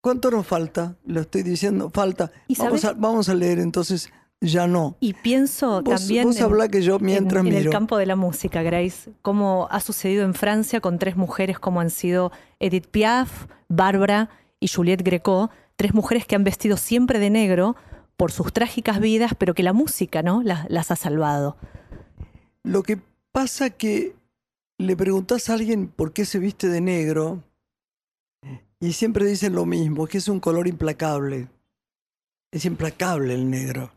¿Cuánto 0.00 0.30
nos 0.30 0.46
falta? 0.46 0.96
Lo 1.04 1.20
estoy 1.22 1.42
diciendo, 1.42 1.90
falta. 1.90 2.30
¿Y 2.46 2.56
Vamos 2.56 2.84
a, 2.84 2.88
sabes? 2.88 3.00
vamos 3.00 3.28
a 3.28 3.34
leer 3.34 3.58
entonces, 3.58 4.08
ya 4.40 4.66
no. 4.66 4.96
y 5.00 5.14
pienso 5.14 5.82
Vos, 5.82 6.00
también 6.00 6.24
vos 6.26 6.38
en- 6.38 6.70
que 6.70 6.82
yo 6.82 6.98
mientras 6.98 7.40
en, 7.42 7.46
en 7.48 7.54
miro. 7.54 7.70
el 7.70 7.72
campo 7.72 7.96
de 7.96 8.06
la 8.06 8.16
música, 8.16 8.62
Grace, 8.62 9.10
cómo 9.22 9.66
ha 9.70 9.80
sucedido 9.80 10.24
en 10.24 10.34
Francia 10.34 10.80
con 10.80 10.98
tres 10.98 11.16
mujeres 11.16 11.58
como 11.58 11.80
han 11.80 11.90
sido 11.90 12.32
Edith 12.60 12.86
Piaf, 12.88 13.46
Bárbara 13.68 14.28
y 14.60 14.68
Juliette 14.68 15.02
Greco, 15.02 15.50
tres 15.76 15.94
mujeres 15.94 16.26
que 16.26 16.36
han 16.36 16.44
vestido 16.44 16.76
siempre 16.76 17.18
de 17.18 17.30
negro 17.30 17.76
por 18.16 18.32
sus 18.32 18.52
trágicas 18.52 19.00
vidas, 19.00 19.32
pero 19.38 19.54
que 19.54 19.62
la 19.62 19.72
música, 19.72 20.22
¿no? 20.22 20.42
Las, 20.42 20.68
las 20.70 20.90
ha 20.90 20.96
salvado. 20.96 21.56
Lo 22.62 22.82
que 22.82 22.98
pasa 23.32 23.70
que 23.70 24.14
le 24.78 24.96
preguntás 24.96 25.48
a 25.50 25.54
alguien 25.54 25.88
por 25.88 26.12
qué 26.12 26.24
se 26.24 26.38
viste 26.38 26.68
de 26.68 26.80
negro 26.80 27.42
y 28.80 28.92
siempre 28.92 29.24
dicen 29.26 29.54
lo 29.54 29.64
mismo, 29.66 30.06
que 30.06 30.18
es 30.18 30.28
un 30.28 30.40
color 30.40 30.66
implacable. 30.66 31.48
Es 32.52 32.64
implacable 32.64 33.34
el 33.34 33.50
negro. 33.50 33.90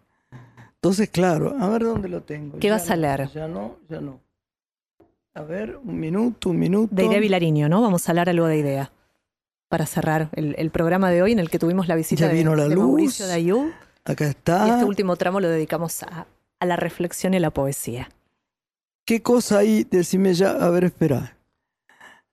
Entonces, 0.81 1.09
claro, 1.09 1.55
a 1.59 1.67
ver 1.69 1.83
dónde 1.83 2.07
lo 2.07 2.21
tengo. 2.21 2.57
¿Qué 2.59 2.67
Ya 2.67 2.73
vas 2.73 2.89
a 2.89 2.95
no, 2.95 3.01
leer? 3.01 3.29
Ya 3.33 3.47
no, 3.47 3.75
ya 3.89 3.99
no. 3.99 4.19
A 5.33 5.41
ver, 5.43 5.77
un 5.83 5.99
minuto, 5.99 6.49
un 6.51 6.59
minuto. 6.59 6.95
De 6.95 7.05
Idea 7.05 7.19
Vilariño, 7.19 7.67
¿no? 7.69 7.81
Vamos 7.81 8.07
a 8.07 8.11
hablar 8.13 8.29
algo 8.29 8.45
de 8.47 8.57
idea. 8.57 8.91
Para 9.67 9.85
cerrar 9.85 10.29
el, 10.33 10.55
el 10.57 10.71
programa 10.71 11.11
de 11.11 11.21
hoy 11.21 11.33
en 11.33 11.39
el 11.39 11.49
que 11.49 11.59
tuvimos 11.59 11.87
la 11.87 11.95
visita 11.95 12.21
Ya 12.21 12.27
de, 12.29 12.33
vino 12.33 12.55
la 12.55 12.67
de 12.67 12.75
luz. 12.75 12.85
Mauricio 12.85 13.27
Dayú. 13.27 13.71
Acá 14.05 14.25
Y 14.25 14.29
está. 14.29 14.67
este 14.73 14.85
último 14.85 15.15
tramo 15.17 15.39
lo 15.41 15.49
dedicamos 15.49 16.01
a, 16.03 16.25
a 16.59 16.65
la 16.65 16.75
reflexión 16.77 17.33
y 17.33 17.39
la 17.39 17.51
poesía. 17.51 18.09
¿Qué 19.05 19.21
cosa 19.21 19.59
hay? 19.59 19.83
Decime 19.83 20.33
ya. 20.33 20.51
A 20.51 20.69
ver, 20.69 20.85
espera. 20.85 21.35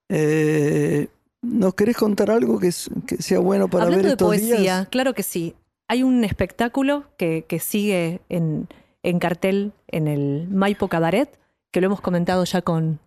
Eh, 0.08 1.08
¿Nos 1.42 1.74
querés 1.74 1.96
contar 1.96 2.30
algo 2.30 2.58
que, 2.58 2.70
que 3.06 3.16
sea 3.22 3.40
bueno 3.40 3.68
para 3.68 3.84
Hablando 3.84 4.02
ver 4.04 4.06
de 4.06 4.12
estos 4.12 4.28
poesía, 4.28 4.56
días? 4.56 4.88
claro 4.88 5.14
que 5.14 5.22
sí. 5.22 5.54
Hay 5.88 6.02
un 6.02 6.24
espectáculo 6.24 7.04
que, 7.16 7.44
que 7.48 7.58
sigue 7.60 8.20
en, 8.28 8.68
en 9.02 9.18
cartel 9.18 9.72
en 9.88 10.08
el 10.08 10.48
Maipo 10.48 10.88
Cabaret, 10.88 11.38
que 11.70 11.80
lo 11.80 11.86
hemos 11.86 12.00
comentado 12.00 12.44
ya 12.44 12.62
con 12.62 12.98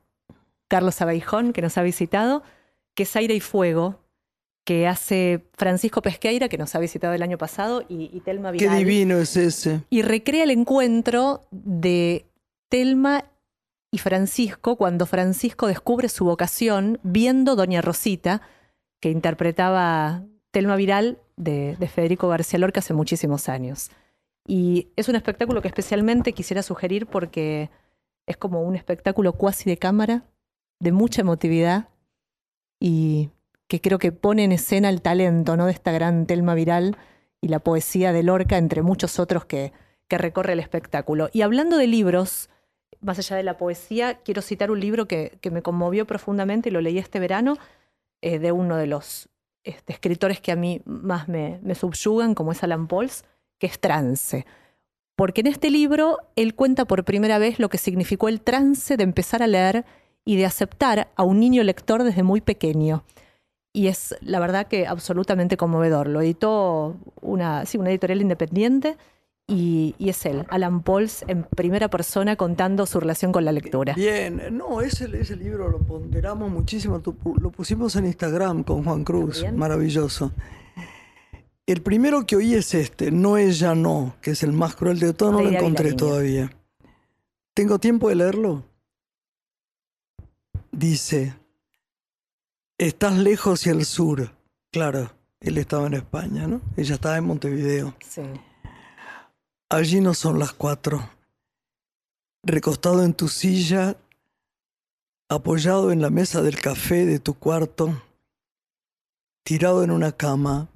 Carlos 0.68 1.02
Abeijón, 1.02 1.52
que 1.54 1.62
nos 1.62 1.78
ha 1.78 1.84
visitado, 1.84 2.44
que 2.96 3.04
es 3.04 3.16
Aire 3.16 3.34
y 3.36 3.40
Fuego, 3.40 4.00
que 4.66 4.88
hace 4.88 5.44
Francisco 5.58 6.02
Pesqueira, 6.02 6.48
que 6.48 6.58
nos 6.60 6.76
ha 6.76 6.80
visitado 6.80 7.14
el 7.14 7.24
año 7.24 7.38
pasado, 7.38 7.84
y, 7.90 8.10
y 8.14 8.20
Telma 8.22 8.52
Qué 8.52 8.66
Vidal. 8.66 8.78
divino 8.78 9.18
es 9.18 9.36
ese. 9.36 9.82
y 9.90 10.04
recrea 10.04 10.44
el 10.44 10.52
encuentro 10.52 11.42
de 11.52 12.26
Telma 12.70 13.26
y 13.92 13.98
Francisco 13.98 14.76
cuando 14.76 15.08
Francisco 15.08 15.66
descubre 15.66 16.08
su 16.10 16.24
vocación 16.26 17.00
viendo 17.02 17.56
Doña 17.56 17.82
Rosita, 17.82 18.42
que 19.02 19.10
interpretaba 19.10 20.24
Telma 20.52 20.76
Viral 20.76 21.20
de, 21.38 21.76
de 21.78 21.88
Federico 21.88 22.28
García 22.28 22.60
Lorca 22.60 22.80
hace 22.80 22.94
muchísimos 22.94 23.50
años. 23.50 23.92
Y 24.48 24.88
es 24.96 25.10
un 25.10 25.16
espectáculo 25.16 25.62
que 25.62 25.68
especialmente 25.68 26.34
quisiera 26.34 26.64
sugerir 26.64 27.06
porque 27.06 27.70
es 28.26 28.38
como 28.38 28.62
un 28.62 28.76
espectáculo 28.76 29.34
cuasi 29.34 29.70
de 29.70 29.78
cámara, 29.78 30.24
de 30.80 30.92
mucha 30.92 31.22
emotividad 31.22 31.90
y 32.80 33.30
que 33.68 33.82
creo 33.82 34.00
que 34.00 34.12
pone 34.12 34.44
en 34.44 34.52
escena 34.52 34.90
el 34.90 35.02
talento 35.02 35.56
¿no? 35.56 35.68
de 35.68 35.72
esta 35.72 35.92
gran 35.92 36.26
Telma 36.26 36.56
Viral 36.56 36.98
y 37.42 37.50
la 37.50 37.60
poesía 37.60 38.12
de 38.12 38.24
Lorca, 38.24 38.58
entre 38.58 38.82
muchos 38.82 39.20
otros 39.20 39.46
que, 39.46 39.72
que 40.08 40.18
recorre 40.18 40.54
el 40.54 40.60
espectáculo. 40.60 41.30
Y 41.32 41.44
hablando 41.44 41.78
de 41.78 41.88
libros, 41.88 42.50
más 43.02 43.20
allá 43.20 43.36
de 43.36 43.44
la 43.44 43.58
poesía, 43.58 44.16
quiero 44.16 44.42
citar 44.42 44.72
un 44.72 44.80
libro 44.80 45.08
que, 45.08 45.38
que 45.42 45.52
me 45.52 45.62
conmovió 45.62 46.06
profundamente 46.06 46.70
y 46.70 46.72
lo 46.72 46.82
leí 46.82 46.98
este 46.98 47.20
verano, 47.20 47.58
eh, 48.22 48.40
de 48.40 48.52
uno 48.52 48.76
de 48.76 48.88
los 48.88 49.30
este, 49.70 49.94
escritores 49.94 50.40
que 50.40 50.52
a 50.52 50.56
mí 50.56 50.82
más 50.86 51.28
me, 51.28 51.60
me 51.64 51.76
subyugan, 51.76 52.36
como 52.36 52.52
es 52.52 52.64
Alan 52.64 52.88
Pauls, 52.88 53.24
que 53.60 53.68
es 53.68 53.80
Trance. 53.80 54.46
Porque 55.16 55.42
en 55.42 55.48
este 55.48 55.70
libro 55.70 56.18
él 56.36 56.56
cuenta 56.56 56.86
por 56.86 57.04
primera 57.04 57.40
vez 57.40 57.60
lo 57.60 57.70
que 57.70 57.78
significó 57.78 58.30
el 58.30 58.42
trance 58.42 58.96
de 58.96 59.04
empezar 59.04 59.44
a 59.44 59.48
leer 59.48 59.86
y 60.24 60.38
de 60.38 60.46
aceptar 60.46 61.10
a 61.16 61.24
un 61.24 61.40
niño 61.40 61.64
lector 61.64 62.04
desde 62.04 62.24
muy 62.24 62.40
pequeño. 62.40 63.04
Y 63.74 63.88
es 63.88 64.16
la 64.22 64.40
verdad 64.40 64.68
que 64.68 64.88
absolutamente 64.88 65.58
conmovedor. 65.58 66.08
Lo 66.08 66.22
editó 66.22 66.96
una, 67.22 67.66
sí, 67.66 67.78
una 67.78 67.90
editorial 67.90 68.22
independiente 68.22 68.98
y, 69.50 69.96
y 69.98 70.10
es 70.10 70.26
él, 70.26 70.46
Alan 70.50 70.84
Pauls, 70.84 71.26
en 71.28 71.44
primera 71.44 71.90
persona 71.90 72.36
contando 72.36 72.86
su 72.86 73.00
relación 73.00 73.32
con 73.32 73.44
la 73.44 73.52
lectura. 73.52 73.94
Bien, 73.96 74.56
no, 74.56 74.80
ese, 74.82 75.10
ese 75.20 75.36
libro 75.36 75.68
lo 75.70 75.80
ponderamos 75.80 76.52
muchísimo, 76.52 77.02
lo 77.42 77.50
pusimos 77.50 77.96
en 77.96 78.06
Instagram 78.06 78.64
con 78.64 78.84
Juan 78.84 79.04
Cruz, 79.04 79.42
Bien. 79.42 79.58
maravilloso. 79.58 80.32
El 81.66 81.82
primero 81.82 82.26
que 82.26 82.36
oí 82.36 82.54
es 82.54 82.74
este, 82.74 83.12
No 83.12 83.38
es 83.38 83.60
ya 83.60 83.76
no, 83.76 84.16
que 84.22 84.32
es 84.32 84.44
el 84.44 84.54
más 84.54 84.76
cruel 84.76 85.00
de 85.00 85.14
todos, 85.14 85.34
no 85.34 85.42
lo 85.42 85.50
encontré 85.50 85.94
todavía. 85.94 86.52
¿Tengo 87.54 87.80
tiempo 87.80 88.10
de 88.10 88.16
leerlo? 88.16 88.64
Dice, 90.72 91.36
estás 92.78 93.18
lejos 93.18 93.66
y 93.68 93.72
al 93.72 93.86
sur. 93.86 94.32
Claro, 94.72 95.12
él 95.42 95.58
estaba 95.58 95.88
en 95.88 95.96
España, 95.96 96.48
¿no? 96.48 96.62
Ella 96.78 96.96
estaba 96.96 97.18
en 97.18 97.26
Montevideo. 97.26 97.96
Sí. 98.08 98.22
Allí 99.72 100.02
no 100.02 100.16
son 100.16 100.40
las 100.40 100.52
cuatro. 100.52 101.12
Recostado 102.44 103.04
en 103.04 103.14
tu 103.14 103.28
silla, 103.28 103.98
apoyado 105.30 105.92
en 105.92 106.02
la 106.02 106.10
mesa 106.10 106.42
del 106.42 106.60
café 106.60 107.06
de 107.06 107.20
tu 107.20 107.36
cuarto, 107.36 108.02
tirado 109.44 109.84
en 109.84 109.92
una 109.92 110.12
cama, 110.12 110.70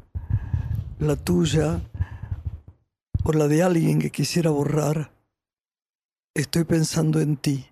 la 1.00 1.16
tuya 1.16 1.82
o 3.24 3.34
la 3.34 3.48
de 3.48 3.64
alguien 3.64 4.00
que 4.00 4.12
quisiera 4.12 4.52
borrar, 4.52 5.12
estoy 6.36 6.64
pensando 6.64 7.20
en 7.20 7.38
ti, 7.38 7.66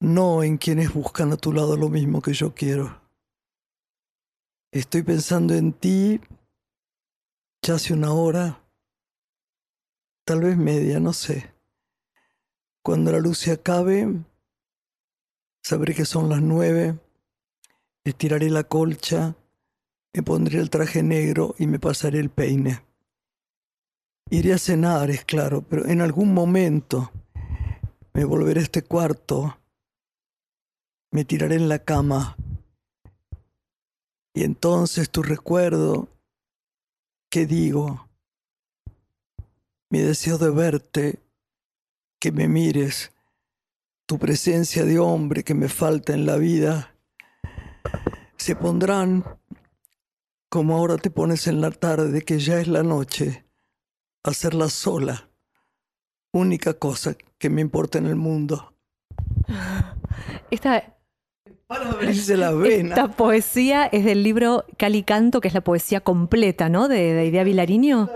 no 0.00 0.42
en 0.42 0.56
quienes 0.56 0.94
buscan 0.94 1.30
a 1.32 1.36
tu 1.36 1.52
lado 1.52 1.76
lo 1.76 1.90
mismo 1.90 2.22
que 2.22 2.32
yo 2.32 2.54
quiero. 2.54 3.02
Estoy 4.72 5.02
pensando 5.02 5.52
en 5.52 5.74
ti 5.74 6.22
ya 7.60 7.74
hace 7.74 7.92
una 7.92 8.12
hora, 8.12 8.59
tal 10.30 10.42
vez 10.42 10.56
media, 10.56 11.00
no 11.00 11.12
sé. 11.12 11.52
Cuando 12.84 13.10
la 13.10 13.18
luz 13.18 13.36
se 13.38 13.50
acabe, 13.50 14.06
sabré 15.60 15.92
que 15.92 16.04
son 16.04 16.28
las 16.28 16.40
nueve, 16.40 16.96
estiraré 18.04 18.48
la 18.48 18.62
colcha, 18.62 19.34
me 20.14 20.22
pondré 20.22 20.60
el 20.60 20.70
traje 20.70 21.02
negro 21.02 21.56
y 21.58 21.66
me 21.66 21.80
pasaré 21.80 22.20
el 22.20 22.30
peine. 22.30 22.80
Iré 24.30 24.52
a 24.52 24.58
cenar, 24.58 25.10
es 25.10 25.24
claro, 25.24 25.62
pero 25.62 25.84
en 25.86 26.00
algún 26.00 26.32
momento 26.32 27.10
me 28.12 28.24
volveré 28.24 28.60
a 28.60 28.62
este 28.62 28.82
cuarto, 28.82 29.58
me 31.10 31.24
tiraré 31.24 31.56
en 31.56 31.68
la 31.68 31.80
cama 31.80 32.36
y 34.32 34.44
entonces 34.44 35.10
tu 35.10 35.24
recuerdo, 35.24 36.06
¿qué 37.30 37.46
digo? 37.46 38.09
Mi 39.90 39.98
deseo 39.98 40.38
de 40.38 40.50
verte, 40.50 41.18
que 42.20 42.30
me 42.30 42.46
mires, 42.46 43.12
tu 44.06 44.18
presencia 44.18 44.84
de 44.84 45.00
hombre 45.00 45.42
que 45.42 45.54
me 45.54 45.68
falta 45.68 46.12
en 46.12 46.26
la 46.26 46.36
vida, 46.36 46.94
se 48.36 48.54
pondrán 48.54 49.24
como 50.48 50.76
ahora 50.76 50.96
te 50.96 51.10
pones 51.10 51.46
en 51.46 51.60
la 51.60 51.70
tarde, 51.70 52.22
que 52.22 52.38
ya 52.38 52.60
es 52.60 52.68
la 52.68 52.82
noche, 52.82 53.44
a 54.24 54.30
hacerla 54.30 54.68
sola, 54.68 55.28
única 56.32 56.74
cosa 56.74 57.16
que 57.38 57.50
me 57.50 57.60
importa 57.60 57.98
en 57.98 58.06
el 58.06 58.16
mundo. 58.16 58.74
Esta, 60.50 60.96
Para 61.66 61.90
abrirse 61.90 62.36
la 62.36 62.50
vena. 62.52 62.90
esta 62.96 63.08
poesía 63.08 63.86
es 63.86 64.04
del 64.04 64.22
libro 64.22 64.64
Cali 64.76 65.02
Canto, 65.02 65.40
que 65.40 65.48
es 65.48 65.54
la 65.54 65.62
poesía 65.62 66.00
completa, 66.00 66.68
¿no? 66.68 66.88
De, 66.88 67.12
de 67.12 67.26
Idea 67.26 67.44
Vilariño. 67.44 68.08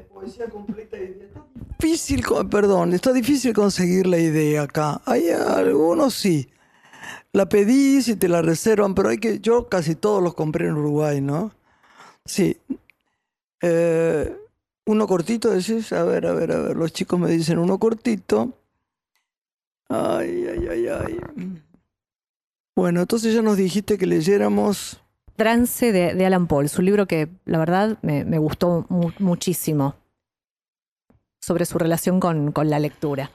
Poesía 0.00 0.48
completa 0.48 0.96
y 0.98 1.18
está 1.20 1.44
difícil, 1.78 2.22
perdón, 2.50 2.92
está 2.92 3.12
difícil 3.12 3.52
conseguir 3.52 4.06
la 4.06 4.18
idea 4.18 4.62
acá. 4.62 5.00
Hay 5.04 5.30
algunos 5.30 6.14
sí. 6.14 6.48
La 7.32 7.48
pedís 7.48 8.08
y 8.08 8.16
te 8.16 8.28
la 8.28 8.42
reservan, 8.42 8.94
pero 8.94 9.10
hay 9.10 9.18
que. 9.18 9.40
Yo 9.40 9.68
casi 9.68 9.94
todos 9.94 10.22
los 10.22 10.34
compré 10.34 10.68
en 10.68 10.74
Uruguay, 10.74 11.20
¿no? 11.20 11.52
Sí. 12.24 12.56
Eh, 13.60 14.36
uno 14.86 15.06
cortito, 15.06 15.50
decís. 15.50 15.92
A 15.92 16.04
ver, 16.04 16.26
a 16.26 16.32
ver, 16.32 16.52
a 16.52 16.58
ver. 16.60 16.76
Los 16.76 16.92
chicos 16.92 17.20
me 17.20 17.30
dicen 17.30 17.58
uno 17.58 17.78
cortito. 17.78 18.54
Ay, 19.88 20.46
ay, 20.46 20.68
ay, 20.68 20.86
ay. 20.88 21.62
Bueno, 22.74 23.00
entonces 23.00 23.34
ya 23.34 23.42
nos 23.42 23.56
dijiste 23.56 23.98
que 23.98 24.06
leyéramos. 24.06 25.00
Trance 25.36 25.92
de, 25.92 26.14
de 26.14 26.26
Alan 26.26 26.46
Paul, 26.46 26.68
su 26.68 26.82
libro 26.82 27.06
que 27.06 27.28
la 27.44 27.58
verdad 27.58 27.98
me, 28.02 28.24
me 28.24 28.38
gustó 28.38 28.86
mu- 28.88 29.12
muchísimo 29.18 29.94
sobre 31.40 31.64
su 31.66 31.78
relación 31.78 32.18
con, 32.20 32.52
con 32.52 32.68
la 32.70 32.78
lectura. 32.78 33.30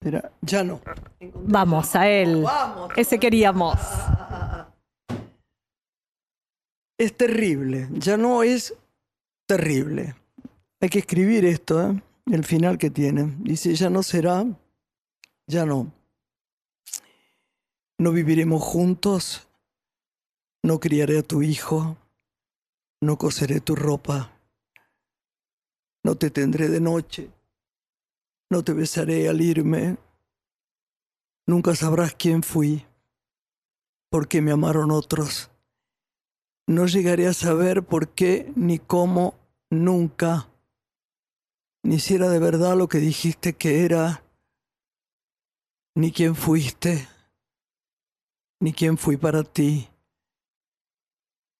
Espera, 0.00 0.30
ya 0.42 0.62
no. 0.64 0.80
Vamos 1.34 1.94
a 1.96 2.08
él. 2.08 2.42
Vamos. 2.42 2.90
Ese 2.96 3.18
queríamos. 3.18 3.76
Es 6.98 7.16
terrible, 7.16 7.88
ya 7.92 8.16
no 8.16 8.42
es 8.42 8.74
terrible. 9.46 10.14
Hay 10.80 10.88
que 10.88 10.98
escribir 11.00 11.44
esto, 11.44 11.90
¿eh? 11.90 12.02
el 12.26 12.44
final 12.44 12.76
que 12.78 12.90
tiene. 12.90 13.36
Dice, 13.38 13.74
ya 13.74 13.88
no 13.88 14.02
será, 14.02 14.44
ya 15.46 15.64
no. 15.64 15.92
No 17.98 18.12
viviremos 18.12 18.62
juntos, 18.62 19.47
no 20.62 20.80
criaré 20.80 21.18
a 21.18 21.22
tu 21.22 21.42
hijo, 21.42 21.96
no 23.00 23.16
coseré 23.16 23.60
tu 23.60 23.76
ropa, 23.76 24.32
no 26.04 26.16
te 26.16 26.30
tendré 26.30 26.68
de 26.68 26.80
noche, 26.80 27.30
no 28.50 28.64
te 28.64 28.72
besaré 28.72 29.28
al 29.28 29.40
irme, 29.40 29.98
nunca 31.46 31.74
sabrás 31.74 32.14
quién 32.14 32.42
fui, 32.42 32.86
por 34.10 34.28
qué 34.28 34.40
me 34.40 34.52
amaron 34.52 34.90
otros. 34.90 35.50
No 36.66 36.86
llegaré 36.86 37.26
a 37.26 37.34
saber 37.34 37.82
por 37.82 38.10
qué, 38.10 38.52
ni 38.54 38.78
cómo, 38.78 39.34
nunca, 39.70 40.48
ni 41.82 41.98
si 41.98 42.14
era 42.14 42.28
de 42.28 42.38
verdad 42.38 42.76
lo 42.76 42.88
que 42.88 42.98
dijiste 42.98 43.54
que 43.54 43.84
era, 43.84 44.22
ni 45.94 46.12
quién 46.12 46.34
fuiste, 46.34 47.08
ni 48.60 48.72
quién 48.72 48.98
fui 48.98 49.16
para 49.16 49.42
ti, 49.44 49.88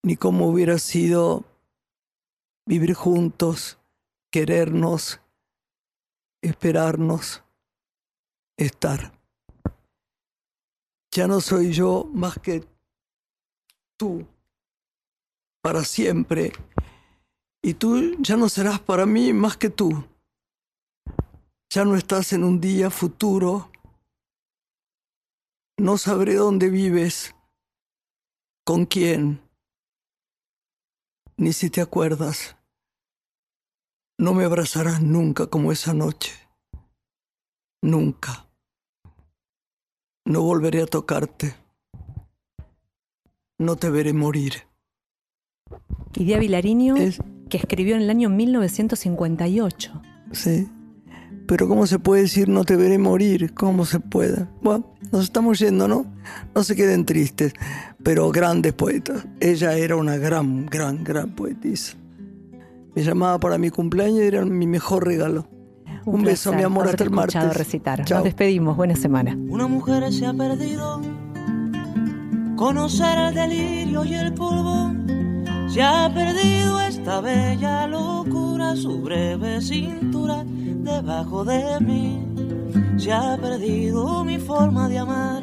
ni 0.08 0.16
cómo 0.16 0.48
hubiera 0.48 0.78
sido 0.78 1.44
vivir 2.64 2.94
juntos, 2.94 3.78
querernos, 4.32 5.20
esperarnos, 6.40 7.44
estar. 8.56 9.12
Ya 11.14 11.26
no 11.26 11.42
soy 11.42 11.74
yo 11.74 12.08
más 12.14 12.38
que 12.38 12.66
tú 13.98 14.26
para 15.60 15.84
siempre, 15.84 16.52
y 17.62 17.74
tú 17.74 18.16
ya 18.20 18.38
no 18.38 18.48
serás 18.48 18.80
para 18.80 19.04
mí 19.04 19.34
más 19.34 19.58
que 19.58 19.68
tú. 19.68 20.06
Ya 21.68 21.84
no 21.84 21.96
estás 21.96 22.32
en 22.32 22.44
un 22.44 22.62
día 22.62 22.88
futuro, 22.88 23.70
no 25.76 25.98
sabré 25.98 26.32
dónde 26.36 26.70
vives, 26.70 27.34
con 28.64 28.86
quién, 28.86 29.46
ni 31.38 31.52
si 31.54 31.70
te 31.70 31.80
acuerdas. 31.80 32.56
No 34.18 34.34
me 34.34 34.44
abrazarás 34.44 35.00
nunca 35.00 35.46
como 35.46 35.70
esa 35.72 35.94
noche, 35.94 36.32
nunca. 37.82 38.46
No 40.26 40.42
volveré 40.42 40.82
a 40.82 40.86
tocarte, 40.86 41.54
no 43.58 43.76
te 43.76 43.88
veré 43.90 44.12
morir. 44.12 44.64
Idea 46.14 46.38
Vilariño, 46.38 46.96
Es- 46.96 47.20
que 47.48 47.56
escribió 47.58 47.94
en 47.96 48.02
el 48.02 48.10
año 48.10 48.28
1958. 48.28 50.02
Sí. 50.32 50.68
Pero 51.46 51.66
¿cómo 51.66 51.86
se 51.86 51.98
puede 51.98 52.22
decir 52.22 52.48
no 52.48 52.64
te 52.64 52.76
veré 52.76 52.98
morir? 52.98 53.54
¿Cómo 53.54 53.86
se 53.86 54.00
puede? 54.00 54.46
Bueno, 54.60 54.92
nos 55.12 55.24
estamos 55.24 55.58
yendo, 55.60 55.88
¿no? 55.88 56.04
No 56.54 56.62
se 56.62 56.76
queden 56.76 57.06
tristes, 57.06 57.54
pero 58.02 58.30
grandes 58.30 58.72
poetas. 58.72 59.26
Ella 59.40 59.76
era 59.76 59.96
una 59.96 60.16
gran, 60.16 60.66
gran, 60.66 61.04
gran 61.04 61.34
poetisa. 61.34 61.96
Me 62.94 63.02
llamaba 63.02 63.38
para 63.38 63.58
mi 63.58 63.70
cumpleaños 63.70 64.20
y 64.20 64.26
era 64.26 64.44
mi 64.44 64.66
mejor 64.66 65.06
regalo. 65.06 65.46
Un, 66.04 66.22
beso, 66.22 66.52
mi 66.52 66.62
amor, 66.62 66.88
hasta 66.88 67.04
el 67.04 67.10
martes. 67.10 67.54
recitar. 67.54 68.04
Chao. 68.04 68.18
Nos 68.18 68.24
despedimos. 68.24 68.76
Buena 68.76 68.96
semana. 68.96 69.36
Una 69.48 69.66
mujer 69.66 70.10
se 70.12 70.26
ha 70.26 70.32
perdido. 70.32 71.00
Conocer 72.56 73.18
el 73.18 73.34
delirio 73.34 74.04
y 74.04 74.14
el 74.14 74.32
polvo. 74.32 74.92
Se 75.68 75.82
ha 75.82 76.10
perdido 76.12 76.80
esta 76.80 77.20
bella 77.20 77.86
locura, 77.86 78.74
su 78.74 79.02
breve 79.02 79.60
cintura 79.60 80.44
debajo 80.44 81.44
de 81.44 81.78
mí. 81.80 82.24
Se 82.96 83.12
ha 83.12 83.36
perdido 83.36 84.24
mi 84.24 84.38
forma 84.38 84.88
de 84.88 84.98
amar. 84.98 85.42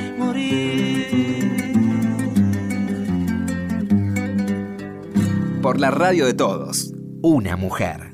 Por 5.61 5.79
la 5.79 5.91
radio 5.91 6.25
de 6.25 6.33
todos, 6.33 6.91
una 7.21 7.55
mujer. 7.55 8.10